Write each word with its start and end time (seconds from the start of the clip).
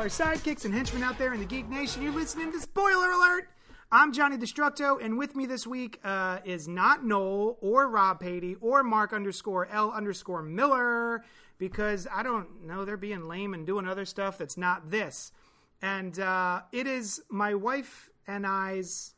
our 0.00 0.06
sidekicks 0.06 0.64
and 0.64 0.72
henchmen 0.72 1.02
out 1.02 1.18
there 1.18 1.34
in 1.34 1.40
the 1.40 1.44
Geek 1.44 1.68
Nation? 1.68 2.02
You're 2.02 2.14
listening 2.14 2.50
to 2.52 2.58
Spoiler 2.58 3.10
Alert. 3.10 3.50
I'm 3.92 4.14
Johnny 4.14 4.38
Destructo, 4.38 4.96
and 4.98 5.18
with 5.18 5.36
me 5.36 5.44
this 5.44 5.66
week 5.66 6.00
uh, 6.02 6.38
is 6.42 6.66
not 6.66 7.04
Noel 7.04 7.58
or 7.60 7.86
Rob 7.86 8.18
Patey 8.18 8.56
or 8.62 8.82
Mark 8.82 9.12
underscore 9.12 9.66
L 9.66 9.90
underscore 9.90 10.40
Miller 10.42 11.22
because 11.58 12.08
I 12.10 12.22
don't 12.22 12.64
know 12.64 12.86
they're 12.86 12.96
being 12.96 13.28
lame 13.28 13.52
and 13.52 13.66
doing 13.66 13.86
other 13.86 14.06
stuff 14.06 14.38
that's 14.38 14.56
not 14.56 14.90
this. 14.90 15.32
And 15.82 16.18
uh, 16.18 16.62
it 16.72 16.86
is 16.86 17.20
my 17.28 17.54
wife 17.54 18.08
and 18.26 18.46
I's 18.46 19.12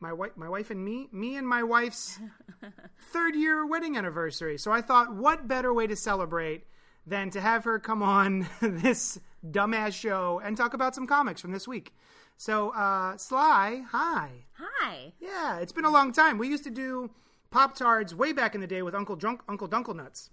my 0.00 0.12
wife, 0.12 0.32
my 0.34 0.48
wife 0.48 0.72
and 0.72 0.84
me, 0.84 1.06
me 1.12 1.36
and 1.36 1.46
my 1.46 1.62
wife's 1.62 2.18
third 3.12 3.36
year 3.36 3.64
wedding 3.64 3.96
anniversary. 3.96 4.58
So 4.58 4.72
I 4.72 4.80
thought, 4.80 5.14
what 5.14 5.46
better 5.46 5.72
way 5.72 5.86
to 5.86 5.94
celebrate 5.94 6.64
than 7.06 7.30
to 7.30 7.40
have 7.40 7.62
her 7.62 7.78
come 7.78 8.02
on 8.02 8.48
this 8.60 9.20
dumbass 9.50 9.92
show 9.92 10.40
and 10.44 10.56
talk 10.56 10.74
about 10.74 10.94
some 10.94 11.06
comics 11.06 11.40
from 11.40 11.52
this 11.52 11.68
week. 11.68 11.94
So, 12.36 12.70
uh, 12.70 13.16
Sly, 13.16 13.84
hi. 13.90 14.30
Hi. 14.54 15.12
Yeah, 15.20 15.58
it's 15.58 15.72
been 15.72 15.84
a 15.84 15.90
long 15.90 16.12
time. 16.12 16.38
We 16.38 16.48
used 16.48 16.64
to 16.64 16.70
do 16.70 17.10
Pop 17.50 17.76
Tards 17.76 18.14
way 18.14 18.32
back 18.32 18.54
in 18.54 18.60
the 18.60 18.66
day 18.66 18.82
with 18.82 18.94
Uncle 18.94 19.16
Drunk, 19.16 19.42
Uncle 19.48 19.68
Dunkle 19.68 19.94
Nuts. 19.94 20.30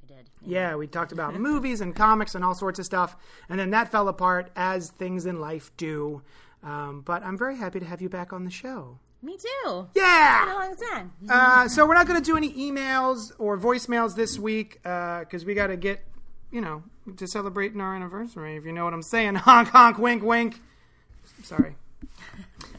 We 0.00 0.14
did. 0.14 0.30
Yeah, 0.44 0.76
we 0.76 0.86
talked 0.86 1.12
about 1.12 1.34
movies 1.40 1.80
and 1.80 1.94
comics 1.94 2.34
and 2.34 2.44
all 2.44 2.54
sorts 2.54 2.78
of 2.78 2.84
stuff, 2.86 3.16
and 3.48 3.58
then 3.58 3.70
that 3.70 3.90
fell 3.90 4.08
apart 4.08 4.50
as 4.54 4.90
things 4.90 5.26
in 5.26 5.40
life 5.40 5.72
do. 5.76 6.22
Um, 6.62 7.00
but 7.00 7.24
I'm 7.24 7.38
very 7.38 7.56
happy 7.56 7.80
to 7.80 7.86
have 7.86 8.00
you 8.00 8.08
back 8.08 8.32
on 8.32 8.44
the 8.44 8.50
show. 8.50 8.98
Me 9.22 9.36
too. 9.36 9.88
Yeah. 9.94 10.44
Been 10.44 10.54
a 10.54 10.58
long 10.58 10.76
time. 10.76 11.12
Uh, 11.28 11.68
so 11.68 11.86
we're 11.86 11.94
not 11.94 12.06
going 12.06 12.18
to 12.20 12.24
do 12.24 12.36
any 12.36 12.52
emails 12.52 13.32
or 13.38 13.58
voicemails 13.58 14.14
this 14.14 14.38
week 14.38 14.78
because 14.82 15.44
we 15.44 15.54
got 15.54 15.68
to 15.68 15.76
get, 15.76 16.00
you 16.50 16.60
know, 16.60 16.82
to 17.16 17.26
celebrating 17.26 17.80
our 17.80 17.94
anniversary. 17.94 18.56
If 18.56 18.64
you 18.64 18.72
know 18.72 18.84
what 18.84 18.94
I'm 18.94 19.02
saying, 19.02 19.34
honk 19.46 19.68
honk, 19.68 19.98
wink 19.98 20.22
wink. 20.22 20.60
Sorry. 21.42 21.76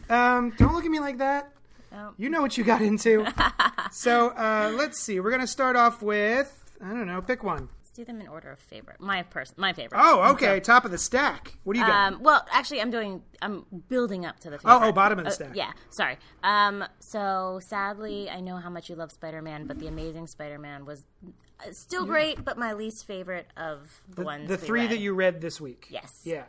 Um, 0.10 0.54
don't 0.58 0.74
look 0.74 0.84
at 0.84 0.92
me 0.92 1.00
like 1.00 1.20
that. 1.20 1.54
Oh. 1.94 2.10
You 2.18 2.30
know 2.30 2.42
what 2.42 2.58
you 2.58 2.66
got 2.66 2.82
into. 2.82 3.26
so 3.92 4.30
uh, 4.30 4.72
let's 4.76 5.00
see. 5.00 5.22
We're 5.22 5.30
going 5.30 5.40
to 5.42 5.48
start 5.48 5.78
off 5.78 6.02
with 6.02 6.54
I 6.84 6.90
don't 6.90 7.08
know. 7.08 7.22
Pick 7.22 7.44
one. 7.46 7.70
Let's 7.80 7.92
do 7.92 8.04
them 8.04 8.20
in 8.20 8.28
order 8.28 8.52
of 8.52 8.60
favorite. 8.60 9.00
My 9.00 9.24
person, 9.24 9.56
my 9.58 9.72
favorite. 9.72 10.02
Oh, 10.04 10.32
okay. 10.34 10.60
Top 10.60 10.84
of 10.84 10.92
the 10.92 10.98
stack. 10.98 11.58
What 11.64 11.74
do 11.76 11.80
you 11.80 11.86
got? 11.86 12.14
Um, 12.14 12.22
well, 12.24 12.46
actually, 12.52 12.82
I'm 12.82 12.92
doing. 12.92 13.22
I'm 13.42 13.66
building 13.88 14.26
up 14.26 14.40
to 14.42 14.50
the. 14.50 14.58
Oh, 14.58 14.60
Favorite. 14.80 14.88
oh, 14.88 14.92
bottom 14.92 15.20
of 15.20 15.26
the 15.26 15.32
Uh, 15.32 15.34
stack. 15.34 15.52
yeah, 15.56 15.72
sorry. 15.92 16.18
Um, 16.44 16.84
so 17.00 17.62
sadly, 17.66 18.30
I 18.30 18.42
know 18.42 18.58
how 18.58 18.70
much 18.70 18.90
you 18.90 18.96
love 18.96 19.12
Spider-Man, 19.14 19.66
but 19.66 19.80
the 19.80 19.88
Amazing 19.88 20.28
Spider-Man 20.28 20.86
was 20.86 21.06
uh, 21.26 21.30
still 21.72 22.06
great, 22.06 22.44
but 22.44 22.58
my 22.58 22.74
least 22.74 23.06
favorite 23.06 23.48
of 23.58 24.02
the, 24.16 24.24
ones. 24.24 24.48
the 24.48 24.58
three 24.58 24.82
read. 24.82 24.92
that 24.92 25.00
you 25.00 25.14
read 25.14 25.42
this 25.42 25.62
week. 25.62 25.88
Yes. 25.90 26.22
Yeah. 26.24 26.44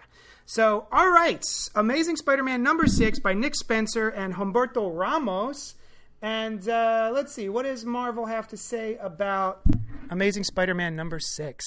So, 0.45 0.87
all 0.91 1.11
right, 1.11 1.45
Amazing 1.75 2.17
Spider-Man 2.17 2.63
number 2.63 2.87
six 2.87 3.19
by 3.19 3.33
Nick 3.33 3.55
Spencer 3.55 4.09
and 4.09 4.35
Humberto 4.35 4.91
Ramos. 4.93 5.77
And 6.21 6.69
uh, 6.69 7.11
let's 7.13 7.33
see, 7.33 7.49
what 7.49 7.63
does 7.65 7.85
Marvel 7.85 8.27
have 8.27 8.49
to 8.49 8.57
say 8.57 8.97
about 8.97 9.63
Amazing 10.11 10.45
Spider-Man 10.45 10.95
number 10.97 11.21
six? 11.21 11.65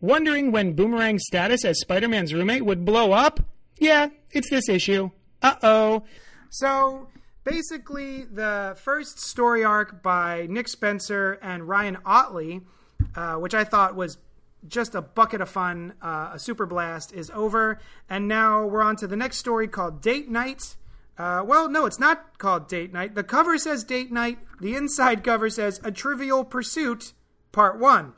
Wondering 0.00 0.52
when 0.52 0.74
Boomerang's 0.74 1.24
status 1.26 1.64
as 1.64 1.80
Spider-Man's 1.80 2.32
roommate 2.32 2.64
would 2.64 2.84
blow 2.84 3.12
up? 3.12 3.40
Yeah, 3.78 4.08
it's 4.32 4.50
this 4.50 4.68
issue. 4.68 5.10
Uh 5.42 5.54
oh. 5.62 6.04
So 6.50 7.08
basically, 7.48 8.24
the 8.24 8.76
first 8.78 9.18
story 9.18 9.64
arc 9.64 10.02
by 10.02 10.46
Nick 10.50 10.68
Spencer 10.68 11.38
and 11.42 11.68
Ryan 11.68 11.98
Ottley, 12.04 12.62
uh, 13.14 13.36
which 13.36 13.54
I 13.54 13.64
thought 13.64 13.96
was 13.96 14.18
just 14.66 14.94
a 14.94 15.00
bucket 15.00 15.40
of 15.40 15.48
fun, 15.48 15.94
uh, 16.02 16.32
a 16.34 16.38
super 16.38 16.66
blast, 16.66 17.12
is 17.12 17.30
over. 17.30 17.80
And 18.08 18.28
now 18.28 18.66
we're 18.66 18.82
on 18.82 18.96
to 18.96 19.06
the 19.06 19.16
next 19.16 19.38
story 19.38 19.68
called 19.68 20.02
Date 20.02 20.28
Night. 20.28 20.76
Uh, 21.16 21.42
well, 21.44 21.68
no, 21.68 21.86
it's 21.86 21.98
not 21.98 22.38
called 22.38 22.68
Date 22.68 22.92
Night. 22.92 23.14
The 23.14 23.24
cover 23.24 23.56
says 23.56 23.82
Date 23.82 24.12
Night. 24.12 24.38
The 24.60 24.74
inside 24.74 25.24
cover 25.24 25.48
says 25.48 25.80
A 25.84 25.90
Trivial 25.90 26.44
Pursuit, 26.44 27.12
Part 27.52 27.78
1 27.78 28.12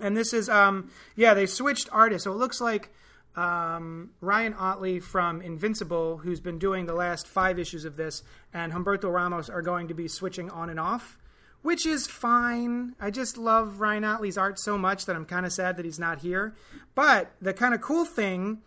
and 0.00 0.16
this 0.16 0.32
is 0.32 0.48
um 0.48 0.90
yeah 1.16 1.34
they 1.34 1.46
switched 1.46 1.88
artists 1.92 2.24
so 2.24 2.32
it 2.32 2.36
looks 2.36 2.60
like 2.60 2.90
um, 3.36 4.10
Ryan 4.20 4.54
Ottley 4.54 5.00
from 5.00 5.40
Invincible, 5.40 6.18
who's 6.18 6.40
been 6.40 6.58
doing 6.58 6.86
the 6.86 6.94
last 6.94 7.26
five 7.26 7.58
issues 7.58 7.84
of 7.84 7.96
this, 7.96 8.22
and 8.52 8.72
Humberto 8.72 9.12
Ramos 9.12 9.48
are 9.48 9.62
going 9.62 9.88
to 9.88 9.94
be 9.94 10.08
switching 10.08 10.50
on 10.50 10.68
and 10.68 10.78
off, 10.78 11.18
which 11.62 11.86
is 11.86 12.06
fine. 12.06 12.94
I 13.00 13.10
just 13.10 13.38
love 13.38 13.80
Ryan 13.80 14.04
Ottley's 14.04 14.36
art 14.36 14.58
so 14.58 14.76
much 14.76 15.06
that 15.06 15.16
I'm 15.16 15.24
kind 15.24 15.46
of 15.46 15.52
sad 15.52 15.76
that 15.76 15.84
he's 15.84 15.98
not 15.98 16.20
here. 16.20 16.54
But 16.94 17.32
the 17.40 17.54
kind 17.54 17.72
of 17.72 17.80
cool 17.80 18.04
thing 18.04 18.62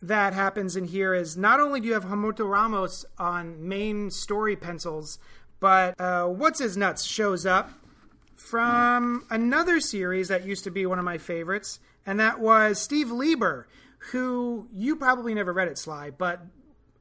that 0.00 0.32
happens 0.32 0.76
in 0.76 0.86
here 0.86 1.14
is 1.14 1.36
not 1.36 1.60
only 1.60 1.80
do 1.80 1.88
you 1.88 1.94
have 1.94 2.04
Humberto 2.04 2.48
Ramos 2.48 3.04
on 3.18 3.66
main 3.66 4.10
story 4.10 4.56
pencils, 4.56 5.18
but 5.60 5.98
uh, 6.00 6.26
what's 6.26 6.60
his 6.60 6.76
nuts 6.76 7.04
shows 7.04 7.46
up 7.46 7.70
from 8.34 9.24
another 9.30 9.80
series 9.80 10.28
that 10.28 10.46
used 10.46 10.64
to 10.64 10.70
be 10.70 10.86
one 10.86 10.98
of 10.98 11.04
my 11.04 11.18
favorites, 11.18 11.80
and 12.04 12.20
that 12.20 12.38
was 12.38 12.80
Steve 12.80 13.10
Lieber, 13.10 13.66
who 14.12 14.68
you 14.72 14.96
probably 14.96 15.34
never 15.34 15.52
read 15.52 15.68
it, 15.68 15.78
Sly, 15.78 16.10
but 16.10 16.42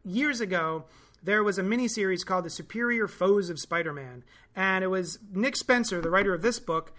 years 0.04 0.42
ago 0.42 0.86
there 1.24 1.44
was 1.44 1.58
a 1.58 1.64
miniseries 1.64 2.26
called 2.26 2.46
The 2.46 2.50
Superior 2.50 3.08
Foes 3.08 3.50
of 3.50 3.60
Spider 3.60 3.92
Man, 3.92 4.24
and 4.56 4.84
it 4.84 4.88
was 4.88 5.20
Nick 5.32 5.56
Spencer, 5.56 6.02
the 6.02 6.10
writer 6.10 6.34
of 6.34 6.42
this 6.42 6.60
book, 6.60 6.94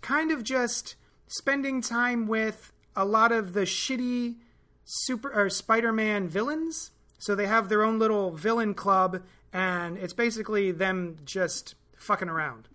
kind 0.00 0.32
of 0.32 0.42
just 0.42 0.96
spending 1.28 1.80
time 1.80 2.26
with 2.26 2.72
a 2.94 3.04
lot 3.04 3.32
of 3.32 3.52
the 3.52 3.62
shitty 3.62 4.36
super 4.84 5.32
or 5.32 5.50
Spider-Man 5.50 6.28
villains. 6.28 6.90
So 7.18 7.34
they 7.34 7.46
have 7.46 7.68
their 7.68 7.82
own 7.82 7.98
little 7.98 8.30
villain 8.32 8.74
club, 8.74 9.22
and 9.52 9.96
it's 9.98 10.12
basically 10.12 10.70
them 10.70 11.16
just 11.24 11.74
fucking 11.96 12.28
around. 12.28 12.68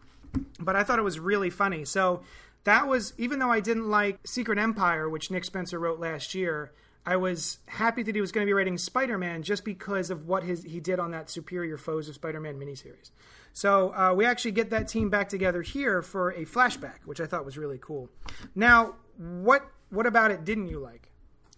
But 0.59 0.75
I 0.75 0.84
thought 0.84 1.00
it 1.00 1.03
was 1.03 1.19
really 1.19 1.50
funny. 1.50 1.85
So 1.85 2.23
that 2.63 2.88
was 2.88 3.13
even 3.17 3.39
though 3.39 3.51
I 3.51 3.59
didn't 3.59 3.89
like 3.89 4.19
Secret 4.25 4.59
Empire, 4.59 5.09
which 5.09 5.31
Nick 5.31 5.45
Spencer 5.45 5.79
wrote 5.79 5.99
last 5.99 6.35
year. 6.35 6.72
I 7.03 7.16
was 7.16 7.57
happy 7.66 8.03
that 8.03 8.13
he 8.13 8.22
was 8.22 8.31
going 8.31 8.45
to 8.45 8.49
be 8.49 8.53
writing 8.53 8.77
Spider-Man 8.77 9.41
just 9.41 9.66
because 9.66 10.11
of 10.11 10.27
what 10.27 10.44
his 10.44 10.63
he 10.63 10.79
did 10.79 10.99
on 10.99 11.09
that 11.11 11.31
Superior 11.31 11.75
Foes 11.75 12.07
of 12.07 12.13
Spider-Man 12.13 12.59
miniseries. 12.59 13.09
So 13.53 13.91
uh, 13.95 14.13
we 14.16 14.25
actually 14.25 14.51
get 14.51 14.69
that 14.69 14.88
team 14.88 15.09
back 15.09 15.27
together 15.27 15.63
here 15.63 16.03
for 16.03 16.29
a 16.29 16.45
flashback, 16.45 16.99
which 17.05 17.19
I 17.19 17.25
thought 17.25 17.44
was 17.44 17.57
really 17.57 17.79
cool. 17.81 18.09
Now, 18.53 18.95
what 19.17 19.63
what 19.89 20.05
about 20.05 20.29
it 20.29 20.45
didn't 20.45 20.67
you 20.67 20.79
like? 20.79 21.11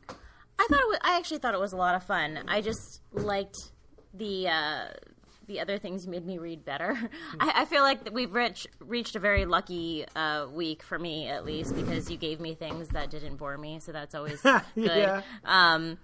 I 0.09 0.67
thought 0.69 0.79
it 0.79 0.87
was, 0.87 0.99
I 1.01 1.17
actually 1.17 1.39
thought 1.39 1.53
it 1.53 1.59
was 1.59 1.73
a 1.73 1.77
lot 1.77 1.95
of 1.95 2.03
fun. 2.03 2.39
I 2.47 2.61
just 2.61 3.01
liked 3.11 3.71
the 4.13 4.47
uh, 4.47 4.85
the 5.47 5.59
other 5.59 5.77
things 5.77 6.07
made 6.07 6.25
me 6.25 6.37
read 6.37 6.65
better. 6.65 6.97
I, 7.39 7.61
I 7.61 7.65
feel 7.65 7.81
like 7.81 8.11
we've 8.11 8.33
reached 8.33 8.67
reached 8.79 9.15
a 9.15 9.19
very 9.19 9.45
lucky 9.45 10.05
uh, 10.15 10.47
week 10.51 10.83
for 10.83 10.97
me, 10.97 11.27
at 11.27 11.45
least, 11.45 11.75
because 11.75 12.09
you 12.09 12.17
gave 12.17 12.39
me 12.39 12.53
things 12.55 12.89
that 12.89 13.09
didn't 13.09 13.37
bore 13.37 13.57
me, 13.57 13.79
so 13.79 13.91
that's 13.91 14.15
always 14.15 14.41
good. 14.41 14.61
Yeah. 14.75 15.21
Um, 15.43 15.97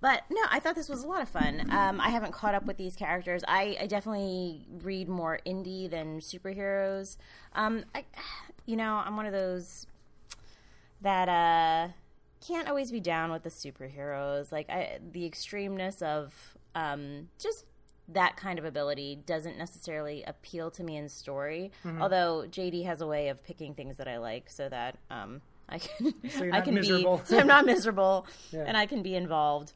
but 0.00 0.24
no, 0.30 0.40
I 0.50 0.60
thought 0.60 0.74
this 0.74 0.88
was 0.88 1.04
a 1.04 1.06
lot 1.08 1.22
of 1.22 1.28
fun. 1.28 1.68
Um, 1.70 2.00
I 2.00 2.10
haven't 2.10 2.32
caught 2.32 2.54
up 2.54 2.66
with 2.66 2.76
these 2.76 2.94
characters. 2.94 3.42
I, 3.48 3.76
I 3.80 3.86
definitely 3.86 4.66
read 4.82 5.08
more 5.08 5.40
indie 5.46 5.90
than 5.90 6.20
superheroes. 6.20 7.16
Um, 7.54 7.84
I, 7.94 8.04
you 8.66 8.76
know, 8.76 9.02
I'm 9.04 9.16
one 9.16 9.26
of 9.26 9.32
those 9.32 9.86
that 11.00 11.28
uh, 11.28 11.92
can't 12.46 12.68
always 12.68 12.90
be 12.90 13.00
down 13.00 13.32
with 13.32 13.42
the 13.42 13.50
superheroes. 13.50 14.52
Like 14.52 14.68
I, 14.68 14.98
the 15.12 15.28
extremeness 15.28 16.02
of 16.02 16.56
um, 16.74 17.28
just 17.38 17.64
that 18.08 18.36
kind 18.36 18.58
of 18.58 18.64
ability 18.64 19.18
doesn't 19.26 19.58
necessarily 19.58 20.22
appeal 20.24 20.70
to 20.72 20.84
me 20.84 20.96
in 20.96 21.08
story. 21.08 21.72
Mm-hmm. 21.84 22.00
Although 22.02 22.44
JD 22.48 22.84
has 22.84 23.00
a 23.00 23.06
way 23.06 23.28
of 23.28 23.42
picking 23.44 23.74
things 23.74 23.96
that 23.96 24.06
I 24.08 24.18
like, 24.18 24.48
so 24.50 24.68
that 24.68 24.98
um, 25.10 25.40
I 25.68 25.78
can 25.78 26.14
you're 26.22 26.54
I 26.54 26.60
can 26.60 26.74
miserable. 26.74 27.18
be 27.18 27.24
so 27.26 27.38
I'm 27.38 27.46
not 27.46 27.66
miserable 27.66 28.26
Yeah. 28.52 28.64
and 28.66 28.76
I 28.76 28.86
can 28.86 29.02
be 29.02 29.14
involved. 29.16 29.72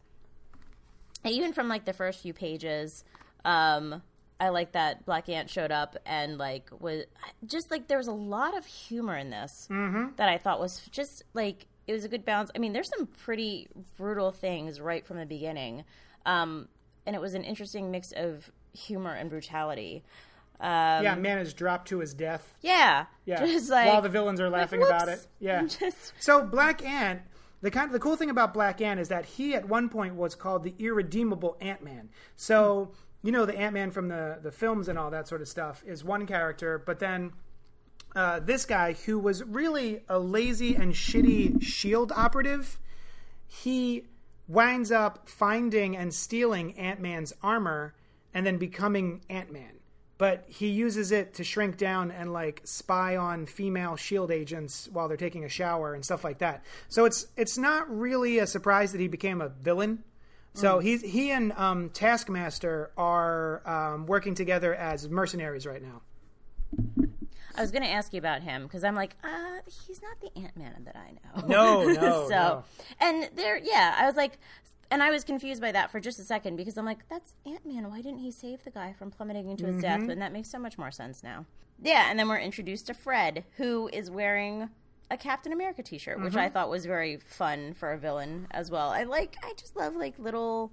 And 1.25 1.35
even 1.35 1.53
from 1.53 1.69
like 1.69 1.85
the 1.85 1.93
first 1.93 2.21
few 2.23 2.33
pages, 2.33 3.05
um, 3.45 4.03
I 4.39 4.49
like 4.49 4.73
that 4.73 5.05
Black 5.05 5.29
Ant 5.29 5.51
showed 5.51 5.71
up 5.71 5.97
and 6.07 6.39
like 6.39 6.71
was 6.79 7.05
just 7.45 7.71
like 7.71 7.89
there 7.89 7.99
was 7.99 8.07
a 8.07 8.13
lot 8.13 8.57
of 8.57 8.65
humor 8.65 9.17
in 9.17 9.29
this 9.31 9.69
that 9.69 10.29
I 10.29 10.39
thought 10.39 10.59
was 10.61 10.87
just 10.91 11.25
like 11.35 11.67
it 11.87 11.93
was 11.93 12.05
a 12.05 12.09
good 12.09 12.25
balance. 12.25 12.51
I 12.55 12.59
mean, 12.59 12.73
there's 12.73 12.89
some 12.89 13.07
pretty 13.07 13.69
brutal 13.99 14.31
things 14.33 14.81
right 14.81 15.05
from 15.05 15.19
the 15.19 15.27
beginning, 15.27 15.85
um, 16.25 16.69
and 17.07 17.17
it 17.17 17.21
was 17.21 17.35
an 17.35 17.45
interesting 17.45 17.91
mix 17.91 18.13
of 18.13 18.51
humor 18.73 19.15
and 19.15 19.31
brutality. 19.31 20.05
Um, 20.61 21.03
yeah, 21.03 21.15
man 21.15 21.39
is 21.39 21.55
dropped 21.55 21.89
to 21.89 22.01
his 22.01 22.13
death. 22.13 22.55
Yeah, 22.61 23.07
Yeah, 23.25 23.45
just 23.45 23.71
like 23.71 23.87
while 23.87 24.03
the 24.03 24.11
villains 24.11 24.41
are 24.41 24.51
laughing 24.51 24.83
about 24.83 25.09
it. 25.09 25.27
Yeah. 25.39 25.65
just 25.67 26.13
So 26.19 26.45
Black 26.45 26.85
Ant, 26.85 27.23
the 27.63 27.71
kind 27.71 27.87
of, 27.87 27.93
the 27.93 27.99
cool 27.99 28.17
thing 28.17 28.29
about 28.29 28.53
Black 28.53 28.83
Ant 28.83 29.01
is 29.01 29.09
that 29.09 29.25
he 29.25 29.55
at 29.55 29.67
one 29.67 29.89
point 29.89 30.17
was 30.17 30.35
called 30.35 30.63
the 30.63 30.75
irredeemable 30.79 31.57
Ant 31.63 31.83
Man. 31.83 32.11
So 32.37 32.93
you 33.23 33.33
know 33.33 33.47
the 33.47 33.59
Ant 33.59 33.73
Man 33.73 33.91
from 33.91 34.09
the 34.09 34.39
the 34.43 34.53
films 34.53 34.89
and 34.89 34.99
all 34.99 35.11
that 35.11 35.27
sort 35.29 35.41
of 35.41 35.49
stuff 35.49 35.83
is 35.87 36.05
one 36.05 36.27
character, 36.27 36.83
but 36.85 36.99
then. 36.99 37.33
Uh, 38.17 38.41
this 38.41 38.67
guy, 38.67 38.93
who 38.93 39.21
was 39.21 39.45
really 39.45 40.03
a 40.09 40.19
lazy 40.19 40.75
and 40.75 40.95
shitty 40.95 41.63
shield 41.63 42.11
operative, 42.11 42.77
he 43.47 44.05
winds 44.51 44.91
up 44.91 45.29
finding 45.29 45.97
and 45.97 46.13
stealing 46.13 46.77
Ant 46.77 47.01
Man's 47.01 47.33
armor 47.43 47.95
and 48.35 48.45
then 48.45 48.59
becoming 48.59 49.23
Ant 49.31 49.53
Man. 49.53 49.79
But 50.19 50.45
he 50.49 50.67
uses 50.67 51.13
it 51.13 51.35
to 51.35 51.45
shrink 51.45 51.79
down 51.79 52.11
and 52.11 52.33
like 52.33 52.61
spy 52.65 53.17
on 53.17 53.47
female 53.47 53.97
shield 53.97 54.31
agents 54.31 54.89
while 54.93 55.09
they're 55.09 55.17
taking 55.17 55.45
a 55.45 55.49
shower 55.49 55.95
and 55.95 56.05
stuff 56.05 56.25
like 56.25 56.39
that. 56.39 56.65
So 56.89 57.07
it's 57.07 57.27
it's 57.37 57.57
not 57.57 57.89
really 57.89 58.39
a 58.39 58.47
surprise 58.47 58.93
that 58.93 59.01
he 59.01 59.09
became 59.09 59.41
a 59.41 59.49
villain. 59.49 60.05
So 60.53 60.81
he's 60.81 61.01
he 61.01 61.31
and 61.31 61.53
um, 61.53 61.91
Taskmaster 61.91 62.91
are 62.97 63.63
um, 63.67 64.07
working 64.07 64.35
together 64.35 64.75
as 64.75 65.09
mercenaries 65.09 65.65
right 65.65 65.81
now. 65.81 66.03
I 67.57 67.61
was 67.61 67.71
going 67.71 67.83
to 67.83 67.91
ask 67.91 68.13
you 68.13 68.19
about 68.19 68.43
him 68.43 68.65
because 68.65 68.85
I'm 68.85 68.95
like, 68.95 69.17
uh, 69.25 69.59
he's 69.87 70.01
not 70.03 70.21
the 70.21 70.41
Ant 70.41 70.57
Man 70.57 70.83
that 70.85 70.97
I 70.97 71.13
know. 71.13 71.47
No, 71.49 71.87
no, 71.89 72.27
so, 72.29 72.31
no. 72.31 72.65
and 73.01 73.29
there, 73.37 73.59
yeah, 73.59 73.95
I 73.99 74.07
was 74.07 74.17
like, 74.17 74.39
and 74.91 75.03
I 75.03 75.11
was 75.11 75.23
confused 75.25 75.61
by 75.61 75.73
that 75.73 75.91
for 75.91 76.01
just 76.01 76.19
a 76.19 76.25
second 76.25 76.57
because 76.57 76.77
I'm 76.77 76.85
like, 76.85 77.09
that's 77.09 77.35
Ant 77.47 77.65
Man. 77.67 77.89
Why 77.91 78.01
didn't 78.03 78.19
he 78.21 78.31
save 78.31 78.65
the 78.65 78.71
guy 78.71 78.93
from 78.93 79.11
plummeting 79.11 79.49
into 79.49 79.67
his 79.67 79.77
Mm-hmm. 79.77 79.81
death? 79.83 80.09
And 80.09 80.21
that 80.23 80.33
makes 80.33 80.51
so 80.51 80.59
much 80.59 80.79
more 80.79 80.91
sense 80.91 81.23
now. 81.23 81.47
Yeah, 81.83 82.07
and 82.11 82.19
then 82.19 82.29
we're 82.29 82.39
introduced 82.39 82.87
to 82.89 82.95
Fred, 82.95 83.45
who 83.57 83.89
is 83.93 84.11
wearing 84.11 84.69
a 85.11 85.17
Captain 85.17 85.53
America 85.53 85.83
T-shirt, 85.83 86.21
which 86.21 86.37
I 86.37 86.45
Mm-hmm. 86.47 86.53
thought 86.53 86.71
was 86.71 86.87
very 86.87 87.17
fun 87.19 87.75
for 87.75 87.93
a 87.93 87.99
villain 87.99 88.47
as 88.51 88.71
well. 88.71 88.91
I 88.91 89.05
like, 89.05 89.37
I 89.43 89.53
just 89.57 89.77
love 89.77 89.97
like 89.97 90.19
little, 90.19 90.73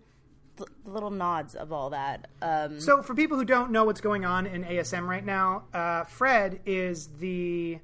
th- 0.58 0.70
little 0.86 1.12
nods 1.12 1.56
of 1.56 1.72
all 1.72 1.90
that. 1.92 2.28
Um, 2.42 2.80
So, 2.80 3.02
for 3.02 3.16
people 3.16 3.38
who 3.38 3.46
don't 3.46 3.72
know 3.72 3.86
what's 3.86 4.02
going 4.02 4.26
on 4.26 4.46
in 4.46 4.64
ASM 4.64 5.08
right 5.08 5.26
now, 5.26 5.64
uh, 5.74 6.04
Fred 6.06 6.60
is 6.66 7.08
the 7.20 7.80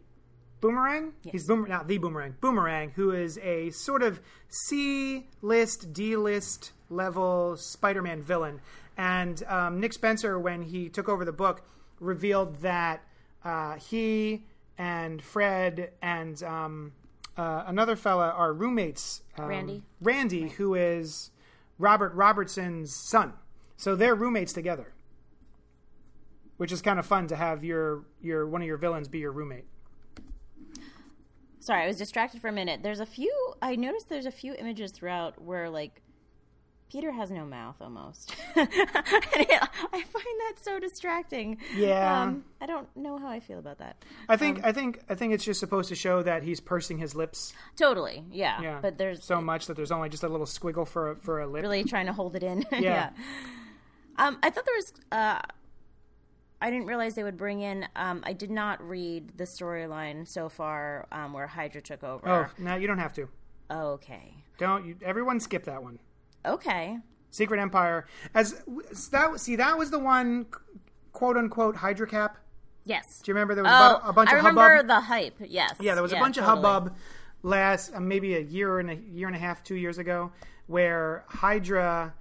boomerang. 0.61 1.13
He's 1.23 1.45
boomer, 1.47 1.67
not 1.67 1.87
the 1.87 1.97
boomerang. 1.97 2.35
Boomerang, 2.41 2.91
who 2.91 3.11
is 3.11 3.37
a 3.39 3.69
sort 3.71 4.01
of 4.01 4.21
C 4.47 5.27
list, 5.41 5.93
D 5.93 6.15
list 6.15 6.71
level 6.89 7.57
Spider-Man 7.57 8.23
villain. 8.23 8.61
And 8.97 9.43
um, 9.47 9.79
Nick 9.79 9.93
Spencer, 9.93 10.39
when 10.39 10.61
he 10.61 10.87
took 10.89 11.09
over 11.09 11.25
the 11.25 11.31
book, 11.33 11.63
revealed 11.99 12.57
that 12.57 13.03
uh, 13.43 13.75
he 13.75 14.45
and 14.77 15.21
Fred 15.21 15.91
and 16.01 16.41
um, 16.43 16.93
uh, 17.37 17.63
another 17.67 17.95
fella 17.95 18.29
are 18.29 18.53
roommates. 18.53 19.21
Um, 19.37 19.47
Randy. 19.47 19.83
Randy, 20.01 20.49
who 20.49 20.75
is 20.75 21.31
Robert 21.77 22.13
Robertson's 22.13 22.95
son. 22.95 23.33
So 23.75 23.95
they're 23.95 24.15
roommates 24.15 24.53
together, 24.53 24.93
which 26.57 26.71
is 26.71 26.81
kind 26.81 26.99
of 26.99 27.05
fun 27.05 27.27
to 27.27 27.35
have 27.35 27.63
your 27.63 28.05
your 28.21 28.47
one 28.47 28.61
of 28.61 28.67
your 28.67 28.77
villains 28.77 29.07
be 29.07 29.19
your 29.19 29.31
roommate. 29.31 29.65
Sorry, 31.59 31.83
I 31.83 31.87
was 31.87 31.97
distracted 31.97 32.41
for 32.41 32.49
a 32.49 32.53
minute. 32.53 32.83
There's 32.83 32.99
a 32.99 33.05
few. 33.05 33.33
I 33.61 33.75
noticed 33.75 34.09
there's 34.09 34.25
a 34.25 34.31
few 34.31 34.53
images 34.55 34.91
throughout 34.91 35.41
where 35.41 35.69
like 35.69 36.01
Peter 36.91 37.11
has 37.11 37.31
no 37.31 37.43
mouth 37.45 37.75
almost. 37.81 38.35
it, 38.55 38.69
I 38.71 40.01
find 40.01 40.03
that 40.39 40.53
so 40.61 40.79
distracting. 40.79 41.57
Yeah. 41.75 42.21
um, 42.23 42.45
I 42.61 42.65
don't 42.67 42.87
know 42.95 43.17
how 43.17 43.27
I 43.29 43.39
feel 43.39 43.57
about 43.59 43.79
that. 43.79 44.03
I 44.29 44.37
think 44.37 44.63
I 44.63 44.71
think 44.71 45.01
I 45.09 45.15
think 45.15 45.33
it's 45.33 45.43
just 45.43 45.59
supposed 45.59 45.89
to 45.89 45.95
show 45.95 46.21
that 46.21 46.43
he's 46.43 46.59
pursing 46.59 46.99
his 46.99 47.15
lips. 47.15 47.53
Totally, 47.75 48.23
yeah. 48.31 48.61
Yeah, 48.61 48.79
But 48.81 48.97
there's 48.99 49.23
so 49.23 49.41
much 49.41 49.65
that 49.67 49.75
there's 49.75 49.91
only 49.91 50.09
just 50.09 50.23
a 50.23 50.29
little 50.29 50.45
squiggle 50.45 50.87
for 50.87 51.11
a, 51.11 51.15
for 51.15 51.41
a 51.41 51.47
lip. 51.47 51.63
really 51.63 51.83
trying 51.83 52.05
to 52.05 52.13
hold 52.13 52.35
it 52.35 52.43
in. 52.43 52.63
yeah. 52.71 52.79
Yeah. 52.79 53.09
Um, 54.17 54.37
I 54.43 54.49
thought 54.51 54.65
there 54.65 54.75
was. 54.75 54.93
Uh, 55.11 55.41
I 56.61 56.69
didn't 56.69 56.85
realize 56.85 57.15
they 57.15 57.23
would 57.23 57.37
bring 57.37 57.59
in. 57.61 57.87
Um, 57.95 58.21
I 58.23 58.31
did 58.33 58.51
not 58.51 58.87
read 58.87 59.37
the 59.37 59.43
storyline 59.43 60.25
so 60.27 60.47
far 60.47 61.07
um, 61.11 61.33
where 61.33 61.47
Hydra 61.47 61.81
took 61.81 62.03
over. 62.03 62.29
Oh, 62.29 62.63
no, 62.63 62.75
you 62.75 62.87
don't 62.87 62.99
have 62.99 63.13
to. 63.15 63.27
okay. 63.69 64.35
Don't 64.59 64.85
you? 64.85 64.95
Everyone 65.03 65.39
skip 65.39 65.65
that 65.65 65.83
one. 65.83 65.99
Okay. 66.45 66.97
Secret 67.29 67.59
Empire 67.59 68.05
as 68.35 68.61
that. 69.11 69.39
See, 69.39 69.55
that 69.55 69.77
was 69.77 69.89
the 69.89 69.99
one, 69.99 70.45
quote 71.11 71.37
unquote, 71.37 71.75
Hydra 71.77 72.07
Cap. 72.07 72.37
Yes. 72.85 73.21
Do 73.23 73.31
you 73.31 73.33
remember 73.33 73.55
there 73.55 73.63
was 73.63 73.71
Oh, 73.73 74.07
a 74.09 74.13
bunch 74.13 74.29
I 74.29 74.37
of 74.37 74.41
hubbub? 74.41 74.57
I 74.59 74.65
remember 74.67 74.87
the 74.87 74.99
hype. 75.01 75.35
Yes. 75.39 75.75
Yeah, 75.79 75.93
there 75.93 76.03
was 76.03 76.11
a 76.13 76.17
bunch 76.19 76.37
of 76.37 76.43
hubbub 76.43 76.95
last 77.41 77.93
uh, 77.93 77.99
maybe 77.99 78.35
a 78.35 78.39
year 78.39 78.79
and 78.79 78.89
a 78.89 78.95
year 78.95 79.27
and 79.27 79.35
a 79.35 79.39
half, 79.39 79.63
two 79.63 79.75
years 79.75 79.97
ago, 79.97 80.31
where 80.67 81.25
Hydra 81.27 82.13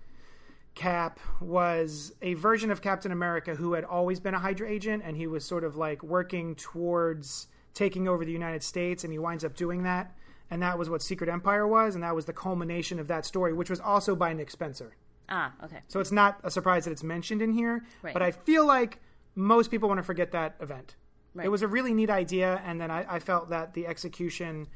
Cap 0.75 1.21
was 1.41 2.13
a 2.23 2.35
version 2.35 2.71
of 2.71 2.81
Captain 2.81 3.13
America 3.13 3.55
who 3.55 3.75
had 3.75 3.85
always 3.85 4.21
been 4.21 4.35
a 4.35 4.39
Hydra 4.39 4.69
agent, 4.69 5.03
and 5.05 5.17
he 5.17 5.27
was 5.27 5.45
sort 5.45 5.65
of 5.65 5.77
like 5.77 6.03
working 6.03 6.55
towards 6.55 7.49
taking 7.75 8.07
over 8.09 8.25
the 8.25 8.33
United 8.33 8.63
States, 8.63 9.05
and 9.05 9.13
he 9.13 9.19
winds 9.19 9.45
up 9.45 9.55
doing 9.57 9.83
that. 9.83 10.15
And 10.53 10.61
that 10.61 10.79
was 10.79 10.91
what 10.91 11.01
Secret 11.01 11.31
Empire 11.31 11.67
was, 11.67 11.95
and 11.95 12.05
that 12.05 12.15
was 12.15 12.27
the 12.27 12.35
culmination 12.35 12.99
of 12.99 13.09
that 13.09 13.25
story, 13.25 13.55
which 13.55 13.71
was 13.71 13.81
also 13.81 14.15
by 14.15 14.35
Nick 14.35 14.51
Spencer. 14.51 14.95
Ah, 15.31 15.55
okay. 15.65 15.79
So 15.89 15.99
it's 15.99 16.13
not 16.13 16.39
a 16.45 16.51
surprise 16.51 16.85
that 16.85 16.91
it's 16.91 17.03
mentioned 17.03 17.41
in 17.41 17.53
here, 17.53 17.87
Right. 18.03 18.13
but 18.13 18.23
I 18.23 18.33
feel 18.33 18.67
like 18.67 19.01
most 19.35 19.71
people 19.71 19.89
want 19.89 19.97
to 19.97 20.03
forget 20.05 20.33
that 20.33 20.57
event. 20.61 20.97
Right. 21.35 21.47
It 21.47 21.49
was 21.49 21.63
a 21.63 21.69
really 21.69 21.95
neat 21.95 22.11
idea, 22.11 22.61
and 22.67 22.79
then 22.79 22.91
I, 22.91 23.15
I 23.15 23.19
felt 23.19 23.49
that 23.49 23.73
the 23.73 23.87
execution, 23.87 24.67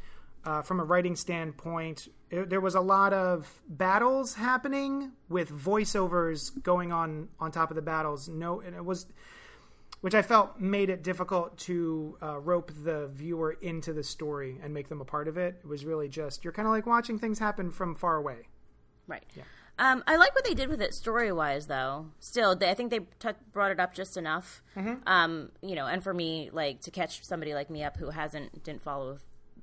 uh, 0.47 0.63
from 0.63 0.81
a 0.81 0.85
writing 0.85 1.15
standpoint, 1.15 2.09
it, 2.31 2.49
there 2.49 2.63
was 2.63 2.75
a 2.75 2.81
lot 2.81 3.13
of 3.13 3.61
battles 3.69 4.33
happening 4.33 5.13
with 5.29 5.51
voiceovers 5.51 6.51
going 6.63 6.91
on 6.91 7.29
on 7.39 7.53
top 7.53 7.71
of 7.71 7.77
the 7.77 7.83
battles. 7.83 8.31
No, 8.31 8.61
and 8.61 8.75
it 8.75 8.83
was, 8.85 9.05
which 10.01 10.15
I 10.15 10.23
felt 10.23 10.61
made 10.61 10.91
it 10.91 11.03
difficult 11.03 11.57
to 11.59 12.17
uh, 12.23 12.39
rope 12.39 12.71
the 12.85 13.09
viewer 13.09 13.57
into 13.61 13.93
the 13.93 14.03
story 14.03 14.59
and 14.63 14.73
make 14.73 14.89
them 14.89 15.01
a 15.01 15.05
part 15.05 15.29
of 15.29 15.37
it. 15.37 15.57
It 15.63 15.67
was 15.67 15.85
really 15.85 16.09
just 16.09 16.45
you're 16.45 16.53
kind 16.53 16.67
of 16.67 16.73
like 16.73 16.87
watching 16.87 17.19
things 17.19 17.39
happen 17.39 17.71
from 17.71 17.95
far 17.95 18.17
away. 18.17 18.49
Right. 19.07 19.25
Um, 19.79 20.03
I 20.07 20.17
like 20.17 20.35
what 20.35 20.45
they 20.45 20.55
did 20.55 20.69
with 20.69 20.81
it 20.81 20.95
story 20.95 21.31
wise, 21.33 21.67
though. 21.67 22.07
Still, 22.19 22.57
they, 22.57 22.71
I 22.71 22.75
think 22.75 22.91
they 22.91 23.01
t- 23.19 23.39
brought 23.53 23.71
it 23.71 23.79
up 23.79 23.95
just 23.95 24.17
enough. 24.17 24.63
Mm-hmm. 24.75 25.07
Um, 25.07 25.53
you 25.61 25.75
know, 25.75 25.87
and 25.87 26.03
for 26.03 26.15
me, 26.15 26.51
like 26.53 26.81
to 26.83 26.91
catch 26.91 27.23
somebody 27.25 27.53
like 27.53 27.69
me 27.69 27.85
up 27.85 27.99
who 27.99 28.11
hasn't 28.11 28.65
didn't 28.65 28.83
follow. 28.83 29.19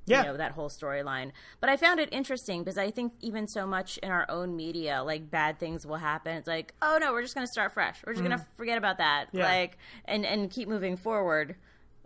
Yeah. 0.05 0.21
You 0.23 0.27
know 0.31 0.37
that 0.37 0.51
whole 0.51 0.69
storyline, 0.69 1.31
but 1.61 1.69
I 1.69 1.77
found 1.77 1.99
it 1.99 2.09
interesting 2.11 2.61
because 2.63 2.77
I 2.77 2.91
think 2.91 3.13
even 3.21 3.47
so 3.47 3.65
much 3.65 3.97
in 3.99 4.11
our 4.11 4.25
own 4.29 4.55
media, 4.55 5.01
like 5.03 5.31
bad 5.31 5.59
things 5.59 5.85
will 5.85 5.95
happen. 5.97 6.35
It's 6.35 6.47
like, 6.47 6.73
oh 6.81 6.97
no, 6.99 7.13
we're 7.13 7.21
just 7.21 7.35
going 7.35 7.47
to 7.47 7.51
start 7.51 7.71
fresh. 7.73 8.01
We're 8.05 8.13
just 8.13 8.23
going 8.25 8.37
to 8.37 8.45
forget 8.55 8.77
about 8.77 8.97
that, 8.97 9.27
Mm. 9.27 9.39
Yeah. 9.39 9.47
like, 9.47 9.77
and 10.05 10.25
and 10.25 10.49
keep 10.51 10.67
moving 10.67 10.97
forward. 10.97 11.55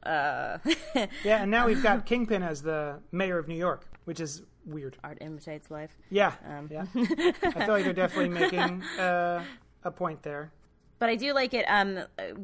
Uh, 0.03 0.59
Yeah, 1.23 1.41
and 1.41 1.49
now 1.51 1.65
we've 1.65 1.81
got 1.81 2.05
Kingpin 2.05 2.43
as 2.43 2.61
the 2.61 2.99
mayor 3.11 3.39
of 3.39 3.47
New 3.47 3.55
York, 3.55 3.87
which 4.05 4.19
is 4.19 4.43
weird. 4.65 4.95
art 5.03 5.17
imitates 5.21 5.71
life. 5.71 5.97
Yeah, 6.09 6.33
Um. 6.47 6.69
yeah. 6.71 6.85
I 6.95 7.31
feel 7.65 7.67
like 7.69 7.83
they're 7.83 7.93
definitely 7.93 8.29
making 8.29 8.83
uh, 8.99 9.43
a 9.83 9.91
point 9.91 10.21
there. 10.23 10.51
but 10.99 11.09
I 11.09 11.15
do 11.15 11.33
like 11.33 11.53
it. 11.53 11.65
Um, 11.67 12.01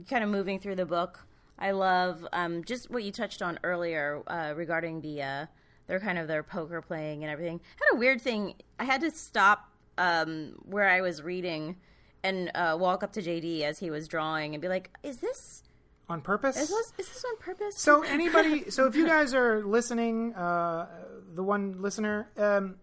kind 0.09 0.23
of 0.23 0.29
moving 0.29 0.59
through 0.59 0.75
the 0.75 0.85
book. 0.85 1.19
I 1.59 1.71
love 1.71 2.25
um 2.33 2.63
just 2.63 2.89
what 2.89 3.03
you 3.03 3.11
touched 3.11 3.41
on 3.41 3.59
earlier 3.63 4.21
uh, 4.27 4.53
regarding 4.55 5.01
the 5.01 5.21
uh, 5.21 5.45
their 5.87 5.99
kind 5.99 6.17
of 6.17 6.27
their 6.27 6.43
poker 6.43 6.81
playing 6.81 7.23
and 7.23 7.31
everything. 7.31 7.59
had 7.75 7.95
a 7.95 7.99
weird 7.99 8.21
thing. 8.21 8.55
I 8.79 8.85
had 8.85 9.01
to 9.01 9.11
stop 9.11 9.69
um 9.97 10.55
where 10.65 10.89
I 10.89 11.01
was 11.01 11.21
reading 11.21 11.77
and 12.23 12.49
uh, 12.55 12.77
walk 12.79 13.03
up 13.03 13.11
to 13.13 13.21
JD 13.21 13.61
as 13.61 13.79
he 13.79 13.89
was 13.89 14.07
drawing 14.07 14.55
and 14.55 14.61
be 14.61 14.67
like, 14.69 14.89
"Is 15.03 15.17
this 15.17 15.61
On 16.09 16.21
purpose. 16.21 16.57
is 16.57 16.69
this, 16.69 16.93
is 16.97 17.09
this 17.09 17.23
on 17.25 17.37
purpose?" 17.37 17.77
So 17.77 18.01
anybody, 18.07 18.69
so 18.71 18.87
if 18.87 18.95
you 18.95 19.05
guys 19.05 19.33
are 19.33 19.63
listening, 19.63 20.33
uh, 20.35 20.87
the 21.35 21.43
one 21.43 21.81
listener, 21.81 22.29
um, 22.37 22.75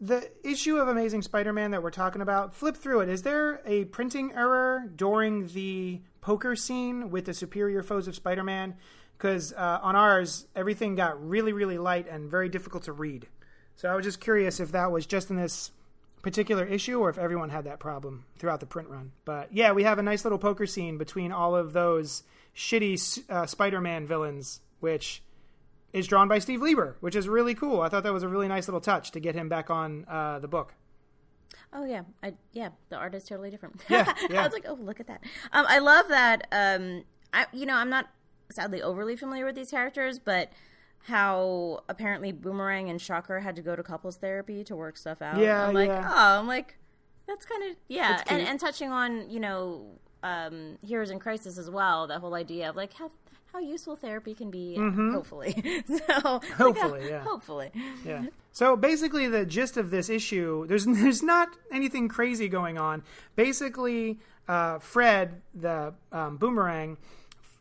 the 0.00 0.30
issue 0.44 0.76
of 0.78 0.88
Amazing 0.88 1.22
Spider-Man 1.22 1.70
that 1.70 1.82
we're 1.82 1.90
talking 1.90 2.20
about, 2.22 2.54
flip 2.54 2.76
through 2.76 3.00
it. 3.00 3.08
Is 3.08 3.22
there 3.22 3.60
a 3.66 3.84
printing 3.86 4.32
error 4.32 4.90
during 4.94 5.46
the 5.48 6.00
poker 6.26 6.56
scene 6.56 7.08
with 7.08 7.24
the 7.24 7.32
superior 7.32 7.84
foes 7.84 8.08
of 8.08 8.16
Spider-Man? 8.16 8.74
Because 9.16 9.52
uh, 9.52 9.78
on 9.80 9.94
ours, 9.94 10.46
everything 10.56 10.96
got 10.96 11.24
really, 11.24 11.52
really 11.52 11.78
light 11.78 12.08
and 12.08 12.28
very 12.28 12.48
difficult 12.48 12.82
to 12.82 12.92
read. 12.92 13.28
So 13.76 13.88
I 13.88 13.94
was 13.94 14.04
just 14.04 14.20
curious 14.20 14.58
if 14.58 14.72
that 14.72 14.90
was 14.90 15.06
just 15.06 15.30
in 15.30 15.36
this 15.36 15.70
particular 16.22 16.64
issue 16.64 16.98
or 16.98 17.10
if 17.10 17.16
everyone 17.16 17.50
had 17.50 17.64
that 17.66 17.78
problem 17.78 18.24
throughout 18.40 18.58
the 18.58 18.66
print 18.66 18.88
run. 18.88 19.12
But 19.24 19.52
yeah, 19.52 19.70
we 19.70 19.84
have 19.84 20.00
a 20.00 20.02
nice 20.02 20.24
little 20.24 20.38
poker 20.38 20.66
scene 20.66 20.98
between 20.98 21.30
all 21.30 21.54
of 21.54 21.72
those 21.72 22.24
shitty 22.56 23.22
uh, 23.30 23.46
Spider-Man 23.46 24.04
villains, 24.04 24.60
which 24.80 25.22
is 25.92 26.08
drawn 26.08 26.26
by 26.26 26.40
Steve 26.40 26.60
Lieber, 26.60 26.96
which 26.98 27.14
is 27.14 27.28
really 27.28 27.54
cool. 27.54 27.82
I 27.82 27.88
thought 27.88 28.02
that 28.02 28.12
was 28.12 28.24
a 28.24 28.28
really 28.28 28.48
nice 28.48 28.66
little 28.66 28.80
touch 28.80 29.12
to 29.12 29.20
get 29.20 29.36
him 29.36 29.48
back 29.48 29.70
on 29.70 30.04
uh, 30.08 30.40
the 30.40 30.48
book. 30.48 30.74
Oh 31.76 31.84
yeah, 31.84 32.02
I 32.22 32.32
yeah, 32.52 32.70
the 32.88 32.96
art 32.96 33.14
is 33.14 33.24
totally 33.24 33.50
different. 33.50 33.82
Yeah, 33.88 34.12
yeah. 34.30 34.40
I 34.40 34.44
was 34.44 34.52
like, 34.52 34.64
oh 34.66 34.78
look 34.80 34.98
at 34.98 35.06
that. 35.08 35.22
Um, 35.52 35.66
I 35.68 35.78
love 35.78 36.08
that. 36.08 36.48
Um, 36.50 37.04
I 37.34 37.46
you 37.52 37.66
know 37.66 37.76
I'm 37.76 37.90
not 37.90 38.08
sadly 38.50 38.80
overly 38.80 39.14
familiar 39.14 39.44
with 39.44 39.56
these 39.56 39.70
characters, 39.70 40.18
but 40.18 40.50
how 41.00 41.84
apparently 41.88 42.32
Boomerang 42.32 42.88
and 42.88 43.00
Shocker 43.00 43.40
had 43.40 43.54
to 43.56 43.62
go 43.62 43.76
to 43.76 43.82
couples 43.82 44.16
therapy 44.16 44.64
to 44.64 44.74
work 44.74 44.96
stuff 44.96 45.20
out. 45.20 45.38
Yeah, 45.38 45.68
I'm 45.68 45.74
like, 45.74 45.88
yeah. 45.88 46.08
oh, 46.08 46.40
I'm 46.40 46.48
like, 46.48 46.78
that's 47.28 47.44
kind 47.44 47.70
of 47.70 47.76
yeah, 47.88 48.22
and 48.26 48.40
and 48.40 48.58
touching 48.58 48.90
on 48.90 49.28
you 49.28 49.38
know 49.38 49.98
um, 50.22 50.78
Heroes 50.84 51.10
in 51.10 51.18
Crisis 51.18 51.58
as 51.58 51.70
well. 51.70 52.06
That 52.06 52.20
whole 52.20 52.34
idea 52.34 52.70
of 52.70 52.76
like 52.76 52.94
how 52.94 53.10
how 53.56 53.62
useful 53.62 53.96
therapy 53.96 54.34
can 54.34 54.50
be, 54.50 54.76
hopefully. 54.76 55.52
so 55.52 55.60
like, 55.62 55.66
Mm-hmm. 55.96 56.62
Hopefully, 56.62 57.00
uh, 57.04 57.08
yeah. 57.10 57.20
hopefully. 57.24 57.70
Yeah. 58.04 58.26
So 58.52 58.76
basically, 58.76 59.28
the 59.28 59.46
gist 59.46 59.76
of 59.76 59.90
this 59.90 60.08
issue 60.10 60.66
there's 60.66 60.84
there's 61.02 61.22
not 61.22 61.48
anything 61.72 62.08
crazy 62.08 62.48
going 62.48 62.78
on. 62.78 63.02
Basically, 63.34 64.18
uh, 64.48 64.78
Fred, 64.78 65.40
the 65.54 65.94
um, 66.12 66.36
boomerang, 66.36 66.98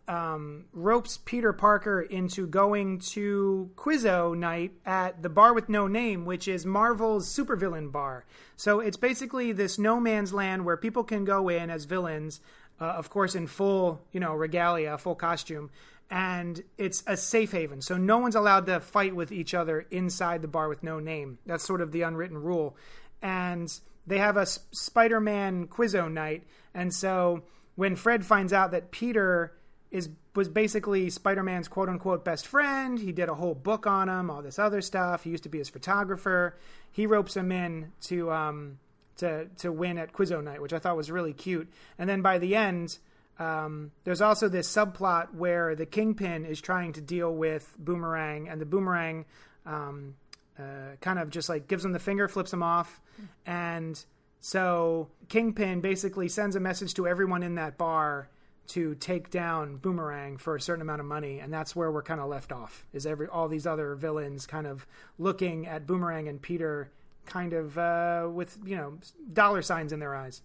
um, 0.08 0.66
ropes 0.74 1.18
Peter 1.24 1.54
Parker 1.54 2.02
into 2.02 2.46
going 2.46 3.00
to 3.00 3.72
Quizzo 3.75 4.38
night 4.38 4.74
at 4.86 5.24
the 5.24 5.30
bar 5.30 5.54
with 5.54 5.70
no 5.70 5.88
name, 5.88 6.25
which 6.25 6.48
is 6.48 6.66
Marvel's 6.66 7.28
supervillain 7.28 7.92
bar. 7.92 8.25
So 8.56 8.80
it's 8.82 8.98
basically 8.98 9.52
this 9.52 9.80
no 9.80 10.00
man's 10.00 10.34
land 10.34 10.66
where 10.66 10.78
people 10.78 11.04
can 11.04 11.25
go 11.25 11.50
in 11.50 11.70
as 11.70 11.86
villains, 11.86 12.40
uh, 12.79 12.86
of 12.86 13.10
course, 13.10 13.36
in 13.36 13.48
full, 13.48 14.01
you 14.12 14.20
know, 14.20 14.34
regalia, 14.34 14.98
full 14.98 15.15
costume, 15.15 15.70
and 16.10 16.63
it's 16.77 17.03
a 17.08 17.17
safe 17.17 17.51
haven. 17.51 17.82
So 17.82 17.98
no 17.98 18.17
one's 18.17 18.36
allowed 18.36 18.65
to 18.67 18.79
fight 18.79 19.15
with 19.15 19.32
each 19.32 19.53
other 19.53 19.86
inside 19.91 20.41
the 20.41 20.48
bar 20.48 20.70
with 20.70 20.84
no 20.84 21.00
name. 21.00 21.39
That's 21.46 21.63
sort 21.63 21.82
of 21.82 21.91
the 21.91 22.03
unwritten 22.03 22.38
rule. 22.38 22.77
And 23.22 23.74
they 24.05 24.20
have 24.20 24.38
a 24.38 24.41
S- 24.41 24.60
Spider-Man 24.72 25.67
Quizzo 25.67 26.12
night, 26.12 26.44
and 26.74 26.94
so 26.94 27.44
when 27.75 27.96
Fred 27.96 28.25
finds 28.25 28.53
out 28.53 28.72
that 28.72 28.91
Peter 28.91 29.53
is 29.91 30.10
was 30.36 30.50
basically 30.50 31.10
Spider-Man's 31.10 31.70
quote 31.70 31.88
unquote 31.88 32.25
best 32.25 32.46
friend. 32.46 33.00
He 33.00 33.13
did 33.13 33.29
a 33.29 33.34
whole 33.36 33.55
book 33.55 33.88
on 33.88 34.10
him, 34.10 34.29
all 34.29 34.41
this 34.41 34.60
other 34.60 34.82
stuff. 34.82 35.24
He 35.24 35.29
used 35.29 35.44
to 35.44 35.50
be 35.50 35.60
his 35.60 35.70
photographer. 35.70 36.58
He 36.91 37.08
ropes 37.08 37.38
him 37.38 37.51
in 37.51 37.94
to 38.01 38.32
um 38.32 38.79
to 39.17 39.48
to 39.57 39.72
win 39.72 39.98
at 39.98 40.13
Quizzo 40.13 40.43
night, 40.43 40.62
which 40.62 40.74
I 40.74 40.79
thought 40.79 40.98
was 40.98 41.12
really 41.12 41.34
cute. 41.34 41.72
And 41.98 42.10
then 42.10 42.22
by 42.22 42.38
the 42.38 42.55
end, 42.55 42.98
um, 43.39 43.91
there's 44.03 44.22
also 44.22 44.48
this 44.48 44.72
subplot 44.72 45.34
where 45.34 45.75
the 45.75 45.86
Kingpin 45.86 46.45
is 46.45 46.62
trying 46.62 46.93
to 46.93 47.01
deal 47.01 47.34
with 47.34 47.75
Boomerang, 47.77 48.48
and 48.48 48.62
the 48.62 48.65
Boomerang 48.65 49.25
um, 49.65 50.15
uh, 50.57 50.95
kind 51.01 51.19
of 51.19 51.29
just 51.29 51.50
like 51.50 51.67
gives 51.67 51.84
him 51.84 51.91
the 51.91 52.00
finger, 52.00 52.27
flips 52.27 52.53
him 52.53 52.63
off, 52.63 53.01
and 53.45 54.03
so 54.39 55.10
Kingpin 55.27 55.81
basically 55.81 56.29
sends 56.29 56.55
a 56.55 56.60
message 56.60 56.93
to 56.93 57.07
everyone 57.07 57.43
in 57.43 57.55
that 57.55 57.77
bar 57.77 58.29
to 58.67 58.95
take 58.95 59.29
down 59.29 59.77
Boomerang 59.77 60.38
for 60.38 60.55
a 60.55 60.62
certain 60.62 60.81
amount 60.81 61.00
of 61.00 61.07
money, 61.07 61.39
and 61.39 61.53
that's 61.53 61.75
where 61.75 61.91
we're 61.91 62.03
kind 62.03 62.19
of 62.22 62.29
left 62.29 62.51
off. 62.51 62.86
Is 62.93 63.05
every 63.05 63.27
all 63.27 63.48
these 63.48 63.67
other 63.67 63.95
villains 63.95 64.45
kind 64.45 64.67
of 64.67 64.88
looking 65.17 65.67
at 65.67 65.86
Boomerang 65.86 66.27
and 66.27 66.41
Peter, 66.41 66.91
kind 67.25 67.53
of 67.53 67.77
uh, 67.77 68.27
with 68.32 68.58
you 68.65 68.75
know 68.75 68.98
dollar 69.34 69.62
signs 69.62 69.91
in 69.91 70.00
their 70.00 70.15
eyes. 70.15 70.41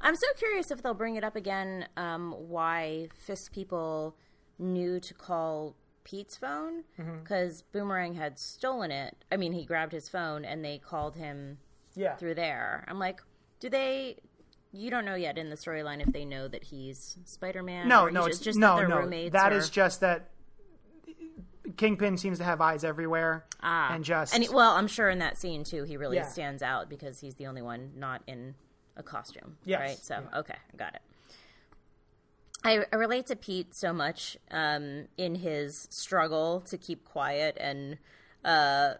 I'm 0.00 0.16
so 0.16 0.26
curious 0.38 0.70
if 0.70 0.82
they'll 0.82 0.94
bring 0.94 1.16
it 1.16 1.24
up 1.24 1.36
again. 1.36 1.86
Um, 1.96 2.32
why 2.32 3.08
Fisk 3.14 3.52
people 3.52 4.16
knew 4.58 4.98
to 5.00 5.14
call 5.14 5.76
Pete's 6.04 6.36
phone 6.36 6.84
Mm-hmm. 6.98 7.20
because 7.22 7.62
Boomerang 7.62 8.14
had 8.14 8.38
stolen 8.38 8.90
it. 8.90 9.24
I 9.30 9.36
mean, 9.36 9.52
he 9.52 9.64
grabbed 9.64 9.92
his 9.92 10.08
phone 10.08 10.44
and 10.44 10.64
they 10.64 10.78
called 10.78 11.16
him 11.16 11.58
Yeah, 11.94 12.16
through 12.16 12.34
there. 12.34 12.84
I'm 12.88 12.98
like, 12.98 13.20
do 13.60 13.68
they? 13.68 14.16
You 14.72 14.90
don't 14.90 15.04
know 15.04 15.14
yet 15.16 15.36
in 15.36 15.50
the 15.50 15.56
storyline 15.56 16.00
if 16.04 16.12
they 16.12 16.24
know 16.24 16.48
that 16.48 16.64
he's 16.64 17.18
Spider 17.26 17.62
Man. 17.62 17.86
no, 17.88 18.08
no, 18.08 18.24
he's 18.24 18.36
it's 18.36 18.44
just 18.44 18.58
no, 18.58 18.78
that 18.78 18.88
no. 18.88 18.98
roommates. 19.00 19.32
That 19.34 19.52
or- 19.52 19.58
is 19.58 19.68
just 19.70 20.00
that 20.00 20.30
Kingpin 21.76 22.16
seems 22.16 22.38
to 22.38 22.44
have 22.44 22.60
eyes 22.60 22.84
everywhere, 22.84 23.44
ah. 23.62 23.92
and 23.94 24.04
just 24.04 24.34
and 24.34 24.42
he- 24.42 24.48
well, 24.48 24.72
I'm 24.72 24.86
sure 24.88 25.08
in 25.10 25.18
that 25.20 25.38
scene 25.38 25.64
too, 25.64 25.84
he 25.84 25.96
really 25.96 26.16
Yeah. 26.16 26.26
stands 26.28 26.62
out 26.62 26.88
because 26.88 27.20
he's 27.20 27.34
the 27.36 27.46
only 27.46 27.62
one 27.62 27.92
not 27.96 28.22
in 28.26 28.54
a 28.96 29.02
costume. 29.02 29.56
Yes, 29.64 29.80
right. 29.80 29.98
So 29.98 30.22
yeah. 30.32 30.38
okay, 30.40 30.56
got 30.76 30.94
it. 30.94 31.02
I, 32.64 32.84
I 32.92 32.96
relate 32.96 33.26
to 33.26 33.36
Pete 33.36 33.74
so 33.74 33.92
much 33.92 34.36
um, 34.50 35.08
in 35.16 35.34
his 35.36 35.88
struggle 35.90 36.60
to 36.62 36.78
keep 36.78 37.04
quiet 37.04 37.56
and 37.58 37.98
uh, 38.44 38.94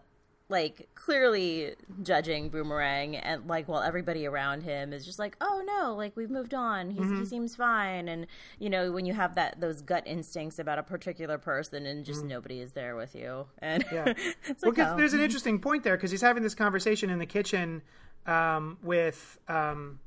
like 0.53 0.87
clearly 0.93 1.73
judging 2.03 2.49
Boomerang 2.49 3.15
and 3.15 3.47
like 3.47 3.67
while 3.67 3.81
everybody 3.81 4.27
around 4.27 4.61
him 4.61 4.93
is 4.93 5.03
just 5.03 5.17
like, 5.17 5.35
oh 5.41 5.63
no, 5.65 5.95
like 5.95 6.15
we've 6.15 6.29
moved 6.29 6.53
on. 6.53 6.91
He's, 6.91 7.03
Mm-hmm. 7.03 7.19
He 7.19 7.25
seems 7.25 7.55
fine. 7.55 8.07
And 8.07 8.27
you 8.59 8.69
know 8.69 8.91
when 8.91 9.05
you 9.05 9.13
have 9.13 9.35
that 9.35 9.59
those 9.59 9.81
gut 9.81 10.03
instincts 10.05 10.59
about 10.59 10.79
a 10.79 10.83
particular 10.83 11.37
person 11.37 11.85
and 11.85 12.05
just 12.05 12.23
nobody 12.23 12.61
is 12.61 12.71
there 12.73 12.95
with 12.95 13.13
you. 13.15 13.47
And 13.57 13.83
Mm-hmm. 13.83 13.95
Yeah. 13.95 14.13
it's 14.45 14.63
Well, 14.63 14.73
oh. 14.77 14.95
there's 14.95 15.13
an 15.13 15.19
interesting 15.19 15.59
point 15.59 15.83
there 15.83 15.97
because 15.97 16.11
he's 16.11 16.21
having 16.21 16.43
this 16.43 16.55
conversation 16.55 17.09
in 17.09 17.19
the 17.19 17.25
kitchen 17.25 17.81
um, 18.25 18.77
with 18.83 19.39
um, 19.47 19.99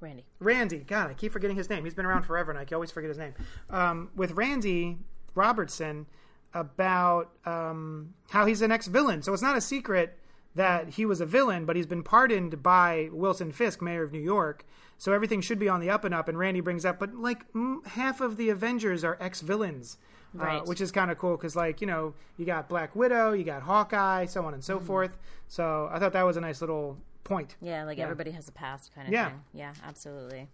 Randy. 0.00 0.24
Randy. 0.38 0.78
God, 0.78 1.10
I 1.10 1.14
keep 1.14 1.32
forgetting 1.32 1.56
his 1.56 1.70
name. 1.70 1.84
He's 1.84 1.94
been 1.94 2.06
around 2.06 2.22
forever, 2.24 2.50
and 2.50 2.60
I 2.60 2.64
can 2.64 2.74
always 2.74 2.90
forget 2.90 3.08
his 3.08 3.18
name. 3.18 3.34
Um, 3.70 4.10
with 4.14 4.32
Randy 4.32 4.98
Robertson 5.34 6.06
about 6.54 7.30
um, 7.44 8.14
how 8.30 8.46
he's 8.46 8.62
an 8.62 8.72
ex-villain. 8.72 9.22
So 9.22 9.32
it's 9.32 9.42
not 9.42 9.56
a 9.56 9.60
secret 9.60 10.18
that 10.54 10.90
he 10.90 11.04
was 11.04 11.20
a 11.20 11.26
villain, 11.26 11.64
but 11.66 11.74
he's 11.76 11.86
been 11.86 12.02
pardoned 12.04 12.62
by 12.62 13.08
Wilson 13.12 13.50
Fisk, 13.52 13.82
mayor 13.82 14.04
of 14.04 14.12
New 14.12 14.20
York. 14.20 14.64
So 14.96 15.12
everything 15.12 15.40
should 15.40 15.58
be 15.58 15.68
on 15.68 15.80
the 15.80 15.90
up 15.90 16.04
and 16.04 16.14
up. 16.14 16.28
And 16.28 16.38
Randy 16.38 16.60
brings 16.60 16.84
up, 16.84 16.98
but 17.00 17.14
like 17.14 17.52
mm, 17.52 17.84
half 17.86 18.20
of 18.20 18.36
the 18.36 18.48
Avengers 18.50 19.02
are 19.04 19.18
ex-villains. 19.20 19.98
Uh, 20.36 20.42
Right. 20.42 20.66
which 20.66 20.80
is 20.80 20.90
kind 20.90 21.12
of 21.12 21.18
cool 21.18 21.36
because, 21.36 21.54
like, 21.54 21.80
you 21.80 21.86
know, 21.86 22.12
you 22.38 22.44
got 22.44 22.68
Black 22.68 22.96
Widow, 22.96 23.34
you 23.34 23.44
got 23.44 23.62
Hawkeye, 23.62 24.26
so 24.26 24.44
on 24.44 24.52
and 24.52 24.64
so 24.64 24.80
forth. 24.80 25.16
So 25.46 25.88
I 25.92 26.00
thought 26.00 26.12
that 26.14 26.24
was 26.24 26.36
a 26.36 26.40
nice 26.40 26.60
little 26.60 26.98
point. 27.22 27.54
Yeah, 27.60 27.84
like 27.84 27.98
Yeah. 27.98 28.02
everybody 28.04 28.32
has 28.32 28.48
a 28.48 28.52
past 28.52 28.92
kind 28.96 29.06
of 29.06 29.12
Yeah. 29.14 29.28
thing. 29.28 29.44
Yeah, 29.52 29.74
absolutely. 29.84 30.48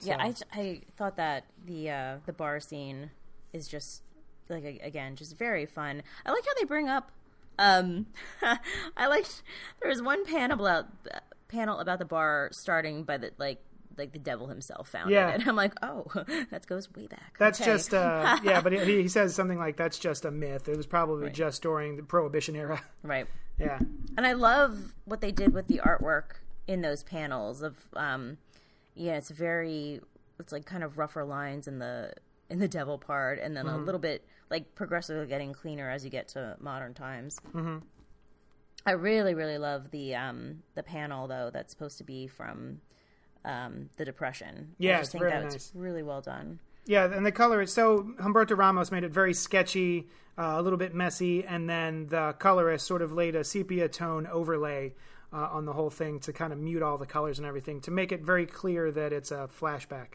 Yeah, 0.00 0.16
I, 0.18 0.34
I 0.54 0.80
thought 0.96 1.16
that 1.16 1.44
the 1.66 1.90
uh, 1.90 2.16
the 2.24 2.32
bar 2.32 2.58
scene 2.58 3.10
is 3.52 3.68
just 3.68 4.02
like 4.48 4.80
again 4.82 5.16
just 5.16 5.36
very 5.38 5.66
fun. 5.66 6.02
I 6.24 6.30
like 6.32 6.44
how 6.44 6.52
they 6.58 6.64
bring 6.64 6.88
up. 6.88 7.10
Um, 7.58 8.06
I 8.96 9.06
liked 9.08 9.42
there 9.80 9.88
was 9.90 10.00
one 10.02 10.24
panel 10.24 10.64
about 10.64 10.86
panel 11.48 11.78
about 11.80 11.98
the 11.98 12.04
bar 12.04 12.50
starting 12.52 13.04
by 13.04 13.16
the 13.18 13.32
like 13.38 13.60
like 13.96 14.12
the 14.12 14.18
devil 14.18 14.46
himself 14.46 14.88
founded 14.90 15.12
Yeah. 15.14 15.30
it. 15.34 15.44
I'm 15.46 15.56
like, 15.56 15.72
oh, 15.82 16.06
that 16.50 16.66
goes 16.68 16.88
way 16.94 17.08
back. 17.08 17.36
That's 17.38 17.60
Okay. 17.60 17.70
just 17.72 17.92
uh, 17.92 18.38
yeah, 18.44 18.60
but 18.60 18.72
he, 18.72 19.02
he 19.02 19.08
says 19.08 19.34
something 19.34 19.58
like 19.58 19.76
that's 19.76 19.98
just 19.98 20.24
a 20.24 20.30
myth. 20.30 20.68
It 20.68 20.76
was 20.76 20.86
probably 20.86 21.30
just 21.30 21.62
during 21.62 21.96
the 21.96 22.02
Prohibition 22.04 22.54
era. 22.54 22.80
right. 23.02 23.26
yeah, 23.58 23.80
And 24.16 24.24
I 24.24 24.34
love 24.34 24.94
what 25.04 25.20
they 25.20 25.32
did 25.32 25.52
with 25.52 25.66
the 25.66 25.80
artwork 25.84 26.36
in 26.68 26.80
those 26.82 27.02
panels 27.02 27.60
of 27.62 27.76
um 27.94 28.38
yeah, 28.94 29.16
it's 29.16 29.30
very 29.30 30.00
it's 30.38 30.52
like 30.52 30.64
kind 30.64 30.84
of 30.84 30.96
rougher 30.96 31.24
lines 31.24 31.66
in 31.66 31.80
the 31.80 32.12
in 32.48 32.60
the 32.60 32.68
devil 32.68 32.98
part 32.98 33.40
and 33.40 33.56
then 33.56 33.66
a 33.66 33.76
little 33.76 33.98
bit 33.98 34.24
like 34.50 34.74
progressively 34.74 35.26
getting 35.26 35.52
cleaner 35.52 35.90
as 35.90 36.04
you 36.04 36.10
get 36.10 36.28
to 36.28 36.56
modern 36.60 36.94
times. 36.94 37.38
Mm-hmm. 37.54 37.78
I 38.86 38.92
really 38.92 39.34
really 39.34 39.58
love 39.58 39.90
the 39.90 40.14
um 40.14 40.62
the 40.74 40.82
panel 40.82 41.26
though 41.28 41.50
that's 41.52 41.72
supposed 41.72 41.98
to 41.98 42.04
be 42.04 42.26
from 42.26 42.80
um 43.44 43.90
the 43.96 44.04
depression. 44.04 44.74
Yeah, 44.78 44.92
I 44.92 45.00
it's 45.00 45.00
just 45.02 45.12
think 45.12 45.22
very 45.22 45.32
that 45.32 45.42
nice. 45.44 45.54
was 45.54 45.72
really 45.74 46.02
well 46.02 46.20
done. 46.20 46.60
yeah, 46.86 47.04
and 47.12 47.26
the 47.26 47.32
color 47.32 47.60
is 47.60 47.72
so 47.72 48.12
Humberto 48.20 48.56
Ramos 48.56 48.90
made 48.90 49.04
it 49.04 49.10
very 49.12 49.34
sketchy, 49.34 50.08
uh, 50.38 50.54
a 50.56 50.62
little 50.62 50.78
bit 50.78 50.94
messy, 50.94 51.44
and 51.44 51.68
then 51.68 52.06
the 52.06 52.34
colorist 52.38 52.86
sort 52.86 53.02
of 53.02 53.12
laid 53.12 53.34
a 53.34 53.44
sepia 53.44 53.88
tone 53.88 54.26
overlay. 54.26 54.94
Uh, 55.30 55.46
on 55.52 55.66
the 55.66 55.74
whole 55.74 55.90
thing 55.90 56.18
to 56.18 56.32
kind 56.32 56.54
of 56.54 56.58
mute 56.58 56.82
all 56.82 56.96
the 56.96 57.04
colors 57.04 57.36
and 57.38 57.46
everything 57.46 57.82
to 57.82 57.90
make 57.90 58.12
it 58.12 58.22
very 58.22 58.46
clear 58.46 58.90
that 58.90 59.12
it's 59.12 59.30
a 59.30 59.46
flashback. 59.60 60.14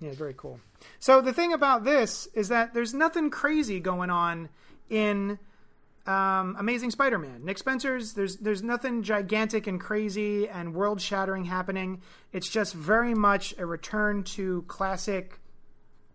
Yeah, 0.00 0.12
very 0.12 0.34
cool. 0.36 0.60
So 0.98 1.20
the 1.20 1.32
thing 1.32 1.52
about 1.52 1.84
this 1.84 2.26
is 2.34 2.48
that 2.48 2.72
there's 2.72 2.94
nothing 2.94 3.30
crazy 3.30 3.80
going 3.80 4.10
on 4.10 4.48
in 4.88 5.38
um, 6.06 6.56
Amazing 6.58 6.90
Spider-Man. 6.90 7.44
Nick 7.44 7.58
Spencer's 7.58 8.14
there's 8.14 8.36
there's 8.38 8.62
nothing 8.62 9.02
gigantic 9.02 9.66
and 9.66 9.80
crazy 9.80 10.48
and 10.48 10.74
world-shattering 10.74 11.44
happening. 11.44 12.00
It's 12.32 12.48
just 12.48 12.74
very 12.74 13.14
much 13.14 13.54
a 13.58 13.66
return 13.66 14.24
to 14.24 14.62
classic 14.62 15.38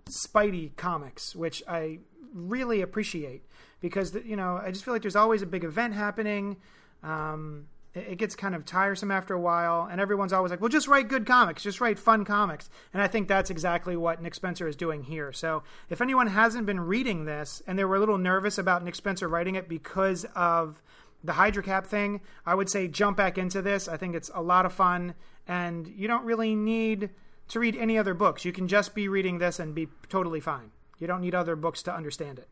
Spidey 0.10 0.76
comics, 0.76 1.36
which 1.36 1.64
I 1.68 2.00
really 2.34 2.82
appreciate 2.82 3.44
because 3.80 4.16
you 4.26 4.36
know 4.36 4.58
I 4.58 4.72
just 4.72 4.84
feel 4.84 4.94
like 4.94 5.04
there's 5.04 5.16
always 5.16 5.42
a 5.42 5.48
big 5.48 5.64
event 5.64 5.94
happening, 5.94 6.58
um, 7.04 7.68
it 7.96 8.18
gets 8.18 8.36
kind 8.36 8.54
of 8.54 8.66
tiresome 8.66 9.10
after 9.10 9.34
a 9.34 9.40
while, 9.40 9.88
and 9.90 10.02
everyone's 10.02 10.34
always 10.34 10.52
like, 10.52 10.60
"Well, 10.60 10.70
just 10.70 10.88
write 10.88 11.08
good 11.08 11.26
comics, 11.26 11.64
just 11.64 11.80
write 11.80 11.98
fun 11.98 12.26
comics." 12.26 12.70
And 12.94 13.02
I 13.02 13.08
think 13.08 13.28
that's 13.28 13.50
exactly 13.50 13.96
what 13.96 14.22
Nick 14.22 14.36
Spencer 14.36 14.68
is 14.68 14.76
doing 14.76 15.04
here. 15.04 15.32
So, 15.32 15.64
if 15.90 16.02
anyone 16.02 16.28
hasn't 16.28 16.66
been 16.66 16.82
reading 16.82 17.26
this 17.26 17.64
and 17.66 17.80
they 17.80 17.86
were 17.86 17.96
a 17.96 18.00
little 18.00 18.18
nervous 18.18 18.58
about 18.58 18.84
Nick 18.84 18.96
Spencer 18.96 19.28
writing 19.28 19.56
it 19.56 19.70
because 19.70 20.26
of 20.36 20.82
the 21.24 21.34
Hydra 21.34 21.64
Cap 21.64 21.88
thing, 21.88 22.22
I 22.46 22.54
would 22.54 22.70
say 22.70 22.88
jump 22.88 23.18
back 23.18 23.38
into 23.38 23.62
this. 23.62 23.88
I 23.88 23.98
think 23.98 24.14
it's 24.14 24.30
a 24.34 24.42
lot 24.42 24.66
of 24.66 24.74
fun, 24.74 25.16
and 25.48 25.88
you 25.88 26.08
don't 26.08 26.26
really 26.26 26.54
need 26.54 27.10
to 27.48 27.60
read 27.60 27.76
any 27.76 27.98
other 27.98 28.14
books. 28.14 28.44
You 28.44 28.52
can 28.52 28.68
just 28.68 28.94
be 28.94 29.08
reading 29.08 29.38
this 29.38 29.60
and 29.60 29.74
be 29.74 29.88
totally 30.10 30.40
fine. 30.40 30.72
You 31.00 31.08
don't 31.08 31.22
need 31.22 31.36
other 31.36 31.56
books 31.56 31.84
to 31.84 31.94
understand 31.94 32.40
it. 32.40 32.48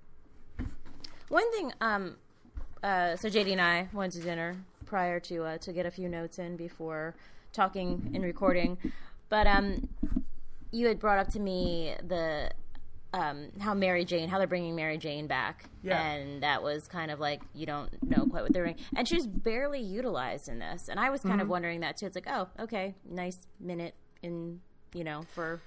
One 1.29 1.51
thing, 1.51 1.73
um, 1.81 2.17
uh, 2.83 3.15
so 3.15 3.29
JD 3.29 3.53
and 3.53 3.61
I 3.61 3.89
went 3.93 4.13
to 4.13 4.19
dinner 4.19 4.57
prior 4.93 5.19
to 5.19 5.43
uh, 5.43 5.57
to 5.57 5.73
get 5.73 5.87
a 5.87 5.91
few 5.91 6.07
notes 6.07 6.37
in 6.37 6.55
before 6.55 7.15
talking 7.51 8.11
and 8.13 8.23
recording, 8.23 8.77
but 9.27 9.47
um, 9.47 9.89
you 10.71 10.85
had 10.85 10.99
brought 10.99 11.17
up 11.17 11.29
to 11.29 11.39
me 11.39 11.95
the 12.07 12.51
um, 13.11 13.47
how 13.59 13.73
Mary 13.73 14.05
Jane, 14.05 14.29
how 14.29 14.37
they're 14.37 14.45
bringing 14.45 14.75
Mary 14.75 14.99
Jane 14.99 15.25
back, 15.25 15.65
Yeah. 15.81 15.99
and 15.99 16.43
that 16.43 16.61
was 16.61 16.87
kind 16.87 17.09
of 17.09 17.19
like 17.19 17.41
you 17.55 17.65
don't 17.65 17.89
know 18.03 18.27
quite 18.27 18.43
what 18.43 18.53
they're 18.53 18.63
doing, 18.65 18.75
and 18.95 19.07
she's 19.07 19.25
barely 19.25 19.81
utilized 19.81 20.47
in 20.47 20.59
this, 20.59 20.89
and 20.89 20.99
I 20.99 21.09
was 21.09 21.21
kind 21.21 21.41
of 21.41 21.49
wondering 21.49 21.79
that 21.79 21.97
too. 21.97 22.05
It's 22.05 22.15
like, 22.15 22.27
oh, 22.29 22.49
okay, 22.59 22.93
nice 23.03 23.39
minute 23.59 23.95
in 24.21 24.61
you 24.93 25.03
know 25.03 25.23
for 25.33 25.59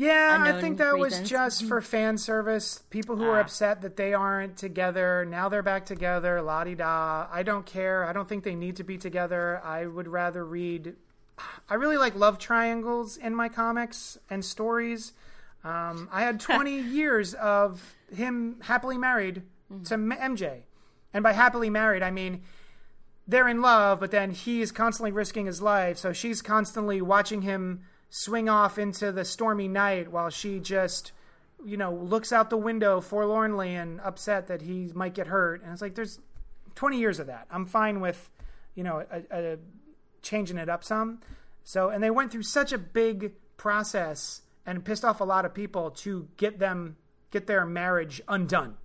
Yeah, 0.00 0.38
I 0.46 0.60
think 0.60 0.78
that 0.78 0.96
was 0.96 1.18
just 1.28 1.64
for 1.66 1.80
fan 1.80 2.18
service. 2.18 2.84
People 2.88 3.16
who 3.16 3.24
are 3.24 3.38
Ah. 3.38 3.40
upset 3.40 3.80
that 3.82 3.96
they 3.96 4.14
aren't 4.14 4.56
together. 4.56 5.24
Now 5.28 5.48
they're 5.48 5.60
back 5.62 5.84
together. 5.86 6.40
La 6.40 6.62
di 6.62 6.76
da. 6.76 7.26
I 7.32 7.42
don't 7.42 7.66
care. 7.66 8.04
I 8.04 8.12
don't 8.12 8.28
think 8.28 8.44
they 8.44 8.54
need 8.54 8.76
to 8.76 8.84
be 8.84 8.96
together. 8.96 9.60
I 9.64 9.86
would 9.86 10.06
rather 10.06 10.44
read. 10.44 10.94
I 11.68 11.74
really 11.74 11.96
like 11.96 12.14
love 12.14 12.38
triangles 12.38 13.16
in 13.16 13.34
my 13.34 13.48
comics 13.48 14.16
and 14.30 14.44
stories. 14.44 15.14
Um, 15.64 16.08
I 16.12 16.22
had 16.22 16.38
20 16.52 16.78
years 16.78 17.34
of 17.34 17.96
him 18.14 18.60
happily 18.62 18.98
married 18.98 19.42
to 19.86 19.94
MJ. 19.98 20.62
And 21.12 21.24
by 21.24 21.32
happily 21.32 21.70
married, 21.70 22.04
I 22.04 22.12
mean 22.12 22.42
they're 23.26 23.48
in 23.48 23.60
love, 23.60 23.98
but 23.98 24.12
then 24.12 24.30
he's 24.30 24.70
constantly 24.70 25.10
risking 25.10 25.46
his 25.46 25.60
life. 25.60 25.98
So 25.98 26.12
she's 26.12 26.40
constantly 26.40 27.02
watching 27.02 27.42
him 27.42 27.80
swing 28.10 28.48
off 28.48 28.78
into 28.78 29.12
the 29.12 29.24
stormy 29.24 29.68
night 29.68 30.10
while 30.10 30.30
she 30.30 30.60
just, 30.60 31.12
you 31.64 31.76
know, 31.76 31.92
looks 31.92 32.32
out 32.32 32.50
the 32.50 32.56
window 32.56 33.00
forlornly 33.00 33.74
and 33.74 34.00
upset 34.00 34.46
that 34.48 34.62
he 34.62 34.90
might 34.94 35.14
get 35.14 35.26
hurt. 35.26 35.62
And 35.62 35.72
it's 35.72 35.82
like, 35.82 35.94
there's 35.94 36.18
20 36.74 36.98
years 36.98 37.18
of 37.18 37.26
that. 37.26 37.46
I'm 37.50 37.66
fine 37.66 38.00
with, 38.00 38.30
you 38.74 38.84
know, 38.84 39.04
a, 39.10 39.22
a, 39.30 39.58
changing 40.22 40.58
it 40.58 40.68
up 40.68 40.84
some. 40.84 41.20
So, 41.64 41.90
and 41.90 42.02
they 42.02 42.10
went 42.10 42.32
through 42.32 42.44
such 42.44 42.72
a 42.72 42.78
big 42.78 43.32
process 43.56 44.42
and 44.64 44.84
pissed 44.84 45.04
off 45.04 45.20
a 45.20 45.24
lot 45.24 45.44
of 45.44 45.52
people 45.52 45.90
to 45.90 46.28
get 46.36 46.58
them, 46.58 46.96
get 47.30 47.46
their 47.46 47.66
marriage 47.66 48.22
undone. 48.28 48.76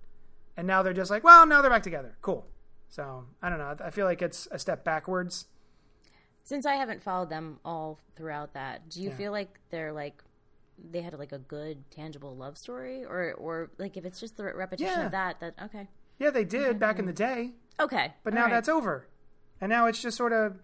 And 0.56 0.66
now 0.66 0.82
they're 0.82 0.92
just 0.92 1.10
like, 1.10 1.24
well, 1.24 1.46
now 1.46 1.62
they're 1.62 1.70
back 1.70 1.82
together. 1.82 2.16
Cool. 2.20 2.46
So 2.88 3.26
I 3.42 3.48
don't 3.48 3.58
know. 3.58 3.76
I 3.84 3.90
feel 3.90 4.06
like 4.06 4.22
it's 4.22 4.46
a 4.50 4.58
step 4.58 4.84
backwards. 4.84 5.46
Since 6.44 6.66
I 6.66 6.74
haven't 6.74 7.02
followed 7.02 7.30
them 7.30 7.58
all 7.64 7.98
throughout 8.16 8.52
that, 8.54 8.88
do 8.90 9.02
you 9.02 9.10
feel 9.10 9.32
like 9.32 9.58
they're 9.70 9.92
like 9.92 10.22
they 10.90 11.00
had 11.02 11.18
like 11.18 11.32
a 11.32 11.38
good 11.38 11.88
tangible 11.90 12.36
love 12.36 12.58
story, 12.58 13.04
or 13.04 13.32
or 13.34 13.70
like 13.78 13.96
if 13.96 14.04
it's 14.04 14.20
just 14.20 14.36
the 14.36 14.44
repetition 14.44 14.92
Yeah. 15.00 15.06
of 15.06 15.12
that, 15.12 15.40
that 15.40 15.54
okay, 15.64 15.88
Yeah, 16.18 16.30
they 16.30 16.44
did 16.44 16.78
back 16.78 16.98
in 16.98 17.06
the 17.06 17.12
day, 17.12 17.52
okay, 17.80 18.12
but 18.22 18.32
all 18.32 18.38
now 18.38 18.44
right. 18.44 18.50
that's 18.52 18.68
over. 18.68 19.08
And 19.60 19.70
now 19.70 19.86
it's 19.86 20.02
just 20.02 20.16
sort 20.16 20.32
of 20.32 20.56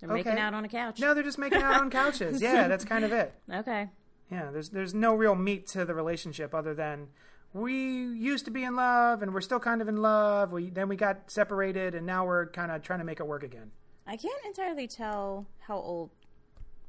they're 0.00 0.10
making 0.10 0.38
out 0.38 0.54
on 0.54 0.64
a 0.64 0.68
couch. 0.68 1.00
no, 1.00 1.14
they're 1.14 1.22
just 1.24 1.38
making 1.38 1.62
out 1.62 1.80
on 1.80 1.90
couches. 1.90 2.40
Yeah, 2.42 2.68
that's 2.68 2.84
kind 2.84 3.04
of 3.04 3.12
it. 3.12 3.32
Okay, 3.52 3.88
Yeah, 4.30 4.50
there's 4.52 4.68
there's 4.70 4.94
no 4.94 5.14
real 5.14 5.34
meat 5.34 5.66
to 5.68 5.84
the 5.84 5.94
relationship 5.94 6.54
other 6.54 6.74
than 6.74 7.08
we 7.52 7.74
used 7.74 8.44
to 8.44 8.50
be 8.50 8.62
in 8.64 8.76
love 8.76 9.22
and 9.22 9.32
we're 9.32 9.40
still 9.40 9.60
kind 9.60 9.80
of 9.80 9.88
in 9.88 9.96
love. 9.96 10.52
We 10.52 10.70
then 10.70 10.88
we 10.88 10.96
got 10.96 11.30
separated 11.30 11.94
and 11.94 12.06
now 12.06 12.26
we're 12.26 12.46
kind 12.46 12.70
of 12.70 12.82
trying 12.82 12.98
to 13.00 13.04
make 13.04 13.18
it 13.20 13.26
work 13.26 13.42
again. 13.42 13.70
I 14.06 14.16
can't 14.16 14.44
entirely 14.44 14.86
tell 14.86 15.46
how 15.66 15.76
old 15.76 16.10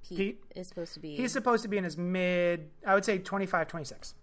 Pete, 0.07 0.17
Pete? 0.17 0.43
is 0.55 0.67
supposed 0.67 0.93
to 0.95 0.99
be. 0.99 1.15
He's 1.15 1.31
supposed 1.31 1.63
to 1.63 1.69
be 1.69 1.77
in 1.77 1.83
his 1.83 1.97
mid, 1.97 2.69
I 2.85 2.93
would 2.93 3.05
say 3.05 3.17
25, 3.17 3.67
26. 3.67 4.13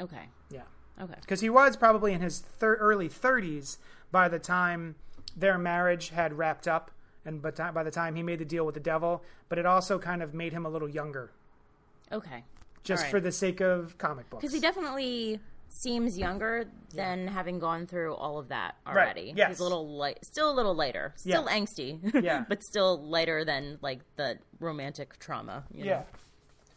okay, 0.00 0.28
Yeah. 0.50 0.62
okay, 1.00 1.14
because 1.20 1.40
he 1.40 1.50
was 1.50 1.76
probably 1.76 2.12
in 2.12 2.20
his 2.20 2.38
thir- 2.38 2.76
early 2.76 3.08
30s 3.08 3.78
by 4.12 4.28
the 4.28 4.38
time 4.38 4.94
their 5.36 5.58
marriage 5.58 6.10
had 6.10 6.36
wrapped 6.36 6.66
up 6.68 6.90
and 7.24 7.42
but 7.42 7.56
by 7.74 7.82
the 7.82 7.90
time 7.90 8.14
he 8.14 8.22
made 8.22 8.38
the 8.38 8.44
deal 8.44 8.64
with 8.64 8.74
the 8.74 8.80
devil 8.80 9.22
but 9.48 9.58
it 9.58 9.66
also 9.66 9.98
kind 9.98 10.22
of 10.22 10.32
made 10.34 10.52
him 10.52 10.64
a 10.64 10.68
little 10.68 10.88
younger 10.88 11.30
okay. 12.10 12.44
just 12.82 13.02
right. 13.04 13.10
for 13.10 13.20
the 13.20 13.30
sake 13.30 13.60
of 13.60 13.96
comic 13.98 14.28
books 14.30 14.40
Because 14.40 14.54
he 14.54 14.60
definitely 14.60 15.38
seems 15.68 16.18
younger 16.18 16.64
than 16.94 17.28
having 17.28 17.58
gone 17.58 17.86
through 17.86 18.14
all 18.14 18.38
of 18.38 18.48
that 18.48 18.74
already. 18.86 19.32
yes. 19.36 19.48
He's 19.50 19.60
a 19.60 19.62
little 19.62 19.86
light, 19.96 20.24
still 20.24 20.50
a 20.50 20.54
little 20.54 20.74
lighter, 20.74 21.12
still 21.16 21.46
Yeah. 21.48 21.58
angsty, 21.58 22.00
Yeah. 22.24 22.44
but 22.48 22.62
still 22.64 23.02
lighter 23.02 23.44
than 23.44 23.78
like 23.82 24.00
the 24.16 24.38
romantic 24.60 25.18
trauma. 25.18 25.64
you 25.72 25.84
know? 25.84 25.90
yeah 25.90 26.02